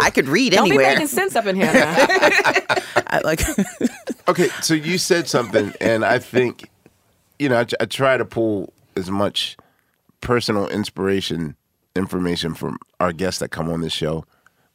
I 0.00 0.10
could 0.14 0.26
read 0.28 0.52
Don't 0.54 0.66
anywhere. 0.66 0.86
be 0.86 0.92
making 0.94 1.06
sense 1.08 1.36
up 1.36 1.46
in 1.46 1.54
here. 1.56 1.70
I, 1.74 3.20
like, 3.24 3.42
Okay, 4.28 4.48
so 4.62 4.74
you 4.74 4.98
said 4.98 5.28
something, 5.28 5.72
and 5.80 6.04
I 6.04 6.18
think, 6.18 6.68
you 7.38 7.48
know, 7.48 7.60
I, 7.60 7.66
I 7.80 7.84
try 7.86 8.16
to 8.16 8.24
pull 8.24 8.72
as 8.96 9.10
much 9.10 9.56
personal 10.20 10.68
inspiration 10.68 11.56
information 11.94 12.54
from 12.54 12.78
our 13.00 13.12
guests 13.12 13.40
that 13.40 13.48
come 13.50 13.70
on 13.70 13.80
this 13.80 13.92
show, 13.92 14.24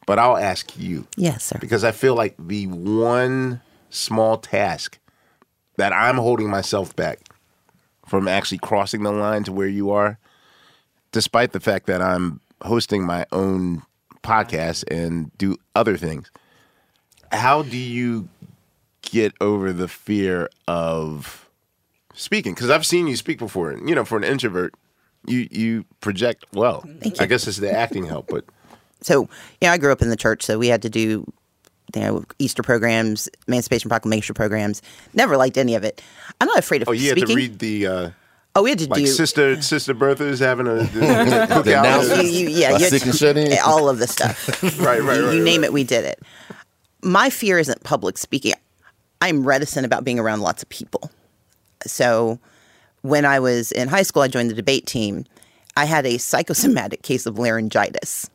but 0.06 0.18
I'll 0.18 0.36
ask 0.36 0.78
you 0.78 1.06
yes, 1.16 1.44
sir. 1.44 1.58
because 1.60 1.84
I 1.84 1.92
feel 1.92 2.14
like 2.14 2.34
the 2.38 2.66
one 2.66 3.60
small 3.90 4.36
task 4.36 4.98
that 5.76 5.92
I'm 5.92 6.16
holding 6.16 6.50
myself 6.50 6.94
back 6.94 7.20
from 8.06 8.28
actually 8.28 8.58
crossing 8.58 9.02
the 9.02 9.12
line 9.12 9.44
to 9.44 9.52
where 9.52 9.68
you 9.68 9.90
are, 9.90 10.18
despite 11.12 11.52
the 11.52 11.60
fact 11.60 11.86
that 11.86 12.02
I'm 12.02 12.40
hosting 12.62 13.04
my 13.04 13.26
own 13.32 13.82
podcast 14.22 14.84
and 14.90 15.36
do 15.38 15.56
other 15.74 15.96
things. 15.96 16.30
How 17.32 17.62
do 17.62 17.76
you 17.76 18.28
get 19.02 19.34
over 19.40 19.72
the 19.72 19.88
fear 19.88 20.48
of 20.68 21.43
speaking? 22.14 22.54
Because 22.54 22.70
I've 22.70 22.86
seen 22.86 23.06
you 23.06 23.16
speak 23.16 23.38
before. 23.38 23.70
and, 23.70 23.88
You 23.88 23.94
know, 23.94 24.04
for 24.04 24.16
an 24.16 24.24
introvert, 24.24 24.74
you 25.26 25.48
you 25.50 25.84
project 26.00 26.44
well. 26.52 26.80
Thank 27.00 27.04
you. 27.04 27.20
I 27.20 27.22
you. 27.24 27.28
guess 27.28 27.46
it's 27.46 27.58
the 27.58 27.70
acting 27.72 28.06
help, 28.06 28.28
but 28.28 28.44
So, 29.02 29.28
yeah, 29.60 29.72
I 29.72 29.78
grew 29.78 29.92
up 29.92 30.02
in 30.02 30.08
the 30.10 30.16
church, 30.16 30.42
so 30.42 30.58
we 30.58 30.68
had 30.68 30.82
to 30.82 30.90
do, 30.90 31.30
you 31.94 32.00
know, 32.00 32.24
Easter 32.38 32.62
programs, 32.62 33.28
Emancipation 33.48 33.88
Proclamation 33.88 34.34
programs. 34.34 34.82
Never 35.14 35.36
liked 35.36 35.56
any 35.58 35.74
of 35.74 35.84
it. 35.84 36.02
I'm 36.40 36.48
not 36.48 36.58
afraid 36.58 36.82
of 36.82 36.88
oh, 36.88 36.92
you 36.92 37.08
had 37.08 37.18
speaking. 37.18 37.28
to 37.28 37.42
read 37.42 37.58
the. 37.58 37.86
Uh, 37.86 38.10
oh, 38.56 38.62
we 38.62 38.70
had 38.70 38.78
to 38.80 38.88
like 38.88 39.00
do 39.00 39.06
sister 39.06 39.60
sister 39.62 39.94
Bertha's 39.94 40.40
having 40.40 40.66
a, 40.66 40.70
cookout. 40.84 42.22
you, 42.24 42.28
you, 42.30 42.48
yeah, 42.48 42.72
By 42.72 42.78
you 42.78 42.90
to- 42.90 43.04
and 43.04 43.14
shut 43.14 43.36
in? 43.36 43.56
all 43.64 43.88
of 43.88 43.98
the 43.98 44.06
stuff. 44.06 44.48
Right, 44.80 45.00
right, 45.00 45.16
You, 45.18 45.26
right, 45.26 45.34
you 45.36 45.42
name 45.44 45.60
right. 45.62 45.68
it, 45.68 45.72
we 45.72 45.84
did 45.84 46.04
it. 46.04 46.20
My 47.02 47.28
fear 47.30 47.58
isn't 47.58 47.82
public 47.84 48.16
speaking. 48.18 48.54
I'm 49.20 49.46
reticent 49.46 49.84
about 49.86 50.04
being 50.04 50.18
around 50.18 50.40
lots 50.40 50.62
of 50.62 50.68
people. 50.68 51.10
So 51.86 52.38
when 53.02 53.24
I 53.24 53.38
was 53.38 53.70
in 53.72 53.88
high 53.88 54.02
school, 54.02 54.22
I 54.22 54.28
joined 54.28 54.50
the 54.50 54.54
debate 54.54 54.86
team. 54.86 55.24
I 55.76 55.84
had 55.84 56.06
a 56.06 56.18
psychosomatic 56.18 57.02
case 57.10 57.26
of 57.26 57.38
laryngitis. 57.38 58.30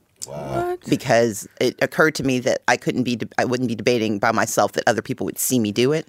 Because 0.88 1.48
it 1.60 1.76
occurred 1.82 2.14
to 2.16 2.24
me 2.24 2.40
that 2.40 2.62
I 2.68 2.78
couldn't 2.78 3.04
be, 3.04 3.20
I 3.38 3.46
wouldn't 3.46 3.68
be 3.68 3.76
debating 3.76 4.20
by 4.20 4.32
myself. 4.32 4.74
That 4.74 4.84
other 4.86 5.02
people 5.02 5.26
would 5.26 5.40
see 5.40 5.60
me 5.60 5.72
do 5.72 5.92
it, 5.92 6.08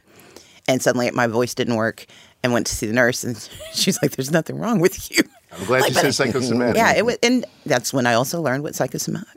and 0.68 0.83
suddenly 0.83 1.11
my 1.11 1.26
voice 1.26 1.55
didn't 1.55 1.76
work. 1.76 2.07
And 2.42 2.55
went 2.55 2.66
to 2.68 2.74
see 2.74 2.87
the 2.87 2.94
nurse, 2.94 3.22
and 3.22 3.37
she's 3.74 4.00
like, 4.03 4.12
"There's 4.12 4.31
nothing 4.31 4.59
wrong 4.59 4.79
with 4.79 5.11
you." 5.11 5.22
I'm 5.53 5.64
glad 5.66 5.88
you 5.88 5.94
said 5.94 6.14
psychosomatic. 6.14 6.76
Yeah, 6.76 6.94
it 6.94 7.05
was, 7.05 7.18
and 7.22 7.44
that's 7.66 7.92
when 7.92 8.07
I 8.07 8.14
also 8.14 8.40
learned 8.40 8.62
what 8.62 8.74
psychosomatic, 8.74 9.29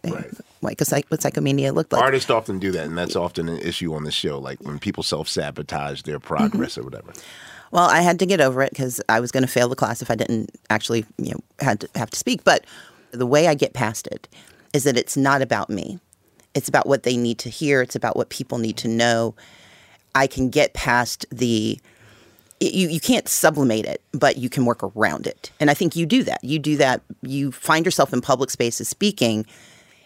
like 0.62 0.82
psych, 0.82 1.06
what 1.10 1.20
psychomania 1.20 1.74
looked 1.74 1.92
like. 1.92 2.02
Artists 2.02 2.30
often 2.30 2.60
do 2.60 2.72
that, 2.72 2.86
and 2.86 2.98
that's 2.98 3.16
often 3.16 3.50
an 3.50 3.60
issue 3.60 3.94
on 3.94 4.04
the 4.04 4.12
show. 4.12 4.40
Like 4.40 4.62
when 4.62 4.80
people 4.80 5.04
self 5.04 5.28
sabotage 5.28 6.04
their 6.04 6.20
progress 6.20 6.78
or 6.78 6.84
whatever. 6.84 7.14
Well, 7.74 7.90
I 7.90 8.02
had 8.02 8.20
to 8.20 8.28
get 8.28 8.40
over 8.40 8.62
it 8.62 8.70
because 8.70 9.02
I 9.10 9.20
was 9.20 9.32
going 9.32 9.42
to 9.42 9.48
fail 9.48 9.68
the 9.68 9.76
class 9.76 10.04
if 10.04 10.12
I 10.12 10.16
didn't 10.16 10.52
actually, 10.70 11.08
you 11.18 11.32
know, 11.32 11.40
had 11.60 11.80
to 11.80 11.90
have 11.96 12.12
to 12.12 12.20
speak. 12.20 12.44
But 12.44 12.66
the 13.10 13.26
way 13.26 13.48
I 13.48 13.56
get 13.56 13.74
past 13.74 14.06
it 14.06 14.28
is 14.74 14.84
that 14.84 14.96
it's 14.96 15.18
not 15.18 15.42
about 15.42 15.72
me. 15.72 16.00
It's 16.54 16.70
about 16.70 16.86
what 16.86 17.02
they 17.02 17.18
need 17.18 17.40
to 17.40 17.50
hear. 17.50 17.82
It's 17.82 17.96
about 17.96 18.16
what 18.16 18.30
people 18.30 18.60
need 18.60 18.78
to 18.78 18.88
know. 18.88 19.34
I 20.14 20.28
can 20.28 20.52
get 20.52 20.76
past 20.76 21.26
the 21.32 21.80
you, 22.60 22.88
you 22.90 23.00
can't 23.00 23.28
sublimate 23.28 23.86
it, 23.86 24.02
but 24.12 24.38
you 24.38 24.50
can 24.50 24.66
work 24.66 24.84
around 24.84 25.26
it. 25.26 25.52
And 25.60 25.72
I 25.72 25.74
think 25.74 25.96
you 25.96 26.06
do 26.06 26.22
that. 26.24 26.44
You 26.44 26.60
do 26.60 26.78
that. 26.78 27.02
You 27.24 27.52
find 27.52 27.86
yourself 27.86 28.14
in 28.14 28.22
public 28.22 28.52
spaces 28.52 28.88
speaking. 28.88 29.48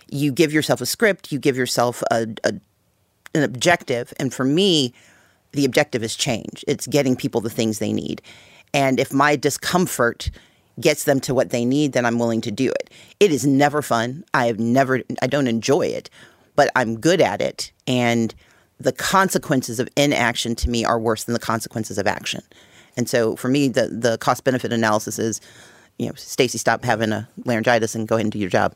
You 0.09 0.31
give 0.31 0.53
yourself 0.53 0.79
a 0.79 0.85
script. 0.85 1.33
You 1.33 1.37
give 1.37 1.57
yourself 1.57 2.01
a, 2.11 2.27
a 2.45 2.53
an 3.35 3.43
objective. 3.43 4.13
And 4.21 4.33
for 4.33 4.45
me, 4.45 4.93
the 5.51 5.65
objective 5.65 6.03
is 6.03 6.15
change. 6.15 6.63
It's 6.67 6.87
getting 6.87 7.15
people 7.15 7.41
the 7.41 7.49
things 7.49 7.79
they 7.79 7.93
need. 7.93 8.21
And 8.73 8.99
if 8.99 9.13
my 9.13 9.35
discomfort 9.35 10.29
gets 10.79 11.05
them 11.05 11.19
to 11.21 11.33
what 11.33 11.49
they 11.49 11.65
need, 11.65 11.93
then 11.93 12.05
I'm 12.05 12.19
willing 12.19 12.41
to 12.41 12.51
do 12.51 12.69
it. 12.69 12.89
It 13.19 13.31
is 13.31 13.45
never 13.45 13.81
fun. 13.81 14.23
I 14.33 14.45
have 14.45 14.59
never, 14.59 15.01
I 15.21 15.27
don't 15.27 15.47
enjoy 15.47 15.87
it, 15.87 16.09
but 16.55 16.69
I'm 16.75 16.99
good 16.99 17.21
at 17.21 17.41
it. 17.41 17.71
And 17.87 18.35
the 18.79 18.91
consequences 18.91 19.79
of 19.79 19.89
inaction 19.95 20.55
to 20.55 20.69
me 20.69 20.85
are 20.85 20.99
worse 20.99 21.23
than 21.23 21.33
the 21.33 21.39
consequences 21.39 21.97
of 21.97 22.05
action. 22.05 22.41
And 22.95 23.09
so 23.09 23.35
for 23.35 23.47
me, 23.47 23.69
the, 23.69 23.87
the 23.87 24.17
cost 24.19 24.43
benefit 24.43 24.71
analysis 24.71 25.17
is, 25.17 25.41
you 25.97 26.07
know, 26.07 26.13
Stacy, 26.15 26.59
stop 26.59 26.83
having 26.83 27.11
a 27.11 27.27
laryngitis 27.45 27.95
and 27.95 28.07
go 28.07 28.15
ahead 28.15 28.25
and 28.25 28.31
do 28.31 28.39
your 28.39 28.49
job. 28.49 28.75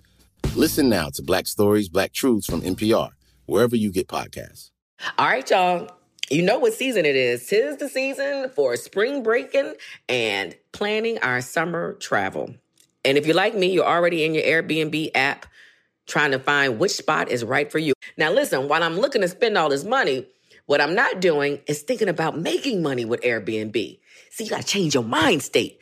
Listen 0.55 0.89
now 0.89 1.07
to 1.13 1.23
Black 1.23 1.47
Stories, 1.47 1.87
Black 1.87 2.11
Truths 2.11 2.45
from 2.45 2.61
NPR, 2.61 3.11
wherever 3.45 3.73
you 3.73 3.89
get 3.89 4.09
podcasts. 4.09 4.71
All 5.17 5.25
right, 5.25 5.49
y'all. 5.49 5.89
You 6.29 6.41
know 6.41 6.59
what 6.59 6.73
season 6.73 7.05
it 7.05 7.15
is. 7.15 7.47
Tis 7.47 7.77
the 7.77 7.87
season 7.87 8.49
for 8.53 8.75
spring 8.75 9.23
breaking 9.23 9.75
and 10.09 10.55
planning 10.73 11.19
our 11.19 11.41
summer 11.41 11.93
travel. 11.93 12.53
And 13.05 13.17
if 13.17 13.25
you're 13.25 13.35
like 13.35 13.55
me, 13.55 13.71
you're 13.71 13.85
already 13.85 14.25
in 14.25 14.33
your 14.35 14.43
Airbnb 14.43 15.11
app 15.15 15.45
trying 16.05 16.31
to 16.31 16.39
find 16.39 16.79
which 16.79 16.91
spot 16.91 17.29
is 17.29 17.45
right 17.45 17.71
for 17.71 17.79
you. 17.79 17.93
Now, 18.17 18.31
listen, 18.31 18.67
while 18.67 18.83
I'm 18.83 18.97
looking 18.97 19.21
to 19.21 19.29
spend 19.29 19.57
all 19.57 19.69
this 19.69 19.85
money, 19.85 20.27
what 20.65 20.81
I'm 20.81 20.95
not 20.95 21.21
doing 21.21 21.59
is 21.67 21.81
thinking 21.81 22.09
about 22.09 22.37
making 22.37 22.81
money 22.81 23.05
with 23.05 23.21
Airbnb. 23.21 23.99
See, 24.31 24.43
you 24.43 24.49
got 24.49 24.61
to 24.61 24.67
change 24.67 24.95
your 24.95 25.03
mind 25.03 25.43
state. 25.43 25.81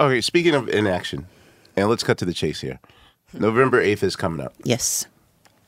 Okay, 0.00 0.20
speaking 0.20 0.54
of 0.54 0.68
inaction, 0.68 1.26
and 1.76 1.88
let's 1.88 2.02
cut 2.02 2.18
to 2.18 2.24
the 2.24 2.34
chase 2.34 2.60
here. 2.60 2.80
November 3.32 3.82
8th 3.82 4.02
is 4.02 4.16
coming 4.16 4.44
up. 4.44 4.54
Yes. 4.64 5.06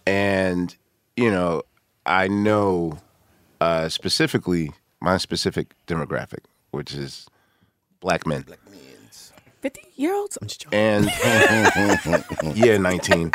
And, 0.07 0.75
you 1.17 1.31
know, 1.31 1.63
I 2.05 2.29
know 2.29 2.99
uh, 3.61 3.89
specifically 3.89 4.73
my 5.01 5.17
specific 5.17 5.75
demographic, 5.87 6.45
which 6.71 6.95
is 6.95 7.27
black 8.01 8.27
men. 8.27 8.43
Black 8.43 8.61
men, 8.71 8.77
50 9.63 9.81
year 9.97 10.15
olds? 10.15 10.39
I'm 10.41 10.47
just 10.47 10.61
joking. 10.61 10.79
And 10.79 11.07
yeah, 12.57 12.79
19. 12.79 13.31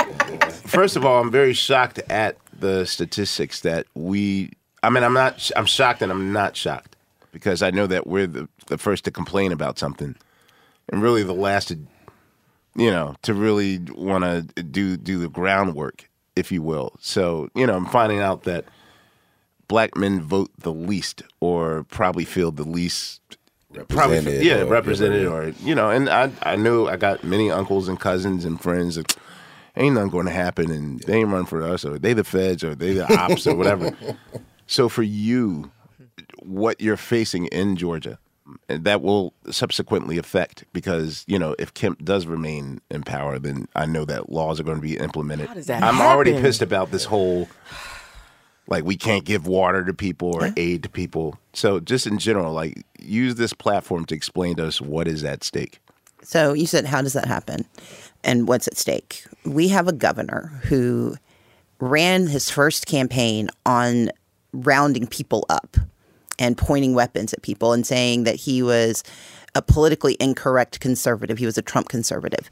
First 0.65 0.95
of 0.95 1.05
all, 1.05 1.21
I'm 1.21 1.31
very 1.31 1.53
shocked 1.53 1.99
at 2.09 2.37
the 2.57 2.85
statistics 2.85 3.61
that 3.61 3.85
we. 3.95 4.51
I 4.83 4.89
mean, 4.89 5.03
I'm 5.03 5.13
not. 5.13 5.51
I'm 5.55 5.65
shocked, 5.65 6.01
and 6.01 6.11
I'm 6.11 6.31
not 6.31 6.55
shocked 6.55 6.95
because 7.31 7.61
I 7.61 7.71
know 7.71 7.85
that 7.87 8.07
we're 8.07 8.27
the, 8.27 8.47
the 8.67 8.77
first 8.77 9.03
to 9.05 9.11
complain 9.11 9.51
about 9.51 9.77
something, 9.77 10.15
and 10.91 11.01
really 11.01 11.23
the 11.23 11.33
last 11.33 11.69
to, 11.69 11.79
you 12.75 12.91
know, 12.91 13.15
to 13.23 13.33
really 13.33 13.79
want 13.95 14.23
to 14.55 14.63
do 14.63 14.97
do 14.97 15.19
the 15.19 15.29
groundwork, 15.29 16.09
if 16.35 16.51
you 16.51 16.61
will. 16.61 16.95
So 16.99 17.49
you 17.55 17.65
know, 17.67 17.75
I'm 17.75 17.85
finding 17.85 18.19
out 18.19 18.43
that 18.43 18.65
black 19.67 19.95
men 19.95 20.21
vote 20.21 20.51
the 20.57 20.73
least, 20.73 21.23
or 21.39 21.85
probably 21.89 22.25
feel 22.25 22.51
the 22.51 22.63
least. 22.63 23.21
Probably, 23.87 24.17
Represented 24.17 24.43
yeah, 24.43 24.59
or- 24.61 24.65
represented, 24.65 25.25
or 25.27 25.53
you 25.63 25.73
know, 25.75 25.89
and 25.89 26.09
I 26.09 26.29
I 26.43 26.55
know 26.57 26.87
I 26.89 26.97
got 26.97 27.23
many 27.23 27.49
uncles 27.49 27.87
and 27.87 27.97
cousins 27.97 28.43
and 28.43 28.61
friends 28.61 28.95
that 28.95 29.15
ain't 29.77 29.95
nothing 29.95 30.09
going 30.09 30.25
to 30.25 30.31
happen, 30.33 30.69
and 30.71 30.99
they 31.03 31.19
ain't 31.19 31.29
run 31.29 31.45
for 31.45 31.63
us, 31.63 31.85
or 31.85 31.97
they 31.97 32.11
the 32.11 32.25
feds, 32.25 32.65
or 32.65 32.75
they 32.75 32.91
the 32.93 33.05
ops, 33.17 33.47
or 33.47 33.55
whatever. 33.55 33.95
So 34.67 34.87
for 34.87 35.03
you, 35.03 35.69
what 36.43 36.79
you're 36.79 36.95
facing 36.95 37.47
in 37.47 37.75
Georgia, 37.75 38.19
that 38.67 39.01
will 39.01 39.33
subsequently 39.49 40.17
affect 40.17 40.65
because 40.73 41.23
you 41.27 41.37
know 41.37 41.55
if 41.59 41.73
Kemp 41.73 42.03
does 42.03 42.25
remain 42.25 42.81
in 42.89 43.03
power, 43.03 43.39
then 43.39 43.67
I 43.75 43.85
know 43.85 44.05
that 44.05 44.31
laws 44.31 44.59
are 44.59 44.63
going 44.63 44.77
to 44.77 44.81
be 44.81 44.97
implemented. 44.97 45.47
How 45.47 45.53
does 45.53 45.67
that 45.67 45.83
I'm 45.83 46.01
already 46.01 46.33
pissed 46.33 46.61
about 46.61 46.91
this 46.91 47.05
whole 47.05 47.47
like 48.67 48.85
we 48.85 48.95
can't 48.95 49.25
give 49.25 49.47
water 49.47 49.83
to 49.83 49.93
people 49.93 50.33
or 50.33 50.49
aid 50.55 50.83
to 50.83 50.89
people. 50.89 51.37
So 51.53 51.79
just 51.79 52.07
in 52.07 52.17
general, 52.17 52.53
like 52.53 52.83
use 52.99 53.35
this 53.35 53.53
platform 53.53 54.05
to 54.05 54.15
explain 54.15 54.55
to 54.55 54.67
us 54.67 54.79
what 54.79 55.07
is 55.07 55.23
at 55.23 55.43
stake. 55.43 55.79
So 56.23 56.53
you 56.53 56.65
said, 56.65 56.85
how 56.85 57.01
does 57.01 57.13
that 57.13 57.25
happen? 57.25 57.65
And 58.23 58.47
what's 58.47 58.67
at 58.67 58.77
stake? 58.77 59.25
We 59.43 59.67
have 59.69 59.87
a 59.87 59.93
governor 59.93 60.61
who 60.63 61.15
ran 61.79 62.27
his 62.27 62.49
first 62.49 62.85
campaign 62.85 63.49
on 63.65 64.11
rounding 64.53 65.07
people 65.07 65.45
up 65.49 65.77
and 66.39 66.57
pointing 66.57 66.93
weapons 66.93 67.33
at 67.33 67.41
people 67.41 67.73
and 67.73 67.85
saying 67.85 68.23
that 68.23 68.35
he 68.35 68.61
was 68.63 69.03
a 69.55 69.61
politically 69.61 70.17
incorrect 70.19 70.79
conservative. 70.79 71.37
He 71.37 71.45
was 71.45 71.57
a 71.57 71.61
Trump 71.61 71.89
conservative. 71.89 72.49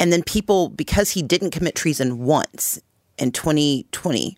And 0.00 0.12
then 0.12 0.22
people, 0.22 0.70
because 0.70 1.10
he 1.10 1.22
didn't 1.22 1.50
commit 1.50 1.74
treason 1.74 2.24
once 2.24 2.80
in 3.18 3.30
2020, 3.32 4.36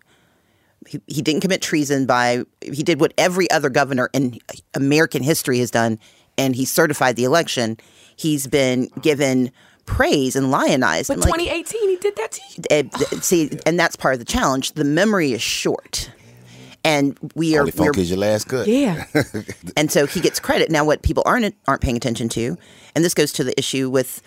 he, 0.87 1.01
he 1.07 1.21
didn't 1.21 1.41
commit 1.41 1.61
treason 1.61 2.05
by 2.05 2.43
he 2.61 2.83
did 2.83 2.99
what 2.99 3.13
every 3.17 3.49
other 3.51 3.69
governor 3.69 4.09
in 4.13 4.39
American 4.73 5.23
history 5.23 5.59
has 5.59 5.71
done, 5.71 5.99
and 6.37 6.55
he 6.55 6.65
certified 6.65 7.15
the 7.15 7.23
election. 7.23 7.77
He's 8.15 8.47
been 8.47 8.89
given 9.01 9.51
praise 9.85 10.35
and 10.35 10.51
lionized. 10.51 11.07
But 11.07 11.15
I'm 11.15 11.21
like, 11.21 11.33
2018, 11.39 11.89
he 11.89 11.95
did 11.97 12.15
that 12.15 12.31
to 12.33 12.41
you. 12.49 12.63
eh, 12.69 13.19
see, 13.21 13.57
and 13.65 13.79
that's 13.79 13.95
part 13.95 14.13
of 14.13 14.19
the 14.19 14.25
challenge. 14.25 14.73
The 14.73 14.83
memory 14.83 15.33
is 15.33 15.41
short, 15.41 16.11
and 16.87 17.19
we 17.35 17.57
are 17.57 17.61
Only 17.61 17.71
funk 17.71 17.95
we're- 17.95 18.03
is 18.03 18.09
your 18.09 18.19
last 18.19 18.45
cut. 18.45 18.67
Yeah. 18.67 19.05
and 19.77 19.91
so 19.91 20.05
he 20.07 20.21
gets 20.21 20.39
credit. 20.39 20.71
Now, 20.71 20.85
what 20.85 21.01
people 21.01 21.23
aren't 21.25 21.55
aren't 21.67 21.81
paying 21.81 21.97
attention 21.97 22.29
to, 22.29 22.57
and 22.95 23.03
this 23.03 23.13
goes 23.13 23.33
to 23.33 23.43
the 23.43 23.57
issue 23.59 23.89
with, 23.89 24.21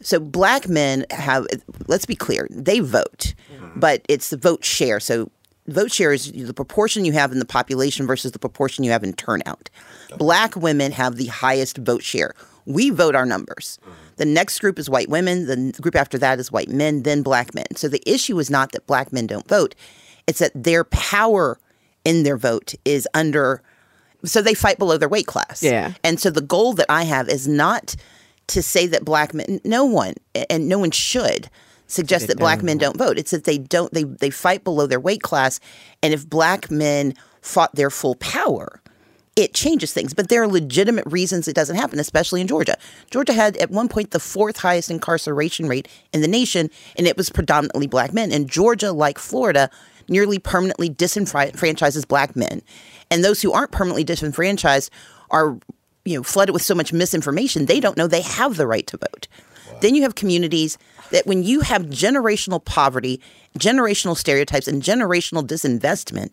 so 0.00 0.20
black 0.20 0.68
men 0.68 1.06
have. 1.10 1.46
Let's 1.88 2.06
be 2.06 2.16
clear, 2.16 2.46
they 2.50 2.80
vote, 2.80 3.34
mm-hmm. 3.52 3.80
but 3.80 4.02
it's 4.08 4.30
the 4.30 4.36
vote 4.36 4.64
share. 4.64 5.00
So 5.00 5.30
vote 5.68 5.90
share 5.90 6.12
is 6.12 6.30
the 6.32 6.54
proportion 6.54 7.04
you 7.04 7.12
have 7.12 7.32
in 7.32 7.38
the 7.38 7.46
population 7.46 8.06
versus 8.06 8.32
the 8.32 8.38
proportion 8.38 8.84
you 8.84 8.90
have 8.90 9.02
in 9.02 9.14
turnout. 9.14 9.70
Black 10.18 10.54
women 10.54 10.92
have 10.92 11.16
the 11.16 11.26
highest 11.26 11.78
vote 11.78 12.02
share. 12.02 12.34
We 12.66 12.90
vote 12.90 13.14
our 13.14 13.26
numbers. 13.26 13.78
Mm-hmm. 13.82 13.92
The 14.16 14.24
next 14.24 14.58
group 14.58 14.78
is 14.78 14.90
white 14.90 15.08
women. 15.08 15.46
The 15.46 15.80
group 15.80 15.96
after 15.96 16.18
that 16.18 16.38
is 16.40 16.52
white 16.52 16.68
men, 16.68 17.04
then 17.04 17.22
black 17.22 17.54
men. 17.54 17.66
So 17.74 17.88
the 17.88 18.02
issue 18.06 18.38
is 18.38 18.50
not 18.50 18.72
that 18.72 18.86
black 18.86 19.12
men 19.12 19.26
don't 19.26 19.48
vote; 19.48 19.74
it's 20.26 20.40
that 20.40 20.52
their 20.54 20.84
power 20.84 21.58
in 22.06 22.22
their 22.22 22.38
vote 22.38 22.74
is 22.84 23.06
under 23.12 23.60
so 24.24 24.40
they 24.40 24.54
fight 24.54 24.78
below 24.78 24.96
their 24.96 25.08
weight 25.08 25.26
class. 25.26 25.62
Yeah. 25.62 25.92
And 26.02 26.18
so 26.18 26.30
the 26.30 26.40
goal 26.40 26.72
that 26.74 26.86
I 26.88 27.02
have 27.02 27.28
is 27.28 27.46
not 27.46 27.94
to 28.48 28.62
say 28.62 28.86
that 28.86 29.04
black 29.04 29.34
men 29.34 29.60
no 29.64 29.84
one 29.84 30.14
and 30.48 30.68
no 30.68 30.78
one 30.78 30.92
should 30.92 31.50
suggest 31.88 32.28
that 32.28 32.38
black 32.38 32.62
men 32.62 32.78
don't 32.78 32.96
vote. 32.96 33.18
It's 33.18 33.32
that 33.32 33.44
they 33.44 33.58
don't 33.58 33.92
they 33.92 34.04
they 34.04 34.30
fight 34.30 34.64
below 34.64 34.86
their 34.86 35.00
weight 35.00 35.22
class 35.22 35.60
and 36.02 36.14
if 36.14 36.28
black 36.28 36.70
men 36.70 37.14
fought 37.42 37.74
their 37.74 37.90
full 37.90 38.14
power 38.14 38.80
it 39.36 39.52
changes 39.52 39.92
things, 39.92 40.14
but 40.14 40.30
there 40.30 40.42
are 40.42 40.48
legitimate 40.48 41.04
reasons 41.06 41.46
it 41.46 41.54
doesn't 41.54 41.76
happen, 41.76 41.98
especially 41.98 42.40
in 42.40 42.46
Georgia. 42.46 42.78
Georgia 43.10 43.34
had 43.34 43.54
at 43.58 43.70
one 43.70 43.86
point 43.86 44.10
the 44.10 44.18
fourth 44.18 44.56
highest 44.56 44.90
incarceration 44.90 45.68
rate 45.68 45.88
in 46.14 46.22
the 46.22 46.28
nation, 46.28 46.70
and 46.96 47.06
it 47.06 47.18
was 47.18 47.28
predominantly 47.28 47.86
black 47.86 48.14
men. 48.14 48.32
And 48.32 48.48
Georgia, 48.48 48.92
like 48.92 49.18
Florida, 49.18 49.68
nearly 50.08 50.38
permanently 50.38 50.90
disenfranchises 50.90 52.06
black 52.06 52.36
men. 52.36 52.62
And 53.10 53.24
those 53.24 53.42
who 53.42 53.52
aren't 53.52 53.72
permanently 53.72 54.04
disenfranchised 54.04 54.90
are, 55.30 55.58
you 56.04 56.16
know, 56.16 56.22
flooded 56.22 56.52
with 56.52 56.62
so 56.62 56.74
much 56.74 56.92
misinformation, 56.92 57.66
they 57.66 57.80
don't 57.80 57.96
know 57.96 58.06
they 58.06 58.22
have 58.22 58.56
the 58.56 58.66
right 58.66 58.86
to 58.88 58.96
vote. 58.96 59.28
Then 59.80 59.94
you 59.94 60.02
have 60.02 60.14
communities 60.14 60.78
that 61.10 61.26
when 61.26 61.42
you 61.42 61.60
have 61.60 61.82
generational 61.82 62.64
poverty, 62.64 63.20
generational 63.58 64.16
stereotypes, 64.16 64.68
and 64.68 64.82
generational 64.82 65.46
disinvestment, 65.46 66.32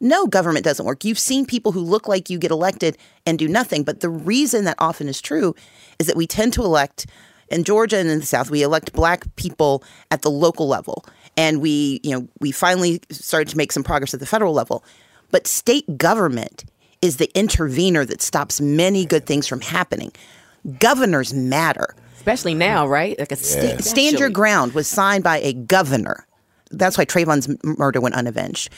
no, 0.00 0.26
government 0.26 0.64
doesn't 0.64 0.86
work. 0.86 1.04
You've 1.04 1.18
seen 1.18 1.44
people 1.44 1.72
who 1.72 1.80
look 1.80 2.08
like 2.08 2.30
you 2.30 2.38
get 2.38 2.50
elected 2.50 2.96
and 3.26 3.38
do 3.38 3.46
nothing. 3.46 3.84
But 3.84 4.00
the 4.00 4.08
reason 4.08 4.64
that 4.64 4.76
often 4.78 5.08
is 5.08 5.20
true 5.20 5.54
is 5.98 6.06
that 6.06 6.16
we 6.16 6.26
tend 6.26 6.54
to 6.54 6.62
elect 6.62 7.06
in 7.50 7.64
Georgia 7.64 7.98
and 7.98 8.08
in 8.08 8.20
the 8.20 8.26
South, 8.26 8.50
we 8.50 8.62
elect 8.62 8.92
black 8.92 9.24
people 9.36 9.82
at 10.10 10.22
the 10.22 10.30
local 10.30 10.68
level. 10.68 11.04
And 11.36 11.60
we, 11.60 12.00
you 12.02 12.10
know, 12.10 12.28
we 12.40 12.52
finally 12.52 13.00
started 13.10 13.48
to 13.48 13.56
make 13.56 13.72
some 13.72 13.82
progress 13.82 14.12
at 14.14 14.20
the 14.20 14.26
federal 14.26 14.52
level. 14.52 14.84
But 15.30 15.46
state 15.46 15.96
government 15.96 16.64
is 17.02 17.16
the 17.16 17.30
intervener 17.38 18.04
that 18.04 18.20
stops 18.20 18.60
many 18.60 19.06
good 19.06 19.26
things 19.26 19.46
from 19.46 19.60
happening. 19.60 20.12
Governors 20.78 21.32
matter. 21.32 21.94
Especially 22.16 22.54
now, 22.54 22.86
right? 22.86 23.18
Like 23.18 23.32
a 23.32 23.36
Sta- 23.36 23.78
Stand 23.78 24.18
Your 24.18 24.28
Ground 24.28 24.74
was 24.74 24.86
signed 24.86 25.24
by 25.24 25.38
a 25.38 25.54
governor. 25.54 26.26
That's 26.70 26.98
why 26.98 27.06
Trayvon's 27.06 27.48
murder 27.64 28.00
went 28.00 28.14
unavenged. 28.14 28.68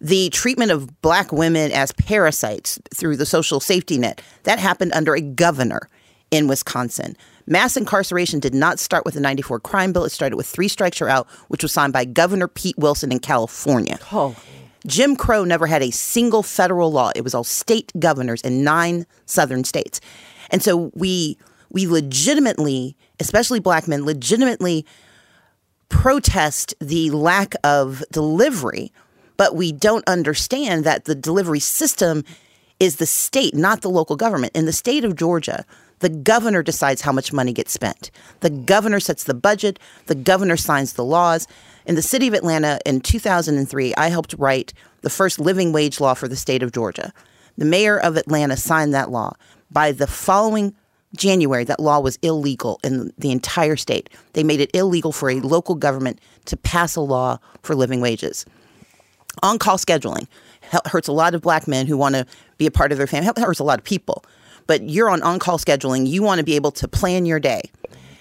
The 0.00 0.30
treatment 0.30 0.72
of 0.72 1.00
black 1.00 1.30
women 1.30 1.70
as 1.70 1.92
parasites 1.92 2.80
through 2.92 3.16
the 3.16 3.26
social 3.26 3.60
safety 3.60 3.98
net, 3.98 4.20
that 4.42 4.58
happened 4.58 4.92
under 4.92 5.14
a 5.14 5.20
governor 5.20 5.88
in 6.32 6.48
Wisconsin. 6.48 7.16
Mass 7.46 7.76
incarceration 7.76 8.40
did 8.40 8.54
not 8.54 8.78
start 8.78 9.04
with 9.04 9.14
the 9.14 9.20
94 9.20 9.60
crime 9.60 9.92
bill. 9.92 10.04
It 10.04 10.10
started 10.10 10.36
with 10.36 10.46
Three 10.46 10.68
Strikes 10.68 11.00
You're 11.00 11.08
Out, 11.08 11.28
which 11.48 11.62
was 11.62 11.72
signed 11.72 11.92
by 11.92 12.04
Governor 12.04 12.48
Pete 12.48 12.78
Wilson 12.78 13.12
in 13.12 13.18
California. 13.18 13.98
Oh. 14.12 14.36
Jim 14.86 15.16
Crow 15.16 15.44
never 15.44 15.66
had 15.66 15.82
a 15.82 15.90
single 15.90 16.42
federal 16.42 16.90
law. 16.90 17.12
It 17.14 17.22
was 17.22 17.34
all 17.34 17.44
state 17.44 17.92
governors 17.98 18.42
in 18.42 18.64
nine 18.64 19.06
southern 19.26 19.64
states. 19.64 20.00
And 20.50 20.62
so 20.62 20.90
we 20.94 21.38
we 21.70 21.86
legitimately, 21.86 22.96
especially 23.18 23.58
black 23.58 23.88
men, 23.88 24.04
legitimately 24.04 24.84
protest 25.88 26.74
the 26.80 27.10
lack 27.10 27.54
of 27.64 28.04
delivery, 28.12 28.92
but 29.36 29.54
we 29.54 29.72
don't 29.72 30.06
understand 30.06 30.84
that 30.84 31.06
the 31.06 31.14
delivery 31.14 31.60
system 31.60 32.24
is 32.78 32.96
the 32.96 33.06
state, 33.06 33.54
not 33.54 33.80
the 33.80 33.90
local 33.90 34.16
government. 34.16 34.54
In 34.54 34.66
the 34.66 34.72
state 34.72 35.04
of 35.04 35.16
Georgia, 35.16 35.64
the 36.02 36.08
governor 36.08 36.62
decides 36.64 37.00
how 37.00 37.12
much 37.12 37.32
money 37.32 37.52
gets 37.52 37.72
spent. 37.72 38.10
The 38.40 38.50
governor 38.50 38.98
sets 38.98 39.24
the 39.24 39.34
budget, 39.34 39.78
the 40.06 40.16
governor 40.16 40.56
signs 40.56 40.94
the 40.94 41.04
laws. 41.04 41.46
In 41.86 41.94
the 41.94 42.02
city 42.02 42.26
of 42.26 42.34
Atlanta 42.34 42.80
in 42.84 43.00
2003, 43.00 43.94
I 43.94 44.08
helped 44.08 44.34
write 44.36 44.74
the 45.02 45.10
first 45.10 45.38
living 45.38 45.72
wage 45.72 46.00
law 46.00 46.14
for 46.14 46.26
the 46.26 46.36
state 46.36 46.62
of 46.62 46.72
Georgia. 46.72 47.12
The 47.56 47.64
mayor 47.64 47.98
of 47.98 48.16
Atlanta 48.16 48.56
signed 48.56 48.92
that 48.94 49.10
law. 49.10 49.34
By 49.70 49.92
the 49.92 50.08
following 50.08 50.74
January, 51.16 51.62
that 51.64 51.78
law 51.78 52.00
was 52.00 52.18
illegal 52.20 52.80
in 52.82 53.12
the 53.16 53.30
entire 53.30 53.76
state. 53.76 54.10
They 54.32 54.42
made 54.42 54.60
it 54.60 54.74
illegal 54.74 55.12
for 55.12 55.30
a 55.30 55.38
local 55.40 55.76
government 55.76 56.20
to 56.46 56.56
pass 56.56 56.96
a 56.96 57.00
law 57.00 57.38
for 57.62 57.76
living 57.76 58.00
wages. 58.00 58.44
On 59.42 59.56
call 59.56 59.78
scheduling 59.78 60.26
hurts 60.86 61.06
a 61.06 61.12
lot 61.12 61.34
of 61.34 61.42
black 61.42 61.68
men 61.68 61.86
who 61.86 61.96
want 61.96 62.16
to 62.16 62.26
be 62.58 62.66
a 62.66 62.72
part 62.72 62.90
of 62.90 62.98
their 62.98 63.06
family, 63.06 63.28
it 63.28 63.38
hurts 63.38 63.60
a 63.60 63.64
lot 63.64 63.78
of 63.78 63.84
people. 63.84 64.24
But 64.66 64.88
you're 64.88 65.10
on 65.10 65.22
on 65.22 65.38
call 65.38 65.58
scheduling, 65.58 66.06
you 66.06 66.22
want 66.22 66.38
to 66.38 66.44
be 66.44 66.56
able 66.56 66.72
to 66.72 66.88
plan 66.88 67.26
your 67.26 67.40
day. 67.40 67.62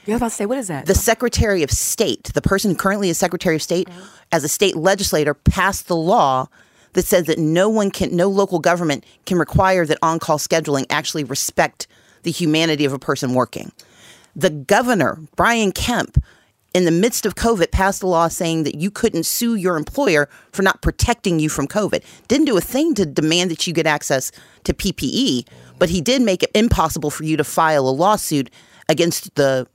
Was 0.08 0.18
about 0.18 0.30
to 0.30 0.36
say, 0.36 0.46
what 0.46 0.58
is 0.58 0.68
that? 0.68 0.88
The 0.88 0.96
Secretary 0.96 1.64
of 1.64 1.72
State, 1.72 2.32
the 2.34 2.42
person 2.42 2.72
who 2.72 2.78
currently 2.78 3.10
is 3.10 3.18
Secretary 3.18 3.56
of 3.56 3.62
State, 3.62 3.88
mm-hmm. 3.88 4.06
as 4.32 4.44
a 4.44 4.48
state 4.48 4.76
legislator, 4.76 5.34
passed 5.34 5.88
the 5.88 5.96
law 5.96 6.48
that 6.94 7.06
says 7.06 7.28
that 7.28 7.38
no 7.38 7.70
one 7.70 7.92
can, 7.92 8.16
no 8.16 8.28
local 8.28 8.60
government 8.60 9.06
can 9.26 9.38
require 9.38 9.86
that 9.86 9.98
on 10.02 10.20
call 10.20 10.38
scheduling 10.38 10.86
actually 10.90 11.24
respect 11.24 11.88
the 12.24 12.32
humanity 12.32 12.84
of 12.84 12.94
a 12.94 13.00
person 13.00 13.34
working. 13.34 13.72
The 14.36 14.50
governor, 14.50 15.20
Brian 15.36 15.72
Kemp, 15.72 16.22
in 16.74 16.86
the 16.86 16.92
midst 16.92 17.26
of 17.26 17.36
COVID, 17.36 17.72
passed 17.72 18.02
a 18.02 18.08
law 18.08 18.28
saying 18.28 18.64
that 18.64 18.76
you 18.76 18.90
couldn't 18.90 19.26
sue 19.26 19.56
your 19.56 19.78
employer 19.78 20.30
for 20.52 20.62
not 20.62 20.82
protecting 20.82 21.40
you 21.40 21.50
from 21.50 21.68
COVID. 21.68 22.04
Didn't 22.28 22.46
do 22.46 22.58
a 22.58 22.62
thing 22.62 22.94
to 22.96 23.06
demand 23.06 23.52
that 23.52 23.68
you 23.68 23.74
get 23.74 23.86
access 23.86 24.32
to 24.64 24.74
PPE, 24.74 25.46
but 25.82 25.90
he 25.90 26.00
did 26.00 26.22
make 26.22 26.44
it 26.44 26.52
impossible 26.54 27.10
for 27.10 27.24
you 27.24 27.36
to 27.36 27.44
file 27.44 27.90
a 27.90 27.90
lawsuit 27.90 28.52
against 28.88 29.34
the 29.34 29.68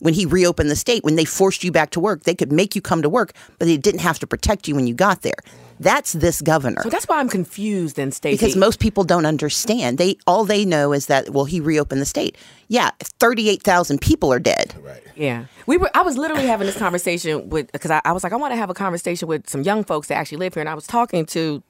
when 0.00 0.12
he 0.12 0.26
reopened 0.26 0.70
the 0.70 0.76
state, 0.76 1.02
when 1.04 1.16
they 1.16 1.24
forced 1.24 1.64
you 1.64 1.72
back 1.72 1.88
to 1.92 2.00
work, 2.00 2.24
they 2.24 2.34
could 2.34 2.52
make 2.52 2.74
you 2.74 2.82
come 2.82 3.00
to 3.00 3.08
work, 3.08 3.32
but 3.58 3.64
they 3.64 3.78
didn't 3.78 4.00
have 4.00 4.18
to 4.18 4.26
protect 4.26 4.68
you 4.68 4.74
when 4.74 4.86
you 4.86 4.92
got 4.92 5.22
there. 5.22 5.38
That's 5.80 6.12
this 6.12 6.42
governor. 6.42 6.82
So 6.82 6.90
that's 6.90 7.08
why 7.08 7.18
I'm 7.18 7.30
confused 7.30 7.96
then, 7.96 8.12
Stacey. 8.12 8.36
Because 8.36 8.56
most 8.56 8.78
people 8.78 9.04
don't 9.04 9.24
understand. 9.24 9.96
They 9.96 10.18
all 10.26 10.44
they 10.44 10.66
know 10.66 10.92
is 10.92 11.06
that 11.06 11.30
well, 11.30 11.46
he 11.46 11.60
reopened 11.60 12.02
the 12.02 12.06
state. 12.06 12.36
Yeah, 12.68 12.90
thirty 13.00 13.48
eight 13.48 13.62
thousand 13.62 14.02
people 14.02 14.30
are 14.30 14.38
dead. 14.38 14.74
Right. 14.82 15.02
Yeah, 15.16 15.46
we 15.66 15.78
were. 15.78 15.90
I 15.94 16.02
was 16.02 16.18
literally 16.18 16.46
having 16.46 16.66
this 16.66 16.76
conversation 16.76 17.48
with 17.48 17.72
because 17.72 17.90
I, 17.90 18.02
I 18.04 18.12
was 18.12 18.22
like, 18.22 18.34
I 18.34 18.36
want 18.36 18.52
to 18.52 18.56
have 18.56 18.68
a 18.68 18.74
conversation 18.74 19.28
with 19.28 19.48
some 19.48 19.62
young 19.62 19.82
folks 19.82 20.08
that 20.08 20.16
actually 20.16 20.38
live 20.38 20.52
here, 20.52 20.60
and 20.60 20.68
I 20.68 20.74
was 20.74 20.86
talking 20.86 21.24
to 21.26 21.62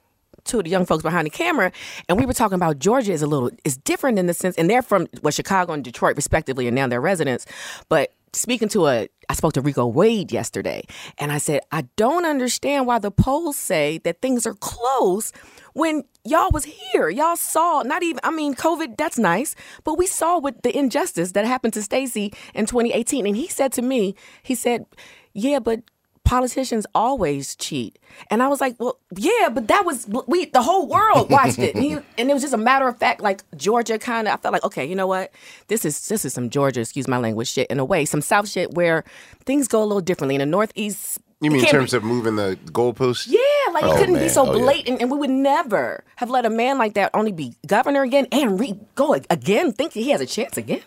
two 0.44 0.58
of 0.58 0.64
the 0.64 0.70
young 0.70 0.86
folks 0.86 1.02
behind 1.02 1.26
the 1.26 1.30
camera, 1.30 1.72
and 2.08 2.18
we 2.18 2.26
were 2.26 2.32
talking 2.32 2.56
about 2.56 2.78
Georgia 2.78 3.12
is 3.12 3.22
a 3.22 3.26
little 3.26 3.50
is 3.64 3.76
different 3.76 4.18
in 4.18 4.26
the 4.26 4.34
sense, 4.34 4.56
and 4.56 4.68
they're 4.70 4.82
from 4.82 5.06
well 5.22 5.30
Chicago 5.30 5.72
and 5.72 5.84
Detroit 5.84 6.16
respectively, 6.16 6.66
and 6.66 6.74
now 6.74 6.86
they're 6.86 7.00
residents, 7.00 7.46
but 7.88 8.12
speaking 8.36 8.68
to 8.68 8.86
a 8.86 9.08
I 9.28 9.34
spoke 9.34 9.54
to 9.54 9.62
Rico 9.62 9.86
Wade 9.86 10.32
yesterday 10.32 10.84
and 11.18 11.32
I 11.32 11.38
said 11.38 11.60
I 11.72 11.82
don't 11.96 12.26
understand 12.26 12.86
why 12.86 12.98
the 12.98 13.10
polls 13.10 13.56
say 13.56 13.98
that 13.98 14.20
things 14.20 14.46
are 14.46 14.54
close 14.54 15.32
when 15.72 16.04
y'all 16.24 16.50
was 16.52 16.64
here. 16.64 17.08
Y'all 17.08 17.36
saw 17.36 17.82
not 17.82 18.02
even 18.02 18.20
I 18.22 18.30
mean 18.30 18.54
COVID 18.54 18.96
that's 18.96 19.18
nice, 19.18 19.54
but 19.84 19.96
we 19.98 20.06
saw 20.06 20.38
what 20.38 20.62
the 20.62 20.76
injustice 20.76 21.32
that 21.32 21.44
happened 21.44 21.74
to 21.74 21.82
Stacey 21.82 22.32
in 22.54 22.66
2018 22.66 23.26
and 23.26 23.36
he 23.36 23.48
said 23.48 23.72
to 23.72 23.82
me, 23.82 24.14
he 24.42 24.54
said, 24.54 24.84
"Yeah, 25.32 25.58
but 25.58 25.82
politicians 26.24 26.86
always 26.94 27.54
cheat. 27.56 27.98
And 28.30 28.42
I 28.42 28.48
was 28.48 28.60
like, 28.60 28.76
well, 28.80 28.98
yeah, 29.16 29.48
but 29.50 29.68
that 29.68 29.84
was 29.84 30.08
we 30.26 30.46
the 30.46 30.62
whole 30.62 30.86
world 30.88 31.30
watched 31.30 31.58
it. 31.58 31.74
And, 31.74 31.84
he, 31.84 31.92
and 32.18 32.30
it 32.30 32.32
was 32.32 32.42
just 32.42 32.54
a 32.54 32.58
matter 32.58 32.88
of 32.88 32.98
fact, 32.98 33.20
like 33.20 33.42
Georgia 33.56 33.98
kind 33.98 34.26
of 34.26 34.34
I 34.34 34.36
felt 34.38 34.52
like, 34.52 34.64
okay, 34.64 34.84
you 34.86 34.94
know 34.96 35.06
what? 35.06 35.30
This 35.68 35.84
is 35.84 36.08
this 36.08 36.24
is 36.24 36.32
some 36.32 36.50
Georgia, 36.50 36.80
excuse 36.80 37.06
my 37.08 37.18
language 37.18 37.48
shit 37.48 37.68
in 37.70 37.78
a 37.78 37.84
way, 37.84 38.04
some 38.04 38.20
South 38.22 38.48
shit 38.48 38.72
where 38.74 39.04
things 39.44 39.68
go 39.68 39.82
a 39.82 39.84
little 39.84 40.00
differently. 40.00 40.34
In 40.34 40.40
the 40.40 40.46
Northeast 40.46 41.18
You 41.40 41.50
mean 41.50 41.60
in 41.60 41.64
it 41.66 41.68
can't 41.70 41.80
terms 41.80 41.92
of 41.94 42.02
moving 42.04 42.36
the 42.36 42.58
goalposts? 42.66 43.26
yeah, 43.28 43.72
like 43.72 43.84
Oh, 43.84 43.94
it 43.94 43.98
couldn't 43.98 44.14
be 44.14 44.20
man. 44.20 44.30
so 44.30 44.42
Oh, 44.48 44.56
yeah. 44.56 44.62
blatant, 44.62 45.00
and 45.02 45.10
we 45.10 45.18
would 45.18 45.30
never 45.30 46.04
have 46.16 46.30
let 46.30 46.46
a 46.46 46.50
man 46.50 46.78
like 46.78 46.94
that 46.94 47.10
only 47.12 47.32
be 47.32 47.54
governor 47.66 48.02
again 48.02 48.26
and 48.32 48.58
re- 48.58 48.78
go 48.94 49.12
again, 49.14 49.72
thinking 49.72 50.02
he 50.04 50.10
has 50.10 50.20
a 50.22 50.26
chance 50.26 50.56
again. 50.56 50.82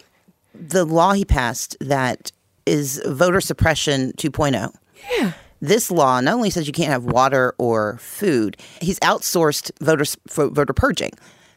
the 0.56 0.84
law 0.86 1.14
he 1.14 1.24
passed 1.26 1.78
that 1.80 2.32
is 2.66 3.02
voter 3.06 3.40
suppression 3.42 4.12
2.0. 4.18 4.74
Yeah. 5.18 5.34
This 5.60 5.90
law 5.90 6.20
not 6.22 6.36
only 6.36 6.50
says 6.52 6.68
you 6.68 6.74
can't 6.74 6.92
have 6.92 7.04
water 7.04 7.56
or 7.58 7.98
food, 7.98 8.58
he's 8.80 9.00
outsourced 9.00 9.72
voter 9.82 10.06
for 10.28 10.50
voter 10.50 10.74
purging. 10.74 11.12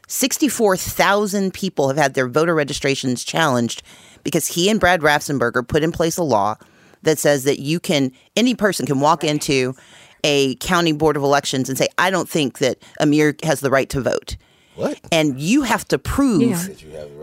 64,000 0.07 1.53
people 1.53 1.87
have 1.87 1.97
had 1.97 2.13
their 2.15 2.27
voter 2.27 2.53
registrations 2.55 3.23
challenged 3.23 3.83
because 4.23 4.47
he 4.47 4.69
and 4.69 4.79
Brad 4.79 5.01
Raffensperger 5.01 5.67
put 5.67 5.83
in 5.83 5.91
place 5.91 6.17
a 6.17 6.23
law 6.23 6.55
that 7.03 7.17
says 7.19 7.43
that 7.45 7.59
you 7.59 7.79
can 7.79 8.11
any 8.35 8.55
person 8.55 8.85
can 8.85 8.99
walk 8.99 9.23
into 9.23 9.75
a 10.23 10.55
county 10.55 10.91
board 10.91 11.15
of 11.17 11.23
elections 11.23 11.69
and 11.69 11.77
say 11.77 11.87
I 11.97 12.09
don't 12.09 12.29
think 12.29 12.59
that 12.59 12.77
Amir 12.99 13.35
has 13.43 13.59
the 13.59 13.69
right 13.69 13.89
to 13.89 14.01
vote. 14.01 14.35
What? 14.75 14.99
And 15.11 15.39
you 15.39 15.63
have 15.63 15.87
to 15.89 15.99
prove 15.99 16.41
Yeah. 16.41 16.67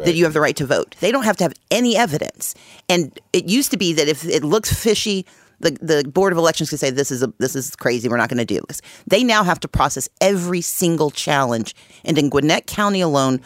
that 0.05 0.15
you 0.15 0.25
have 0.25 0.33
the 0.35 0.41
right 0.41 0.57
to 0.57 0.67
vote. 0.67 0.95
They 1.01 1.11
don't 1.11 1.25
have 1.25 1.37
to 1.39 1.45
have 1.45 1.55
any 1.71 1.97
evidence. 1.97 2.55
And 2.89 3.19
it 3.33 3.47
used 3.47 3.71
to 3.71 3.77
be 3.77 3.93
that 3.95 4.07
if 4.09 4.25
it 4.25 4.45
looks 4.45 4.73
fishy, 4.73 5.25
the, 5.61 5.71
the 5.81 6.09
board 6.09 6.33
of 6.33 6.39
elections 6.39 6.71
could 6.71 6.79
say 6.79 6.91
this 6.91 7.11
is 7.11 7.23
a, 7.23 7.33
this 7.39 7.57
is 7.57 7.75
crazy. 7.77 8.09
We're 8.09 8.17
not 8.17 8.29
going 8.29 8.39
to 8.39 8.45
do 8.45 8.61
this. 8.69 8.81
They 9.07 9.25
now 9.25 9.43
have 9.43 9.61
to 9.61 9.69
process 9.69 10.09
every 10.21 10.61
single 10.61 11.11
challenge. 11.11 11.75
And 12.05 12.19
in 12.19 12.29
Gwinnett 12.29 12.67
County 12.67 13.01
alone, 13.01 13.41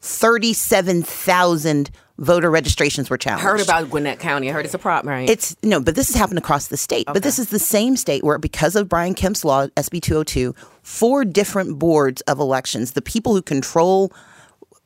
thirty-seven 0.00 1.02
thousand 1.02 1.90
voter 2.18 2.50
registrations 2.50 3.10
were 3.10 3.18
challenged. 3.18 3.46
I 3.46 3.50
Heard 3.50 3.60
about 3.60 3.90
Gwinnett 3.90 4.18
County. 4.18 4.50
I 4.50 4.52
heard 4.52 4.64
it's 4.64 4.74
a 4.74 4.78
problem, 4.78 5.12
right? 5.12 5.28
It's 5.28 5.56
no, 5.62 5.80
but 5.80 5.94
this 5.94 6.08
has 6.08 6.16
happened 6.16 6.38
across 6.38 6.68
the 6.68 6.76
state. 6.76 7.06
But 7.06 7.22
this 7.22 7.38
is 7.38 7.50
the 7.50 7.58
same 7.58 7.96
state 7.96 8.24
where, 8.24 8.38
because 8.38 8.76
of 8.76 8.88
Brian 8.88 9.14
Kemp's 9.14 9.44
law, 9.44 9.66
SB 9.68 10.02
202, 10.02 10.54
four 10.82 11.24
different 11.24 11.78
boards 11.78 12.20
of 12.22 12.38
elections, 12.38 12.92
the 12.92 13.02
people 13.02 13.34
who 13.34 13.42
control 13.42 14.12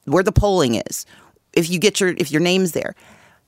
where 0.05 0.23
the 0.23 0.33
polling 0.33 0.77
is, 0.77 1.05
if 1.53 1.69
you 1.69 1.79
get 1.79 2.01
your 2.01 2.11
if 2.11 2.31
your 2.31 2.41
name's 2.41 2.73
there, 2.73 2.95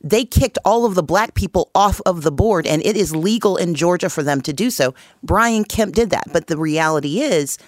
they 0.01 0.25
kicked 0.25 0.59
all 0.65 0.85
of 0.85 0.95
the 0.95 1.03
black 1.03 1.35
people 1.35 1.71
off 1.75 2.01
of 2.07 2.23
the 2.23 2.31
board, 2.31 2.67
and 2.67 2.85
it 2.85 2.97
is 2.97 3.15
legal 3.15 3.57
in 3.57 3.75
Georgia 3.75 4.09
for 4.09 4.23
them 4.23 4.41
to 4.43 4.53
do 4.53 4.71
so. 4.71 4.95
Brian 5.23 5.65
Kemp 5.65 5.95
did 5.95 6.11
that, 6.11 6.25
but 6.33 6.47
the 6.47 6.57
reality 6.57 7.21
is. 7.21 7.59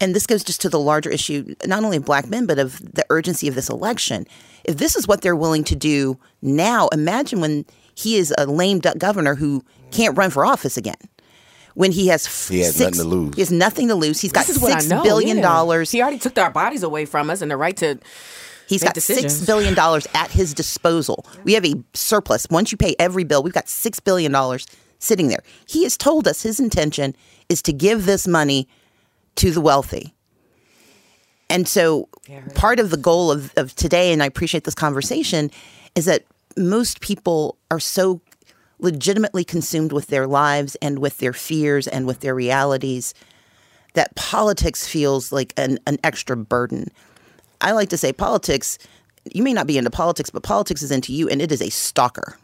And 0.00 0.14
this 0.14 0.26
goes 0.26 0.44
just 0.44 0.60
to 0.60 0.68
the 0.68 0.78
larger 0.78 1.10
issue, 1.10 1.56
not 1.66 1.82
only 1.82 1.96
of 1.96 2.04
black 2.04 2.28
men, 2.28 2.46
but 2.46 2.58
of 2.60 2.78
the 2.94 3.04
urgency 3.10 3.48
of 3.48 3.56
this 3.56 3.68
election. 3.68 4.26
If 4.62 4.76
this 4.76 4.94
is 4.94 5.08
what 5.08 5.22
they're 5.22 5.34
willing 5.34 5.64
to 5.64 5.74
do 5.74 6.18
now, 6.40 6.86
imagine 6.88 7.40
when 7.40 7.66
he 7.96 8.16
is 8.16 8.32
a 8.38 8.46
lame 8.46 8.78
duck 8.78 8.98
governor 8.98 9.34
who 9.34 9.64
can't 9.90 10.16
run 10.16 10.30
for 10.30 10.46
office 10.46 10.76
again. 10.76 10.94
When 11.74 11.90
he 11.90 12.08
has 12.08 12.26
f- 12.26 12.48
He 12.48 12.60
has 12.60 12.76
six- 12.76 12.96
nothing 12.96 13.10
to 13.10 13.16
lose. 13.16 13.34
He 13.34 13.40
has 13.40 13.50
nothing 13.50 13.88
to 13.88 13.94
lose. 13.96 14.20
He's 14.20 14.30
got 14.30 14.46
this 14.46 14.56
is 14.56 14.62
six 14.62 14.88
know, 14.88 15.02
billion 15.02 15.38
yeah. 15.38 15.42
dollars. 15.42 15.90
He 15.90 16.00
already 16.00 16.18
took 16.18 16.38
our 16.38 16.50
bodies 16.50 16.84
away 16.84 17.04
from 17.04 17.28
us 17.28 17.42
and 17.42 17.50
the 17.50 17.56
right 17.56 17.76
to. 17.78 17.98
He's 18.68 18.82
make 18.82 18.88
got 18.88 18.94
decisions. 18.94 19.34
six 19.34 19.46
billion 19.46 19.74
dollars 19.74 20.06
at 20.14 20.30
his 20.30 20.54
disposal. 20.54 21.26
We 21.44 21.54
have 21.54 21.64
a 21.64 21.74
surplus. 21.94 22.46
Once 22.50 22.70
you 22.70 22.78
pay 22.78 22.94
every 22.98 23.24
bill, 23.24 23.42
we've 23.42 23.52
got 23.52 23.68
six 23.68 23.98
billion 23.98 24.30
dollars 24.30 24.66
sitting 24.98 25.28
there. 25.28 25.42
He 25.66 25.84
has 25.84 25.96
told 25.96 26.28
us 26.28 26.42
his 26.42 26.60
intention 26.60 27.16
is 27.48 27.62
to 27.62 27.72
give 27.72 28.04
this 28.04 28.28
money 28.28 28.68
to 29.36 29.50
the 29.50 29.60
wealthy. 29.60 30.14
And 31.48 31.66
so 31.66 32.08
part 32.54 32.78
of 32.78 32.90
the 32.90 32.96
goal 32.98 33.32
of, 33.32 33.52
of 33.56 33.74
today, 33.74 34.12
and 34.12 34.22
I 34.22 34.26
appreciate 34.26 34.64
this 34.64 34.74
conversation, 34.74 35.50
is 35.94 36.04
that 36.04 36.24
most 36.56 37.00
people 37.00 37.56
are 37.70 37.80
so 37.80 38.20
legitimately 38.80 39.44
consumed 39.44 39.92
with 39.92 40.08
their 40.08 40.26
lives 40.26 40.76
and 40.82 40.98
with 40.98 41.18
their 41.18 41.32
fears 41.32 41.88
and 41.88 42.06
with 42.06 42.20
their 42.20 42.34
realities 42.34 43.14
that 43.94 44.14
politics 44.14 44.86
feels 44.86 45.32
like 45.32 45.54
an, 45.56 45.78
an 45.86 45.98
extra 46.04 46.36
burden. 46.36 46.88
I 47.60 47.72
like 47.72 47.88
to 47.90 47.96
say 47.96 48.12
politics, 48.12 48.78
you 49.32 49.42
may 49.42 49.52
not 49.52 49.66
be 49.66 49.78
into 49.78 49.90
politics, 49.90 50.30
but 50.30 50.42
politics 50.42 50.82
is 50.82 50.90
into 50.90 51.12
you 51.12 51.28
and 51.28 51.42
it 51.42 51.52
is 51.52 51.60
a 51.60 51.70
stalker. 51.70 52.36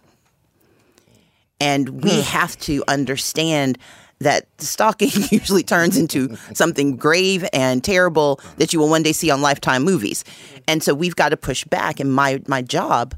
And 1.60 2.02
we 2.02 2.16
hmm. 2.16 2.20
have 2.22 2.58
to 2.60 2.82
understand 2.88 3.78
that 4.20 4.46
stalking 4.58 5.10
usually 5.30 5.62
turns 5.62 5.96
into 5.96 6.36
something 6.52 6.96
grave 6.96 7.46
and 7.52 7.82
terrible 7.82 8.40
that 8.56 8.72
you 8.72 8.78
will 8.78 8.88
one 8.88 9.02
day 9.02 9.12
see 9.12 9.30
on 9.30 9.42
Lifetime 9.42 9.82
movies. 9.82 10.24
And 10.66 10.82
so 10.82 10.94
we've 10.94 11.16
got 11.16 11.30
to 11.30 11.36
push 11.36 11.64
back. 11.64 12.00
And 12.00 12.12
my, 12.12 12.40
my 12.46 12.62
job, 12.62 13.14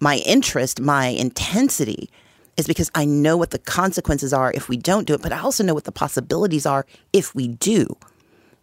my 0.00 0.16
interest, 0.18 0.80
my 0.80 1.08
intensity 1.08 2.10
is 2.56 2.66
because 2.66 2.90
I 2.94 3.04
know 3.04 3.36
what 3.36 3.50
the 3.50 3.58
consequences 3.58 4.32
are 4.32 4.52
if 4.52 4.68
we 4.68 4.76
don't 4.76 5.06
do 5.06 5.14
it, 5.14 5.22
but 5.22 5.32
I 5.32 5.40
also 5.40 5.62
know 5.62 5.74
what 5.74 5.84
the 5.84 5.92
possibilities 5.92 6.64
are 6.64 6.86
if 7.12 7.34
we 7.34 7.48
do. 7.48 7.86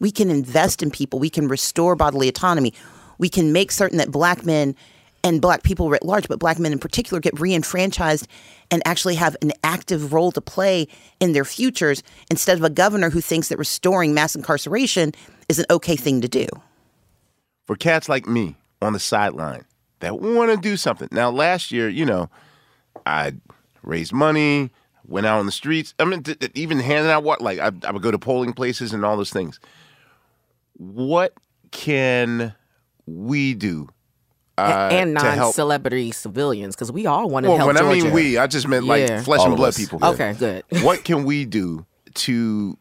We 0.04 0.12
can 0.12 0.30
invest 0.30 0.84
in 0.84 0.92
people, 0.92 1.18
we 1.18 1.30
can 1.30 1.48
restore 1.48 1.96
bodily 1.96 2.28
autonomy, 2.28 2.74
we 3.18 3.30
can 3.30 3.54
make 3.54 3.72
certain 3.72 3.98
that 4.00 4.12
black 4.12 4.46
men 4.46 4.76
and 5.24 5.42
black 5.42 5.64
people 5.64 5.90
writ 5.90 6.04
large, 6.04 6.28
but 6.28 6.40
black 6.40 6.60
men 6.60 6.74
in 6.74 6.80
particular, 6.80 7.22
get 7.22 7.34
reenfranchised 7.36 8.28
and 8.70 8.82
actually 8.86 9.16
have 9.16 9.38
an 9.42 9.54
active 9.64 10.12
role 10.12 10.34
to 10.34 10.42
play 10.42 10.90
in 11.22 11.32
their 11.32 11.46
futures 11.46 12.04
instead 12.30 12.58
of 12.58 12.66
a 12.66 12.70
governor 12.70 13.10
who 13.10 13.22
thinks 13.22 13.48
that 13.48 13.58
restoring 13.58 14.14
mass 14.14 14.36
incarceration 14.36 15.14
is 15.48 15.58
an 15.58 15.66
okay 15.70 15.96
thing 15.96 16.20
to 16.20 16.28
do. 16.28 16.48
for 17.66 17.76
cats 17.76 18.10
like 18.10 18.28
me 18.28 18.56
on 18.82 18.94
the 18.94 19.00
sideline 19.00 19.66
that 20.00 20.20
want 20.20 20.52
to 20.52 20.58
do 20.58 20.78
something. 20.78 21.08
Now, 21.12 21.30
last 21.30 21.72
year, 21.72 21.88
you 21.88 22.06
know, 22.06 22.30
I 23.06 23.34
raised 23.82 24.14
money, 24.14 24.72
went 25.08 25.26
out 25.26 25.40
on 25.40 25.46
the 25.46 25.52
streets. 25.52 25.94
I 26.00 26.06
mean, 26.06 26.24
even 26.54 26.80
handing 26.80 27.12
out 27.12 27.24
what, 27.24 27.42
like, 27.42 27.60
I, 27.60 27.72
I 27.86 27.92
would 27.92 28.02
go 28.02 28.12
to 28.12 28.20
polling 28.20 28.54
places 28.54 28.94
and 28.94 29.06
all 29.06 29.18
those 29.18 29.32
things. 29.32 29.60
What 30.74 31.34
can 31.72 32.54
we 33.06 33.54
do? 33.54 33.90
Uh, 34.56 34.90
and 34.92 35.14
non-celebrity 35.16 36.12
civilians, 36.12 36.76
because 36.76 36.92
we 36.92 37.08
all 37.08 37.28
want 37.28 37.44
to 37.46 37.50
Well, 37.50 37.58
help 37.58 37.68
when 37.68 37.78
I 37.78 37.92
mean 37.92 38.12
we, 38.12 38.38
I 38.38 38.46
just 38.46 38.68
meant 38.68 38.86
like 38.86 39.02
Yeah. 39.02 39.24
flesh 39.24 39.40
All 39.40 39.48
and 39.48 39.56
blood 39.58 39.70
us. 39.70 39.78
people. 39.78 40.00
Okay, 40.04 40.34
good. 40.34 40.64
what 40.84 41.04
can 41.04 41.24
we 41.24 41.46
do 41.46 41.86
to 42.16 42.78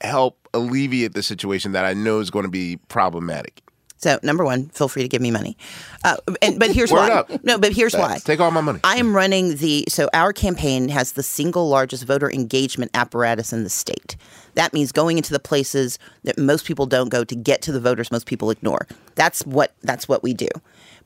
help 0.00 0.48
alleviate 0.54 1.12
the 1.12 1.22
situation 1.22 1.72
that 1.72 1.84
I 1.84 1.92
know 1.92 2.20
is 2.20 2.30
going 2.30 2.46
to 2.46 2.50
be 2.50 2.78
problematic? 2.88 3.60
So, 4.02 4.18
number 4.22 4.44
one, 4.44 4.68
feel 4.70 4.88
free 4.88 5.02
to 5.02 5.08
give 5.08 5.20
me 5.20 5.30
money. 5.30 5.58
Uh, 6.04 6.16
and 6.40 6.58
but 6.58 6.70
here's 6.70 6.90
why. 6.90 7.10
up. 7.10 7.44
No, 7.44 7.58
but 7.58 7.72
here's 7.72 7.94
why. 7.94 8.18
Take 8.18 8.40
all 8.40 8.50
my 8.50 8.62
money. 8.62 8.80
I 8.82 8.96
am 8.96 9.14
running 9.14 9.56
the 9.56 9.84
so 9.88 10.08
our 10.14 10.32
campaign 10.32 10.88
has 10.88 11.12
the 11.12 11.22
single 11.22 11.68
largest 11.68 12.04
voter 12.04 12.30
engagement 12.30 12.90
apparatus 12.94 13.52
in 13.52 13.62
the 13.62 13.68
state. 13.68 14.16
That 14.54 14.72
means 14.72 14.90
going 14.90 15.18
into 15.18 15.32
the 15.32 15.38
places 15.38 15.98
that 16.24 16.38
most 16.38 16.64
people 16.64 16.86
don't 16.86 17.10
go 17.10 17.24
to 17.24 17.36
get 17.36 17.60
to 17.62 17.72
the 17.72 17.80
voters 17.80 18.10
most 18.10 18.26
people 18.26 18.50
ignore. 18.50 18.86
That's 19.16 19.44
what 19.44 19.74
that's 19.82 20.08
what 20.08 20.22
we 20.22 20.32
do. 20.32 20.48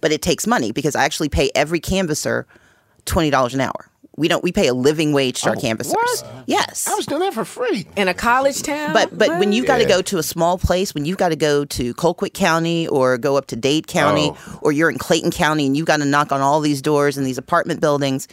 But 0.01 0.13
it 0.13 0.23
takes 0.23 0.47
money 0.47 0.71
because 0.71 0.95
I 0.95 1.05
actually 1.05 1.29
pay 1.29 1.51
every 1.57 1.81
canvasser 1.81 2.45
twenty 3.07 3.31
dollars 3.31 3.55
an 3.55 3.61
hour. 3.61 3.91
We 4.17 4.29
don't 4.29 4.45
we 4.45 4.53
pay 4.53 4.69
a 4.69 4.75
living 4.75 5.13
wage 5.13 5.43
to 5.43 5.51
our 5.51 5.57
Oh, 5.57 5.61
canvassers. 5.61 5.93
what? 5.95 6.25
Yes. 6.47 6.87
I 6.89 6.95
was 6.95 7.07
doing 7.07 7.21
that 7.21 7.35
for 7.35 7.45
free. 7.45 7.87
in 7.97 8.09
a 8.09 8.15
college 8.15 8.63
town. 8.63 8.93
But 8.93 9.17
but 9.17 9.39
when 9.39 9.53
you've 9.53 9.67
got 9.67 9.77
to 9.79 9.83
Yeah. 9.83 9.89
go 9.89 10.03
to 10.03 10.19
a 10.19 10.23
small 10.23 10.59
place, 10.59 10.95
when 10.95 11.05
you've 11.05 11.19
got 11.19 11.31
to 11.31 11.37
go 11.37 11.65
to 11.65 11.95
Colquitt 11.95 12.33
County 12.35 12.87
or 12.89 13.19
go 13.19 13.37
up 13.37 13.47
to 13.47 13.57
Dade 13.57 13.87
County, 13.87 14.31
Oh. 14.33 14.59
or 14.63 14.73
you're 14.73 14.91
in 14.91 14.99
Clayton 14.99 15.31
County 15.31 15.67
and 15.67 15.77
you've 15.77 15.87
got 15.87 15.99
to 15.99 16.05
knock 16.05 16.31
on 16.33 16.41
all 16.41 16.61
these 16.61 16.81
doors 16.81 17.17
in 17.19 17.25
these 17.25 17.39
apartment 17.39 17.81
buildings, 17.81 18.29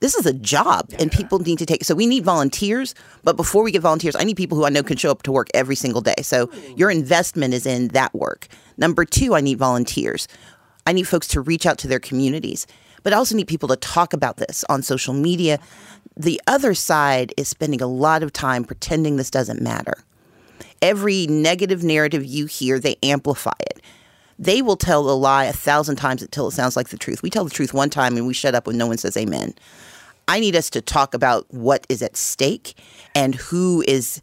this 0.00 0.14
is 0.14 0.26
a 0.26 0.32
job 0.32 0.90
and 0.98 1.10
people 1.10 1.40
need 1.40 1.58
to 1.58 1.66
take 1.66 1.84
so 1.84 1.92
we 1.94 2.06
need 2.06 2.24
volunteers 2.24 2.94
but 3.24 3.36
before 3.36 3.64
we 3.64 3.72
get 3.72 3.82
volunteers 3.82 4.14
i 4.16 4.22
need 4.24 4.36
people 4.36 4.56
who 4.56 4.64
i 4.64 4.68
know 4.68 4.82
can 4.82 4.96
show 4.96 5.10
up 5.10 5.22
to 5.24 5.32
work 5.32 5.48
every 5.54 5.74
single 5.74 6.00
day 6.00 6.14
so 6.22 6.46
hmm. 6.46 6.72
your 6.76 6.88
investment 6.90 7.52
is 7.52 7.66
in 7.66 7.88
that 7.88 8.14
work 8.14 8.46
number 8.76 9.04
two 9.04 9.34
i 9.34 9.40
need 9.40 9.58
volunteers 9.58 10.28
i 10.86 10.92
need 10.92 11.02
folks 11.02 11.26
to 11.26 11.40
reach 11.40 11.66
out 11.66 11.78
to 11.78 11.88
their 11.88 11.98
communities 11.98 12.64
but 13.02 13.12
i 13.12 13.16
also 13.16 13.34
need 13.36 13.48
people 13.48 13.68
to 13.68 13.76
talk 13.76 14.12
about 14.12 14.36
this 14.36 14.64
on 14.68 14.82
social 14.82 15.14
media 15.14 15.58
the 16.16 16.40
other 16.46 16.74
side 16.74 17.32
is 17.36 17.48
spending 17.48 17.80
a 17.80 17.86
lot 17.86 18.22
of 18.22 18.32
time 18.32 18.64
pretending 18.64 19.16
this 19.16 19.30
doesn't 19.30 19.62
matter 19.62 19.94
every 20.82 21.26
negative 21.26 21.82
narrative 21.82 22.24
you 22.24 22.46
hear 22.46 22.78
they 22.78 22.96
amplify 23.02 23.52
it 23.60 23.80
they 24.38 24.62
will 24.62 24.76
tell 24.76 25.10
a 25.10 25.12
lie 25.12 25.44
a 25.44 25.52
thousand 25.52 25.96
times 25.96 26.22
until 26.22 26.48
it 26.48 26.52
sounds 26.52 26.76
like 26.76 26.90
the 26.90 26.96
truth. 26.96 27.22
We 27.22 27.30
tell 27.30 27.44
the 27.44 27.50
truth 27.50 27.74
one 27.74 27.90
time 27.90 28.16
and 28.16 28.26
we 28.26 28.34
shut 28.34 28.54
up 28.54 28.66
when 28.66 28.78
no 28.78 28.86
one 28.86 28.98
says 28.98 29.16
amen. 29.16 29.54
I 30.28 30.40
need 30.40 30.54
us 30.54 30.70
to 30.70 30.80
talk 30.80 31.14
about 31.14 31.52
what 31.52 31.86
is 31.88 32.02
at 32.02 32.16
stake 32.16 32.78
and 33.14 33.34
who 33.34 33.82
is 33.88 34.22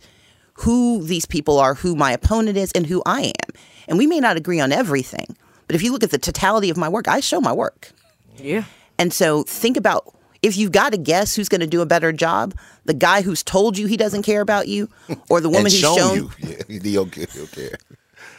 who 0.59 1.03
these 1.03 1.25
people 1.25 1.59
are, 1.59 1.73
who 1.73 1.95
my 1.95 2.13
opponent 2.13 2.55
is, 2.55 2.71
and 2.71 2.85
who 2.85 3.03
I 3.05 3.23
am. 3.23 3.55
And 3.89 3.97
we 3.97 4.07
may 4.07 4.21
not 4.21 4.37
agree 4.37 4.61
on 4.61 4.71
everything, 4.71 5.35
but 5.67 5.75
if 5.75 5.83
you 5.83 5.91
look 5.91 6.03
at 6.03 6.11
the 6.11 6.17
totality 6.17 6.69
of 6.69 6.77
my 6.77 6.87
work, 6.87 7.09
I 7.09 7.19
show 7.19 7.41
my 7.41 7.51
work. 7.51 7.91
Yeah. 8.37 8.65
And 8.97 9.11
so 9.13 9.43
think 9.43 9.77
about 9.77 10.15
if 10.41 10.55
you've 10.57 10.71
got 10.71 10.91
to 10.91 10.97
guess 10.97 11.35
who's 11.35 11.49
going 11.49 11.61
to 11.61 11.67
do 11.67 11.81
a 11.81 11.85
better 11.85 12.11
job, 12.13 12.53
the 12.85 12.93
guy 12.93 13.21
who's 13.21 13.43
told 13.43 13.77
you 13.77 13.87
he 13.87 13.97
doesn't 13.97 14.23
care 14.23 14.41
about 14.41 14.67
you, 14.67 14.89
or 15.29 15.41
the 15.41 15.49
woman 15.55 15.63
who's 15.65 15.79
shown 15.79 15.97
shown 15.97 16.15
you. 16.17 16.31
Yeah, 16.67 16.79
he'll, 16.83 17.05
he'll 17.05 17.47
care. 17.47 17.77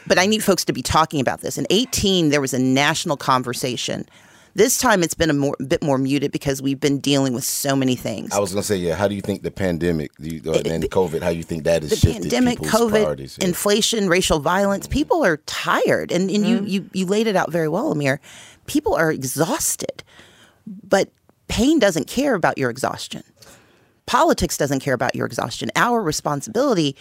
but 0.07 0.17
I 0.17 0.25
need 0.25 0.43
folks 0.43 0.63
to 0.65 0.73
be 0.73 0.81
talking 0.81 1.19
about 1.19 1.41
this. 1.41 1.57
In 1.57 1.67
18, 1.69 2.29
there 2.29 2.41
was 2.41 2.53
a 2.53 2.59
national 2.59 3.17
conversation. 3.17 4.07
This 4.55 4.79
time 4.79 5.03
it's 5.03 5.13
been 5.13 5.29
a 5.29 5.33
more, 5.33 5.55
bit 5.67 5.83
more 5.83 5.99
muted 5.99 6.31
because 6.31 6.63
we've 6.63 6.79
been 6.79 6.97
dealing 6.99 7.33
with 7.33 7.43
so 7.43 7.75
many 7.75 7.95
things. 7.95 8.31
I 8.31 8.39
was 8.39 8.53
gonna 8.53 8.63
say, 8.63 8.77
yeah. 8.77 8.95
How 8.95 9.07
do 9.07 9.13
you 9.13 9.21
think 9.21 9.43
the 9.43 9.51
pandemic 9.51 10.11
the, 10.17 10.41
uh, 10.47 10.53
and 10.65 10.83
COVID? 10.89 11.21
How 11.21 11.29
do 11.29 11.37
you 11.37 11.43
think 11.43 11.65
that 11.65 11.83
has 11.83 11.91
the 11.91 11.95
shifted 11.95 12.23
pandemic, 12.23 12.59
people's 12.59 12.71
COVID, 12.71 12.89
priorities? 12.89 13.37
Yeah. 13.39 13.49
inflation, 13.49 14.09
racial 14.09 14.39
violence. 14.39 14.87
People 14.87 15.23
are 15.23 15.37
tired, 15.45 16.11
and, 16.11 16.31
and 16.31 16.47
you, 16.47 16.63
you 16.65 16.89
you 16.91 17.05
laid 17.05 17.27
it 17.27 17.35
out 17.35 17.51
very 17.51 17.67
well, 17.67 17.91
Amir. 17.91 18.19
People 18.67 18.93
are 18.93 19.11
exhausted, 19.11 20.03
but 20.67 21.09
pain 21.47 21.79
doesn't 21.79 22.07
care 22.07 22.35
about 22.35 22.57
your 22.57 22.69
exhaustion. 22.69 23.23
Politics 24.05 24.57
doesn't 24.57 24.79
care 24.79 24.93
about 24.93 25.15
your 25.15 25.25
exhaustion. 25.25 25.71
Our 25.75 26.01
responsibility 26.01 26.95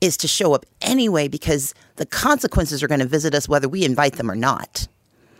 is 0.00 0.16
to 0.18 0.28
show 0.28 0.54
up 0.54 0.64
anyway 0.80 1.28
because 1.28 1.74
the 1.96 2.06
consequences 2.06 2.82
are 2.82 2.88
going 2.88 3.00
to 3.00 3.06
visit 3.06 3.34
us 3.34 3.48
whether 3.48 3.68
we 3.68 3.84
invite 3.84 4.14
them 4.14 4.30
or 4.30 4.36
not. 4.36 4.88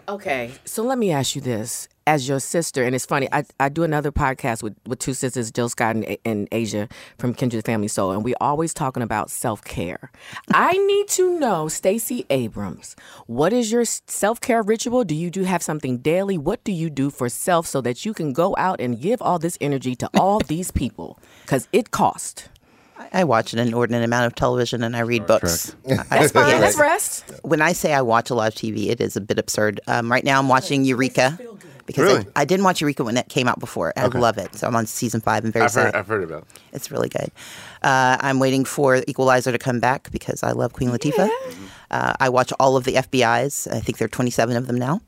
Okay, 0.08 0.52
so 0.64 0.82
let 0.82 0.98
me 0.98 1.10
ask 1.10 1.34
you 1.34 1.40
this. 1.40 1.88
As 2.10 2.28
your 2.28 2.40
sister, 2.40 2.82
and 2.82 2.92
it's 2.92 3.06
funny, 3.06 3.28
I, 3.30 3.44
I 3.60 3.68
do 3.68 3.84
another 3.84 4.10
podcast 4.10 4.64
with, 4.64 4.74
with 4.84 4.98
two 4.98 5.14
sisters, 5.14 5.52
Jill 5.52 5.68
Scott 5.68 5.94
and, 5.94 6.16
and 6.24 6.48
Aja 6.52 6.88
from 7.18 7.34
Kindred 7.34 7.64
Family 7.64 7.86
Soul, 7.86 8.10
and 8.10 8.24
we 8.24 8.34
always 8.40 8.74
talking 8.74 9.00
about 9.00 9.30
self 9.30 9.62
care. 9.62 10.10
I 10.52 10.72
need 10.72 11.06
to 11.10 11.38
know, 11.38 11.68
Stacey 11.68 12.26
Abrams, 12.28 12.96
what 13.28 13.52
is 13.52 13.70
your 13.70 13.84
self 13.84 14.40
care 14.40 14.60
ritual? 14.60 15.04
Do 15.04 15.14
you 15.14 15.30
do 15.30 15.44
have 15.44 15.62
something 15.62 15.98
daily? 15.98 16.36
What 16.36 16.64
do 16.64 16.72
you 16.72 16.90
do 16.90 17.10
for 17.10 17.28
self 17.28 17.68
so 17.68 17.80
that 17.82 18.04
you 18.04 18.12
can 18.12 18.32
go 18.32 18.56
out 18.58 18.80
and 18.80 19.00
give 19.00 19.22
all 19.22 19.38
this 19.38 19.56
energy 19.60 19.94
to 19.94 20.10
all 20.14 20.40
these 20.48 20.72
people? 20.72 21.16
Because 21.42 21.68
it 21.72 21.92
costs. 21.92 22.48
I 23.12 23.24
watch 23.24 23.52
an 23.52 23.58
inordinate 23.58 24.04
amount 24.04 24.26
of 24.26 24.34
television 24.34 24.82
and 24.82 24.96
I 24.96 25.00
read 25.00 25.26
books. 25.26 25.74
That's 25.84 26.32
fine. 26.32 26.60
That's 26.60 26.78
rest. 26.78 27.32
When 27.42 27.62
I 27.62 27.72
say 27.72 27.94
I 27.94 28.02
watch 28.02 28.30
a 28.30 28.34
lot 28.34 28.48
of 28.48 28.54
TV, 28.54 28.88
it 28.88 29.00
is 29.00 29.16
a 29.16 29.20
bit 29.20 29.38
absurd. 29.38 29.80
Um, 29.86 30.10
right 30.10 30.22
now, 30.22 30.38
I'm 30.38 30.48
watching 30.48 30.84
Eureka 30.84 31.38
because 31.90 32.12
Really? 32.12 32.26
I, 32.36 32.42
I 32.42 32.44
didn't 32.44 32.64
watch 32.64 32.80
Eureka 32.80 33.04
when 33.04 33.16
it 33.16 33.28
came 33.28 33.46
out 33.48 33.58
before. 33.60 33.92
I 33.96 34.06
love 34.06 34.38
it. 34.38 34.54
So 34.54 34.66
I'm 34.66 34.76
on 34.76 34.86
season 34.86 35.20
five 35.20 35.44
and 35.44 35.52
very 35.52 35.64
I've 35.64 35.70
sad. 35.72 35.86
heard, 35.86 35.94
I've 35.96 36.06
heard 36.06 36.22
about 36.24 36.42
it. 36.42 36.48
It's 36.72 36.90
really 36.90 37.08
good. 37.08 37.30
Uh, 37.82 38.16
I'm 38.20 38.38
waiting 38.38 38.64
for 38.64 39.02
Equalizer 39.06 39.52
to 39.52 39.58
come 39.58 39.80
back 39.80 40.10
because 40.10 40.42
I 40.42 40.52
love 40.52 40.72
Queen 40.72 40.90
Latifah. 40.90 41.28
Uh, 41.90 42.12
I 42.20 42.28
watch 42.28 42.52
all 42.60 42.76
of 42.76 42.84
the 42.84 42.94
FBI's. 42.94 43.66
I 43.68 43.80
think 43.80 43.98
there 43.98 44.06
are 44.06 44.08
27 44.08 44.56
of 44.56 44.66
them 44.66 44.76
now. 44.76 45.00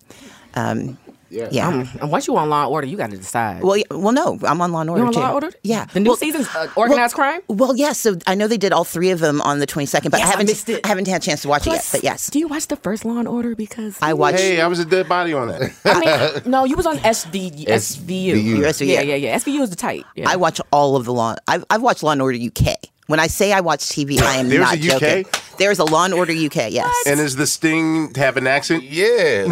Um, 0.55 0.99
Yeah. 1.33 1.49
yeah. 1.51 1.69
Um, 1.69 1.89
and 2.01 2.11
once 2.11 2.27
you 2.27 2.37
on 2.37 2.49
Law 2.51 2.65
and 2.65 2.71
Order, 2.73 2.87
you 2.87 2.97
got 2.97 3.11
to 3.11 3.17
decide. 3.17 3.63
well, 3.63 3.77
yeah, 3.77 3.85
well, 3.91 4.13
no, 4.13 4.39
I'm 4.43 4.61
on 4.61 4.71
Law 4.73 4.83
and 4.83 4.91
Order 4.91 5.03
you 5.03 5.07
on 5.07 5.13
too. 5.15 5.19
Law 5.21 5.27
and 5.27 5.35
Order? 5.35 5.51
Yeah, 5.63 5.87
The 5.87 6.01
new 6.01 6.11
Well- 6.11 6.17
season's 6.17 6.49
uh, 6.55 6.69
organized 6.77 7.15
crime. 7.15 7.41
Well, 7.49 7.75
yes. 7.77 7.99
so 7.99 8.17
I 8.27 8.35
know 8.35 8.47
they 8.47 8.59
did 8.59 8.73
all 8.73 8.85
three 8.85 9.11
of 9.11 9.21
them 9.21 9.41
on 9.41 9.59
the 9.59 9.67
22nd, 9.67 10.11
but 10.11 10.21
Yes, 10.21 10.27
I 10.27 10.29
I 10.29 10.31
haven't 10.33 10.47
missed 10.47 10.69
it. 10.69 10.81
I 10.85 10.89
haven't 10.89 11.09
had 11.09 11.23
a 11.23 11.25
chance 11.25 11.43
to 11.43 11.49
watch 11.49 11.67
it 11.67 11.71
yet. 11.71 11.89
But 11.91 12.05
yes, 12.05 12.29
Do 12.31 12.39
you 12.39 12.49
watch 12.49 12.69
the 12.69 12.77
first 12.77 13.05
Law 13.05 13.19
and 13.19 13.27
Order? 13.27 13.55
Because 13.55 13.97
I 14.03 14.13
watched. 14.13 14.39
Hey, 14.41 14.61
I 14.61 14.67
was 14.67 14.79
a 14.79 14.85
dead 14.85 15.09
body 15.09 15.33
on 15.33 15.49
that. 15.49 15.73
I 15.85 16.41
mean, 16.43 16.51
no, 16.51 16.65
you 16.65 16.77
was 16.77 16.87
on 16.87 16.99
SV, 16.99 17.67
SVU. 17.67 18.59
SVU. 18.59 18.87
Yeah, 18.87 19.01
yeah, 19.01 19.15
yeah. 19.15 19.37
SVU 19.39 19.63
is 19.63 19.71
the 19.71 19.77
tight. 19.77 20.05
Yeah. 20.15 20.29
I 20.31 20.37
watch 20.37 20.61
all 20.71 20.97
of 20.97 21.05
the 21.07 21.13
Law. 21.13 21.37
I've, 21.49 21.65
I've 21.71 21.83
watched 21.83 22.03
Law 22.03 22.11
and 22.13 22.21
Order 22.23 22.39
UK. 22.39 22.77
When 23.09 23.19
I 23.21 23.27
say 23.27 23.53
I 23.53 23.61
watch 23.61 23.81
TV, 23.81 24.21
I 24.21 24.37
am 24.37 24.49
There's 24.49 24.61
not 24.61 24.77
a 24.77 24.95
UK? 24.95 25.01
joking. 25.01 25.42
There's 25.59 25.79
a 25.79 25.85
Law 25.85 26.05
and 26.05 26.15
Order 26.15 26.33
UK. 26.33 26.71
Yes. 26.71 26.93
and 27.07 27.19
does 27.19 27.37
the 27.37 27.47
sting 27.47 28.15
have 28.15 28.37
an 28.37 28.47
accent? 28.47 28.83
Yeah. 28.85 29.45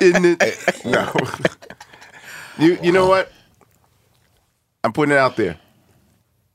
Isn't 0.00 0.24
it? 0.40 0.84
No. 0.84 1.12
you 2.58 2.78
you 2.82 2.92
know 2.92 3.06
what? 3.06 3.30
I'm 4.84 4.92
putting 4.92 5.12
it 5.12 5.18
out 5.18 5.36
there. 5.36 5.58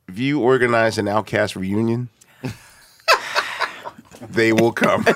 If 0.07 0.19
you 0.19 0.41
organize 0.41 0.97
an 0.97 1.07
outcast 1.07 1.55
reunion, 1.55 2.09
they 4.29 4.53
will 4.53 4.71
come. 4.71 5.05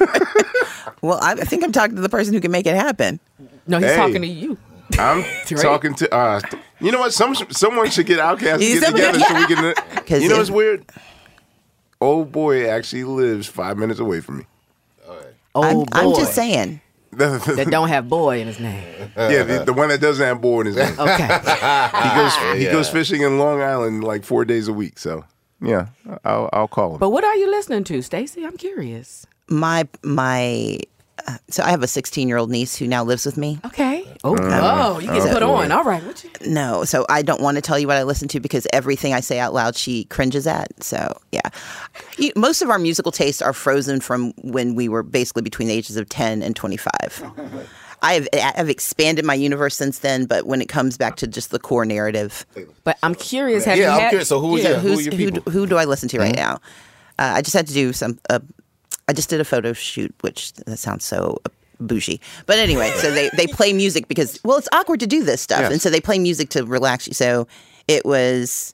Well, 1.04 1.18
I, 1.20 1.32
I 1.32 1.36
think 1.46 1.64
I'm 1.64 1.72
talking 1.72 1.96
to 1.96 2.02
the 2.04 2.10
person 2.10 2.32
who 2.32 2.40
can 2.40 2.52
make 2.52 2.68
it 2.68 2.76
happen. 2.76 3.20
no, 3.66 3.80
he's 3.80 3.88
Hey. 3.90 3.96
talking 3.96 4.22
to 4.22 4.28
you. 4.28 4.56
I'm 5.00 5.24
talking 5.48 5.96
to 5.96 6.14
uh 6.14 6.40
you 6.80 6.92
know 6.92 7.00
what? 7.00 7.12
Some 7.12 7.34
someone 7.50 7.90
should 7.90 8.06
get 8.06 8.20
outcast 8.20 8.62
to 8.62 8.68
get 8.68 8.84
said- 8.84 8.92
together 8.92 9.20
so 9.20 9.34
we 9.34 9.46
can 9.48 9.74
'Cause 10.06 10.22
You 10.22 10.30
know 10.30 10.36
if- 10.36 10.42
what's 10.42 10.52
weird? 10.52 10.86
Old 12.02 12.32
boy 12.32 12.68
actually 12.68 13.04
lives 13.04 13.48
five 13.48 13.78
minutes 13.78 14.00
away 14.00 14.20
from 14.20 14.40
me. 14.40 14.46
Oh 15.54 15.64
I'm, 15.64 15.78
boy, 15.78 15.86
I'm 15.92 16.16
just 16.16 16.34
saying. 16.34 16.82
that 17.12 17.68
don't 17.70 17.90
have 17.90 18.08
boy 18.08 18.40
in 18.40 18.48
his 18.48 18.60
name. 18.60 18.84
yeah, 19.18 19.44
the, 19.44 19.64
the 19.66 19.74
one 19.74 19.90
that 19.90 20.00
doesn't 20.00 20.26
have 20.26 20.40
boy 20.40 20.62
in 20.62 20.68
his 20.68 20.76
name. 20.78 20.96
Okay. 21.00 21.28
He 21.28 22.16
goes 22.16 22.36
he 22.58 22.66
goes 22.66 22.90
fishing 22.90 23.22
in 23.22 23.38
Long 23.38 23.62
Island 23.62 24.04
like 24.04 24.24
four 24.24 24.46
days 24.46 24.68
a 24.68 24.74
week. 24.74 24.98
So 24.98 25.26
yeah, 25.62 25.88
I'll 26.24 26.50
I'll 26.54 26.68
call 26.70 26.94
him. 26.94 27.00
but 27.00 27.10
what 27.10 27.24
are 27.24 27.36
you 27.36 27.50
listening 27.52 27.84
to, 27.86 28.02
Stacey? 28.02 28.46
I'm 28.46 28.58
curious. 28.58 29.28
My 29.50 29.88
my. 30.04 30.80
Uh, 31.28 31.38
so 31.50 31.64
I 31.64 31.70
have 31.70 31.84
a 31.84 31.88
16 31.88 32.28
year 32.28 32.38
old 32.38 32.50
niece 32.50 32.76
who 32.76 32.88
now 32.88 33.04
lives 33.04 33.26
with 33.26 33.38
me. 33.38 33.60
Okay. 33.66 34.06
Oh, 34.24 34.36
oh, 34.40 35.00
you 35.00 35.08
get 35.08 35.32
put 35.32 35.44
on. 35.44 35.72
All 35.72 35.84
right. 35.84 36.04
What 36.04 36.24
you? 36.24 36.30
No, 36.48 36.84
so 36.84 37.06
I 37.10 37.22
don't 37.22 37.42
want 37.42 37.56
to 37.56 37.62
tell 37.62 37.78
you 37.80 37.88
what 37.88 37.98
I 37.98 38.04
listen 38.04 38.28
to 38.30 38.40
because 38.40 38.68
everything 38.74 39.14
I 39.14 39.20
say 39.20 39.40
out 39.40 39.54
loud 39.54 39.76
she 39.76 40.06
cringes 40.06 40.48
at. 40.48 40.84
So 40.84 41.20
yeah, 41.32 41.42
you, 42.18 42.32
most 42.36 42.62
of 42.62 42.70
our 42.70 42.80
musical 42.80 43.12
tastes 43.12 43.42
are 43.42 43.54
frozen 43.54 44.00
from 44.02 44.32
when 44.42 44.76
we 44.76 44.90
were 44.90 45.04
basically 45.04 45.42
between 45.42 45.68
the 45.68 45.74
ages 45.74 45.98
of 45.98 46.08
10 46.10 46.42
and 46.42 46.56
25. 46.56 47.24
I 48.04 48.14
have 48.14 48.28
I've 48.34 48.70
expanded 48.70 49.26
my 49.26 49.36
universe 49.36 49.76
since 49.76 50.00
then, 50.00 50.26
but 50.26 50.48
when 50.48 50.60
it 50.60 50.68
comes 50.70 50.98
back 50.98 51.18
to 51.18 51.28
just 51.28 51.52
the 51.52 51.60
core 51.60 51.86
narrative, 51.86 52.48
But 52.84 52.98
I'm 53.04 53.14
curious. 53.14 53.64
Have 53.66 53.78
you 53.78 53.84
yeah, 53.84 53.94
I'm 53.94 54.00
had? 54.02 54.10
curious. 54.10 54.28
So 54.30 54.40
who, 54.40 54.58
yeah, 54.58 54.70
yeah, 54.70 54.80
who 54.80 54.98
are 54.98 55.02
your 55.02 55.14
who, 55.14 55.32
do- 55.32 55.52
who 55.52 55.68
do 55.68 55.78
I 55.78 55.86
listen 55.86 56.10
to 56.10 56.18
right 56.20 56.36
now? 56.36 56.54
Uh, 57.20 57.34
I 57.36 57.42
just 57.44 57.56
had 57.56 57.68
to 57.68 57.74
do 57.74 57.94
some. 57.94 58.18
Uh, 58.28 58.40
I 59.12 59.14
just 59.14 59.30
did 59.30 59.42
a 59.42 59.46
photo 59.46 59.74
shoot, 59.74 60.16
which 60.22 60.54
that 60.54 60.78
sounds 60.78 61.04
so 61.04 61.38
bougie. 61.82 62.22
But 62.46 62.60
anyway, 62.60 62.92
so 63.02 63.12
they, 63.12 63.30
they 63.36 63.46
play 63.48 63.74
music 63.74 64.08
because 64.08 64.40
well, 64.46 64.58
it's 64.58 64.70
awkward 64.72 65.02
to 65.02 65.08
do 65.08 65.24
this 65.24 65.42
stuff, 65.42 65.62
Yes. 65.62 65.72
and 65.74 65.82
so 65.82 65.90
they 65.90 66.00
play 66.00 66.18
music 66.18 66.48
to 66.52 66.64
relax 66.66 67.08
you. 67.08 67.14
So 67.14 67.46
it 67.90 68.06
was 68.06 68.74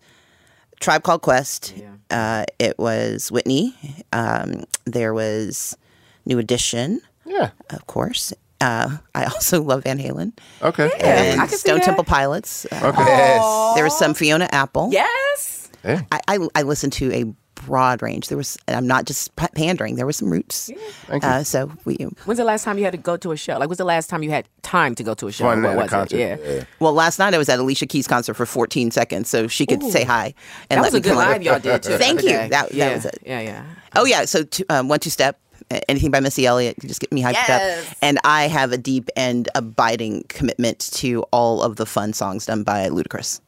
Tribe 0.80 1.02
Called 1.02 1.24
Quest. 1.24 1.74
Uh, 2.12 2.46
it 2.60 2.78
was 2.78 3.32
Whitney. 3.32 3.74
Um, 4.14 4.66
there 4.86 5.12
was 5.16 5.76
New 6.28 6.38
Edition, 6.38 7.02
yeah. 7.26 7.50
of 7.72 7.88
course. 7.88 8.32
Uh, 8.62 8.98
I 9.16 9.26
also 9.26 9.62
love 9.72 9.84
Van 9.86 9.98
Halen 9.98 10.34
Okay. 10.62 10.90
and 11.02 11.42
I 11.42 11.48
Stone. 11.48 11.82
Temple 11.82 12.04
Pilots. 12.04 12.66
Uh, 12.72 12.92
Okay. 12.94 13.74
There 13.76 13.84
was 13.84 13.98
some 13.98 14.14
Fiona 14.14 14.48
Apple. 14.52 14.90
Yes. 14.92 15.70
Hey. 15.84 16.00
I, 16.12 16.20
I, 16.28 16.48
I 16.56 16.62
listened 16.62 16.94
to 16.94 17.12
a 17.14 17.26
broad 17.68 18.02
range. 18.02 18.30
There 18.30 18.38
was, 18.38 18.58
and 18.68 18.76
I'm 18.76 18.88
not 18.88 19.06
just 19.06 19.36
pandering. 19.36 19.96
There 19.96 20.06
were 20.06 20.14
some 20.14 20.30
roots. 20.32 20.72
Thank 21.08 21.24
you. 21.24 21.30
Uh, 21.30 21.44
so 21.44 21.72
we, 21.86 21.96
When's 22.26 22.38
the 22.40 22.44
last 22.46 22.64
time 22.64 22.78
you 22.78 22.84
had 22.86 22.92
to 22.92 22.98
go 22.98 23.18
to 23.18 23.32
a 23.34 23.38
show? 23.38 23.58
Like, 23.58 23.68
when's 23.70 23.78
the 23.78 23.84
last 23.86 24.10
time 24.10 24.24
you 24.24 24.30
had 24.32 24.48
time 24.64 24.96
to 24.96 25.04
go 25.04 25.14
to 25.14 25.28
a 25.28 25.32
show? 25.32 25.44
Fun 25.44 25.62
What 25.64 25.76
was 25.76 25.90
concert. 25.90 26.18
it? 26.18 26.40
Yeah. 26.46 26.64
well, 26.80 26.94
last 26.94 27.20
night 27.20 27.34
I 27.34 27.38
was 27.38 27.50
at 27.50 27.60
Alicia 27.60 27.86
Keys' 27.86 28.08
concert 28.08 28.36
for 28.36 28.46
14 28.46 28.92
seconds, 28.92 29.30
so 29.30 29.48
she 29.48 29.66
could 29.66 29.84
say 29.84 30.04
hi 30.06 30.34
and 30.70 30.78
That 30.78 30.84
let 30.84 30.94
was 30.94 31.00
a 31.00 31.02
good 31.02 31.16
live 31.16 31.44
y'all 31.44 31.60
did 31.60 31.84
too. 31.84 31.98
Thank 31.98 32.20
other 32.20 32.28
you. 32.30 32.34
day. 32.34 32.48
That- 32.50 32.70
that 32.70 32.74
yeah. 32.74 32.94
was 32.96 33.06
it. 33.06 33.20
Yeah, 33.26 33.40
yeah. 33.42 33.66
Oh 33.96 34.06
yeah, 34.06 34.26
so 34.26 34.44
two, 34.44 34.64
um, 34.70 34.88
one 34.88 35.00
two 35.00 35.10
step. 35.10 35.40
Anything 35.90 36.12
by 36.12 36.22
Missy 36.22 36.46
Elliott, 36.46 36.78
you 36.82 36.88
just 36.88 37.02
get 37.02 37.12
me 37.12 37.22
hyped 37.22 37.34
Yes. 37.34 37.86
up. 37.92 37.98
And 38.02 38.20
I 38.24 38.48
have 38.48 38.72
a 38.72 38.78
deep 38.78 39.10
and 39.18 39.50
abiding 39.54 40.24
commitment 40.30 40.80
to 40.94 41.24
all 41.32 41.62
of 41.62 41.76
the 41.76 41.86
fun 41.86 42.14
songs 42.14 42.46
done 42.46 42.64
by 42.64 42.88
Ludacris. 42.88 43.42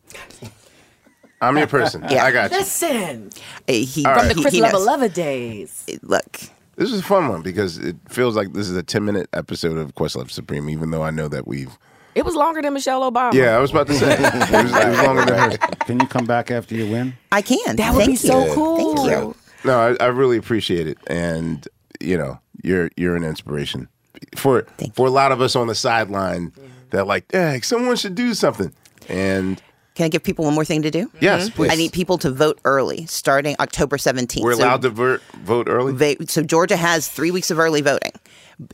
I'm 1.41 1.57
your 1.57 1.67
person. 1.67 2.05
Yeah. 2.09 2.25
I 2.25 2.31
got 2.31 2.51
you. 2.51 2.57
Listen, 2.57 3.29
Uh, 3.67 3.73
He, 3.73 4.05
All 4.05 4.13
from 4.13 4.27
right. 4.27 4.35
the 4.35 4.41
Chris 4.41 4.53
he 4.53 4.61
Lover 4.61 4.73
knows. 4.73 4.85
Lover 4.85 5.07
days. 5.07 5.85
Look, 6.03 6.39
This 6.75 6.91
is 6.91 6.99
a 6.99 7.03
fun 7.03 7.27
one 7.29 7.41
because 7.41 7.77
it 7.77 7.95
feels 8.09 8.35
like 8.35 8.53
this 8.53 8.69
is 8.69 8.75
a 8.75 8.83
10 8.83 9.03
minute 9.05 9.29
episode 9.33 9.77
of 9.77 9.95
Questlove 9.95 10.31
Supreme, 10.31 10.69
even 10.69 10.91
though 10.91 11.03
I 11.03 11.11
know 11.11 11.27
that 11.27 11.47
we've 11.47 11.77
It 12.15 12.25
was 12.25 12.35
longer 12.35 12.61
than 12.61 12.73
Michelle 12.73 13.09
Obama. 13.09 13.33
Yeah, 13.33 13.55
I 13.55 13.59
was 13.59 13.71
about 13.71 13.87
to 13.87 13.93
say. 13.93 14.11
it, 14.13 14.19
was, 14.19 14.49
it 14.49 14.87
was 14.89 15.01
longer 15.05 15.25
than 15.25 15.37
hers. 15.51 15.57
Can 15.85 15.99
you 15.99 16.07
come 16.07 16.25
back 16.25 16.51
after 16.51 16.75
you 16.75 16.89
win? 16.91 17.13
I 17.31 17.41
can. 17.41 17.75
That 17.77 17.93
would 17.93 18.05
Thank 18.05 18.21
be 18.21 18.27
you. 18.27 18.33
so 18.33 18.53
cool. 18.53 18.95
Thank 18.97 19.09
you. 19.11 19.35
No, 19.65 19.79
I, 19.99 20.03
I 20.03 20.07
really 20.07 20.37
appreciate 20.37 20.87
it, 20.87 20.97
and 21.07 21.67
you 21.99 22.17
know, 22.17 22.39
you're 22.63 22.89
you're 22.95 23.15
an 23.17 23.23
inspiration 23.25 23.89
for 24.37 24.65
for 24.93 25.05
a 25.07 25.09
lot 25.11 25.31
of 25.33 25.41
us 25.41 25.53
on 25.55 25.67
the 25.67 25.75
sideline 25.75 26.53
that 26.91 27.07
like, 27.07 27.25
yeah, 27.33 27.59
someone 27.61 27.97
should 27.97 28.15
do 28.15 28.33
something, 28.33 28.71
and 29.09 29.61
Can 29.99 30.05
I 30.05 30.07
give 30.07 30.23
people 30.23 30.45
one 30.45 30.53
more 30.53 30.63
thing 30.63 30.83
to 30.83 30.91
do? 30.91 31.11
Yes, 31.19 31.47
mm-hmm. 31.47 31.55
please. 31.57 31.71
I 31.73 31.75
need 31.75 31.91
people 31.91 32.17
to 32.19 32.31
vote 32.31 32.57
early, 32.63 33.05
starting 33.07 33.57
October 33.59 33.97
17th. 33.97 34.41
we're 34.41 34.53
So 34.53 34.63
allowed 34.63 34.81
to 34.83 34.89
vote 34.89 35.21
vote 35.43 35.67
early. 35.67 35.91
va- 35.91 36.25
so 36.25 36.41
Georgia 36.41 36.77
has 36.77 37.09
three 37.09 37.31
weeks 37.31 37.51
of 37.51 37.59
early 37.59 37.81
voting. 37.81 38.13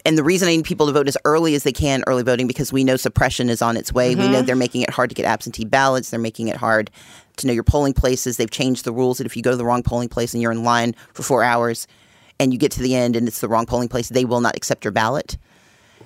And 0.05 0.19
the 0.19 0.23
reason 0.23 0.47
I 0.47 0.55
need 0.55 0.65
people 0.65 0.85
to 0.85 0.91
vote 0.91 1.07
as 1.07 1.17
early 1.25 1.55
as 1.55 1.63
they 1.63 1.71
can 1.71 2.03
early 2.05 2.21
voting 2.21 2.45
because 2.45 2.71
we 2.71 2.83
know 2.83 2.95
suppression 2.95 3.49
is 3.49 3.63
on 3.63 3.75
its 3.75 3.91
way. 3.91 4.13
We 4.13 4.27
know 4.27 4.33
mm-hmm. 4.33 4.45
they're 4.45 4.55
making 4.55 4.83
it 4.83 4.91
hard 4.91 5.09
to 5.09 5.15
get 5.15 5.25
absentee 5.25 5.65
ballots. 5.65 6.11
They're 6.11 6.19
making 6.19 6.47
it 6.47 6.57
hard 6.57 6.91
to 7.37 7.47
know 7.47 7.53
your 7.53 7.63
polling 7.63 7.93
places. 7.93 8.37
They've 8.37 8.47
changed 8.47 8.85
the 8.85 8.91
rules 8.91 9.17
that 9.17 9.25
if 9.25 9.35
you 9.35 9.41
go 9.41 9.49
to 9.49 9.57
the 9.57 9.65
wrong 9.65 9.81
polling 9.81 10.09
place 10.09 10.31
and 10.35 10.43
you're 10.43 10.51
in 10.51 10.63
line 10.63 10.93
for 11.13 11.23
four 11.23 11.43
hours 11.43 11.87
and 12.39 12.53
you 12.53 12.59
get 12.59 12.71
to 12.73 12.83
the 12.83 12.93
end 12.93 13.15
and 13.15 13.27
it's 13.27 13.41
the 13.41 13.49
wrong 13.49 13.65
polling 13.65 13.89
place, 13.89 14.09
they 14.09 14.25
will 14.25 14.41
not 14.41 14.55
accept 14.55 14.85
your 14.85 14.91
ballot. 14.91 15.39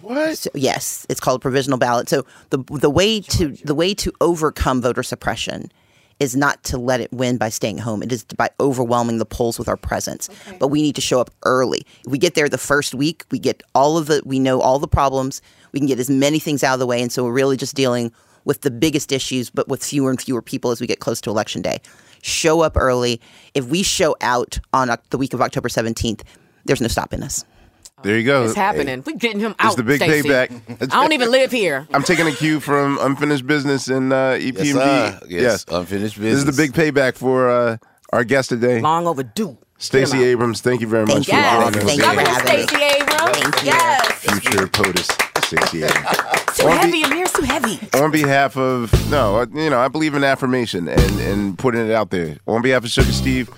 What? 0.01 0.37
So, 0.37 0.49
yes, 0.53 1.05
it's 1.09 1.19
called 1.19 1.39
a 1.39 1.41
provisional 1.41 1.77
ballot. 1.77 2.09
So 2.09 2.25
the 2.49 2.59
the 2.69 2.89
way 2.89 3.21
to 3.21 3.49
the 3.49 3.75
way 3.75 3.93
to 3.95 4.11
overcome 4.21 4.81
voter 4.81 5.03
suppression 5.03 5.71
is 6.19 6.35
not 6.35 6.61
to 6.65 6.77
let 6.77 6.99
it 6.99 7.11
win 7.13 7.37
by 7.37 7.47
staying 7.49 7.77
home. 7.77 8.03
It 8.03 8.11
is 8.11 8.23
by 8.25 8.49
overwhelming 8.59 9.19
the 9.19 9.25
polls 9.25 9.57
with 9.57 9.69
our 9.69 9.77
presence. 9.77 10.29
But 10.59 10.67
we 10.67 10.81
need 10.81 10.95
to 10.95 11.01
show 11.01 11.21
up 11.21 11.31
early. 11.43 11.85
If 12.05 12.11
we 12.11 12.17
get 12.17 12.35
there 12.35 12.49
the 12.49 12.57
first 12.57 12.93
week, 12.93 13.23
we 13.31 13.39
get 13.39 13.63
all 13.73 13.97
of 13.97 14.07
the 14.07 14.21
we 14.25 14.39
know 14.39 14.61
all 14.61 14.79
the 14.79 14.87
problems. 14.87 15.41
We 15.71 15.79
can 15.79 15.87
get 15.87 15.99
as 15.99 16.09
many 16.09 16.39
things 16.39 16.63
out 16.63 16.73
of 16.73 16.79
the 16.79 16.87
way, 16.87 17.01
and 17.01 17.11
so 17.11 17.23
we're 17.23 17.31
really 17.31 17.57
just 17.57 17.75
dealing 17.75 18.11
with 18.45 18.61
the 18.61 18.71
biggest 18.71 19.11
issues, 19.11 19.49
but 19.49 19.67
with 19.67 19.83
fewer 19.83 20.09
and 20.09 20.19
fewer 20.19 20.41
people 20.41 20.71
as 20.71 20.81
we 20.81 20.87
get 20.87 20.99
close 20.99 21.21
to 21.21 21.29
election 21.29 21.61
day. 21.61 21.79
Show 22.21 22.61
up 22.61 22.75
early. 22.75 23.21
If 23.53 23.67
we 23.67 23.83
show 23.83 24.15
out 24.21 24.59
on 24.73 24.89
the 25.11 25.17
week 25.17 25.33
of 25.33 25.41
October 25.41 25.69
seventeenth, 25.69 26.23
there's 26.65 26.81
no 26.81 26.87
stopping 26.87 27.23
us. 27.23 27.45
There 28.01 28.17
you 28.17 28.23
go. 28.25 28.43
It's 28.45 28.55
happening. 28.55 29.03
We're 29.05 29.17
getting 29.17 29.39
him 29.41 29.55
out. 29.59 29.67
It's 29.67 29.75
the 29.75 29.83
big 29.83 30.01
Stacey. 30.01 30.29
payback. 30.29 30.81
I 30.81 31.01
don't 31.01 31.11
even 31.13 31.31
live 31.31 31.51
here. 31.51 31.87
I'm 31.93 32.03
taking 32.03 32.27
a 32.27 32.31
cue 32.31 32.59
from 32.59 32.97
Unfinished 33.01 33.45
Business 33.45 33.87
and 33.89 34.13
uh, 34.13 34.37
EPMD. 34.37 34.63
Yes, 34.63 35.19
sir. 35.19 35.19
Yes, 35.27 35.65
Unfinished 35.69 36.15
Business. 36.19 36.43
This 36.45 36.49
is 36.49 36.57
the 36.57 36.61
big 36.61 36.73
payback 36.73 37.15
for 37.15 37.49
uh, 37.49 37.77
our 38.13 38.23
guest 38.23 38.49
today, 38.49 38.79
Long 38.81 39.05
overdue. 39.07 39.57
Stacey 39.77 40.23
Abrams. 40.23 40.59
Thank 40.61 40.81
you 40.81 40.87
very 40.87 41.05
much 41.05 41.25
for 41.25 41.31
Yes. 41.31 41.73
joining 41.73 41.77
us. 41.77 41.83
Thank 41.85 41.99
you 41.99 42.05
Love 42.05 42.15
for 42.15 42.21
you, 42.21 42.27
having. 42.27 42.67
Stacey 42.67 42.83
Abrams. 42.83 43.37
Thank 43.37 43.55
you. 43.63 43.65
Yes. 43.71 44.13
Future 44.41 44.67
POTUS, 44.67 45.45
Stacey 45.45 45.83
Abrams. 45.83 46.57
Too 46.57 46.67
On 46.67 46.91
be- 46.91 47.01
heavy. 47.01 47.03
Amir's 47.03 47.31
too 47.33 47.43
heavy. 47.43 47.79
on 48.01 48.11
behalf 48.11 48.57
of 48.57 48.91
no, 49.09 49.37
uh, 49.37 49.45
you 49.53 49.69
know, 49.69 49.79
I 49.79 49.87
believe 49.87 50.15
in 50.15 50.23
affirmation 50.25 50.87
and 50.89 51.19
and 51.21 51.57
putting 51.57 51.85
it 51.87 51.91
out 51.93 52.09
there. 52.11 52.37
On 52.47 52.61
behalf 52.61 52.83
of 52.83 52.89
Sugar 52.89 53.11
Steve, 53.13 53.49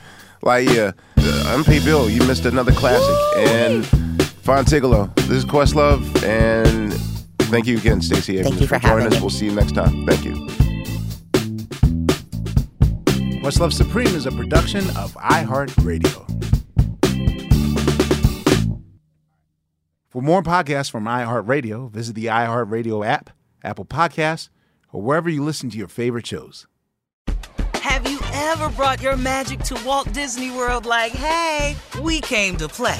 Laiya, 0.44 0.94
uh, 1.18 1.56
Unpaid 1.58 1.84
Bill, 1.84 2.08
you 2.10 2.20
missed 2.28 2.46
another 2.46 2.72
classic, 2.72 3.16
and 3.50 4.11
Fontigolo. 4.44 5.14
This 5.16 5.30
is 5.30 5.46
Questlove, 5.46 6.24
and 6.24 6.94
thank 7.44 7.68
you 7.68 7.78
again, 7.78 8.02
Stacey 8.02 8.40
Abrams, 8.40 8.60
you 8.60 8.68
for 8.68 8.80
joining 8.80 9.08
us. 9.08 9.14
me. 9.14 9.20
We'll 9.20 9.30
see 9.30 9.46
you 9.46 9.54
next 9.54 9.74
time. 9.74 10.06
Thank 10.08 10.26
you. 10.26 10.34
Questlove 13.42 13.72
Supreme 13.72 14.08
is 14.08 14.26
a 14.26 14.32
production 14.32 14.84
of 14.98 15.14
iHeartRadio. 15.16 16.28
For 20.10 20.22
more 20.22 20.42
podcasts 20.42 20.92
from 20.92 21.06
iHeartRadio, 21.06 21.92
visit 21.92 22.16
the 22.16 22.26
iHeartRadio 22.26 23.06
app, 23.06 23.30
Apple 23.64 23.86
Podcasts, 23.86 24.50
or 24.92 25.02
wherever 25.02 25.30
you 25.30 25.44
listen 25.44 25.70
to 25.70 25.78
your 25.78 25.88
favorite 25.88 26.26
shows. 26.26 26.66
Have 27.76 28.10
you 28.10 28.20
ever 28.34 28.70
brought 28.72 29.02
your 29.02 29.18
magic 29.18 29.60
to 29.62 29.80
Walt 29.86 30.12
Disney 30.14 30.52
World 30.52 30.86
like, 30.86 31.12
hey, 31.12 31.76
we 32.02 32.22
came 32.22 32.58
to 32.58 32.68
play? 32.68 33.00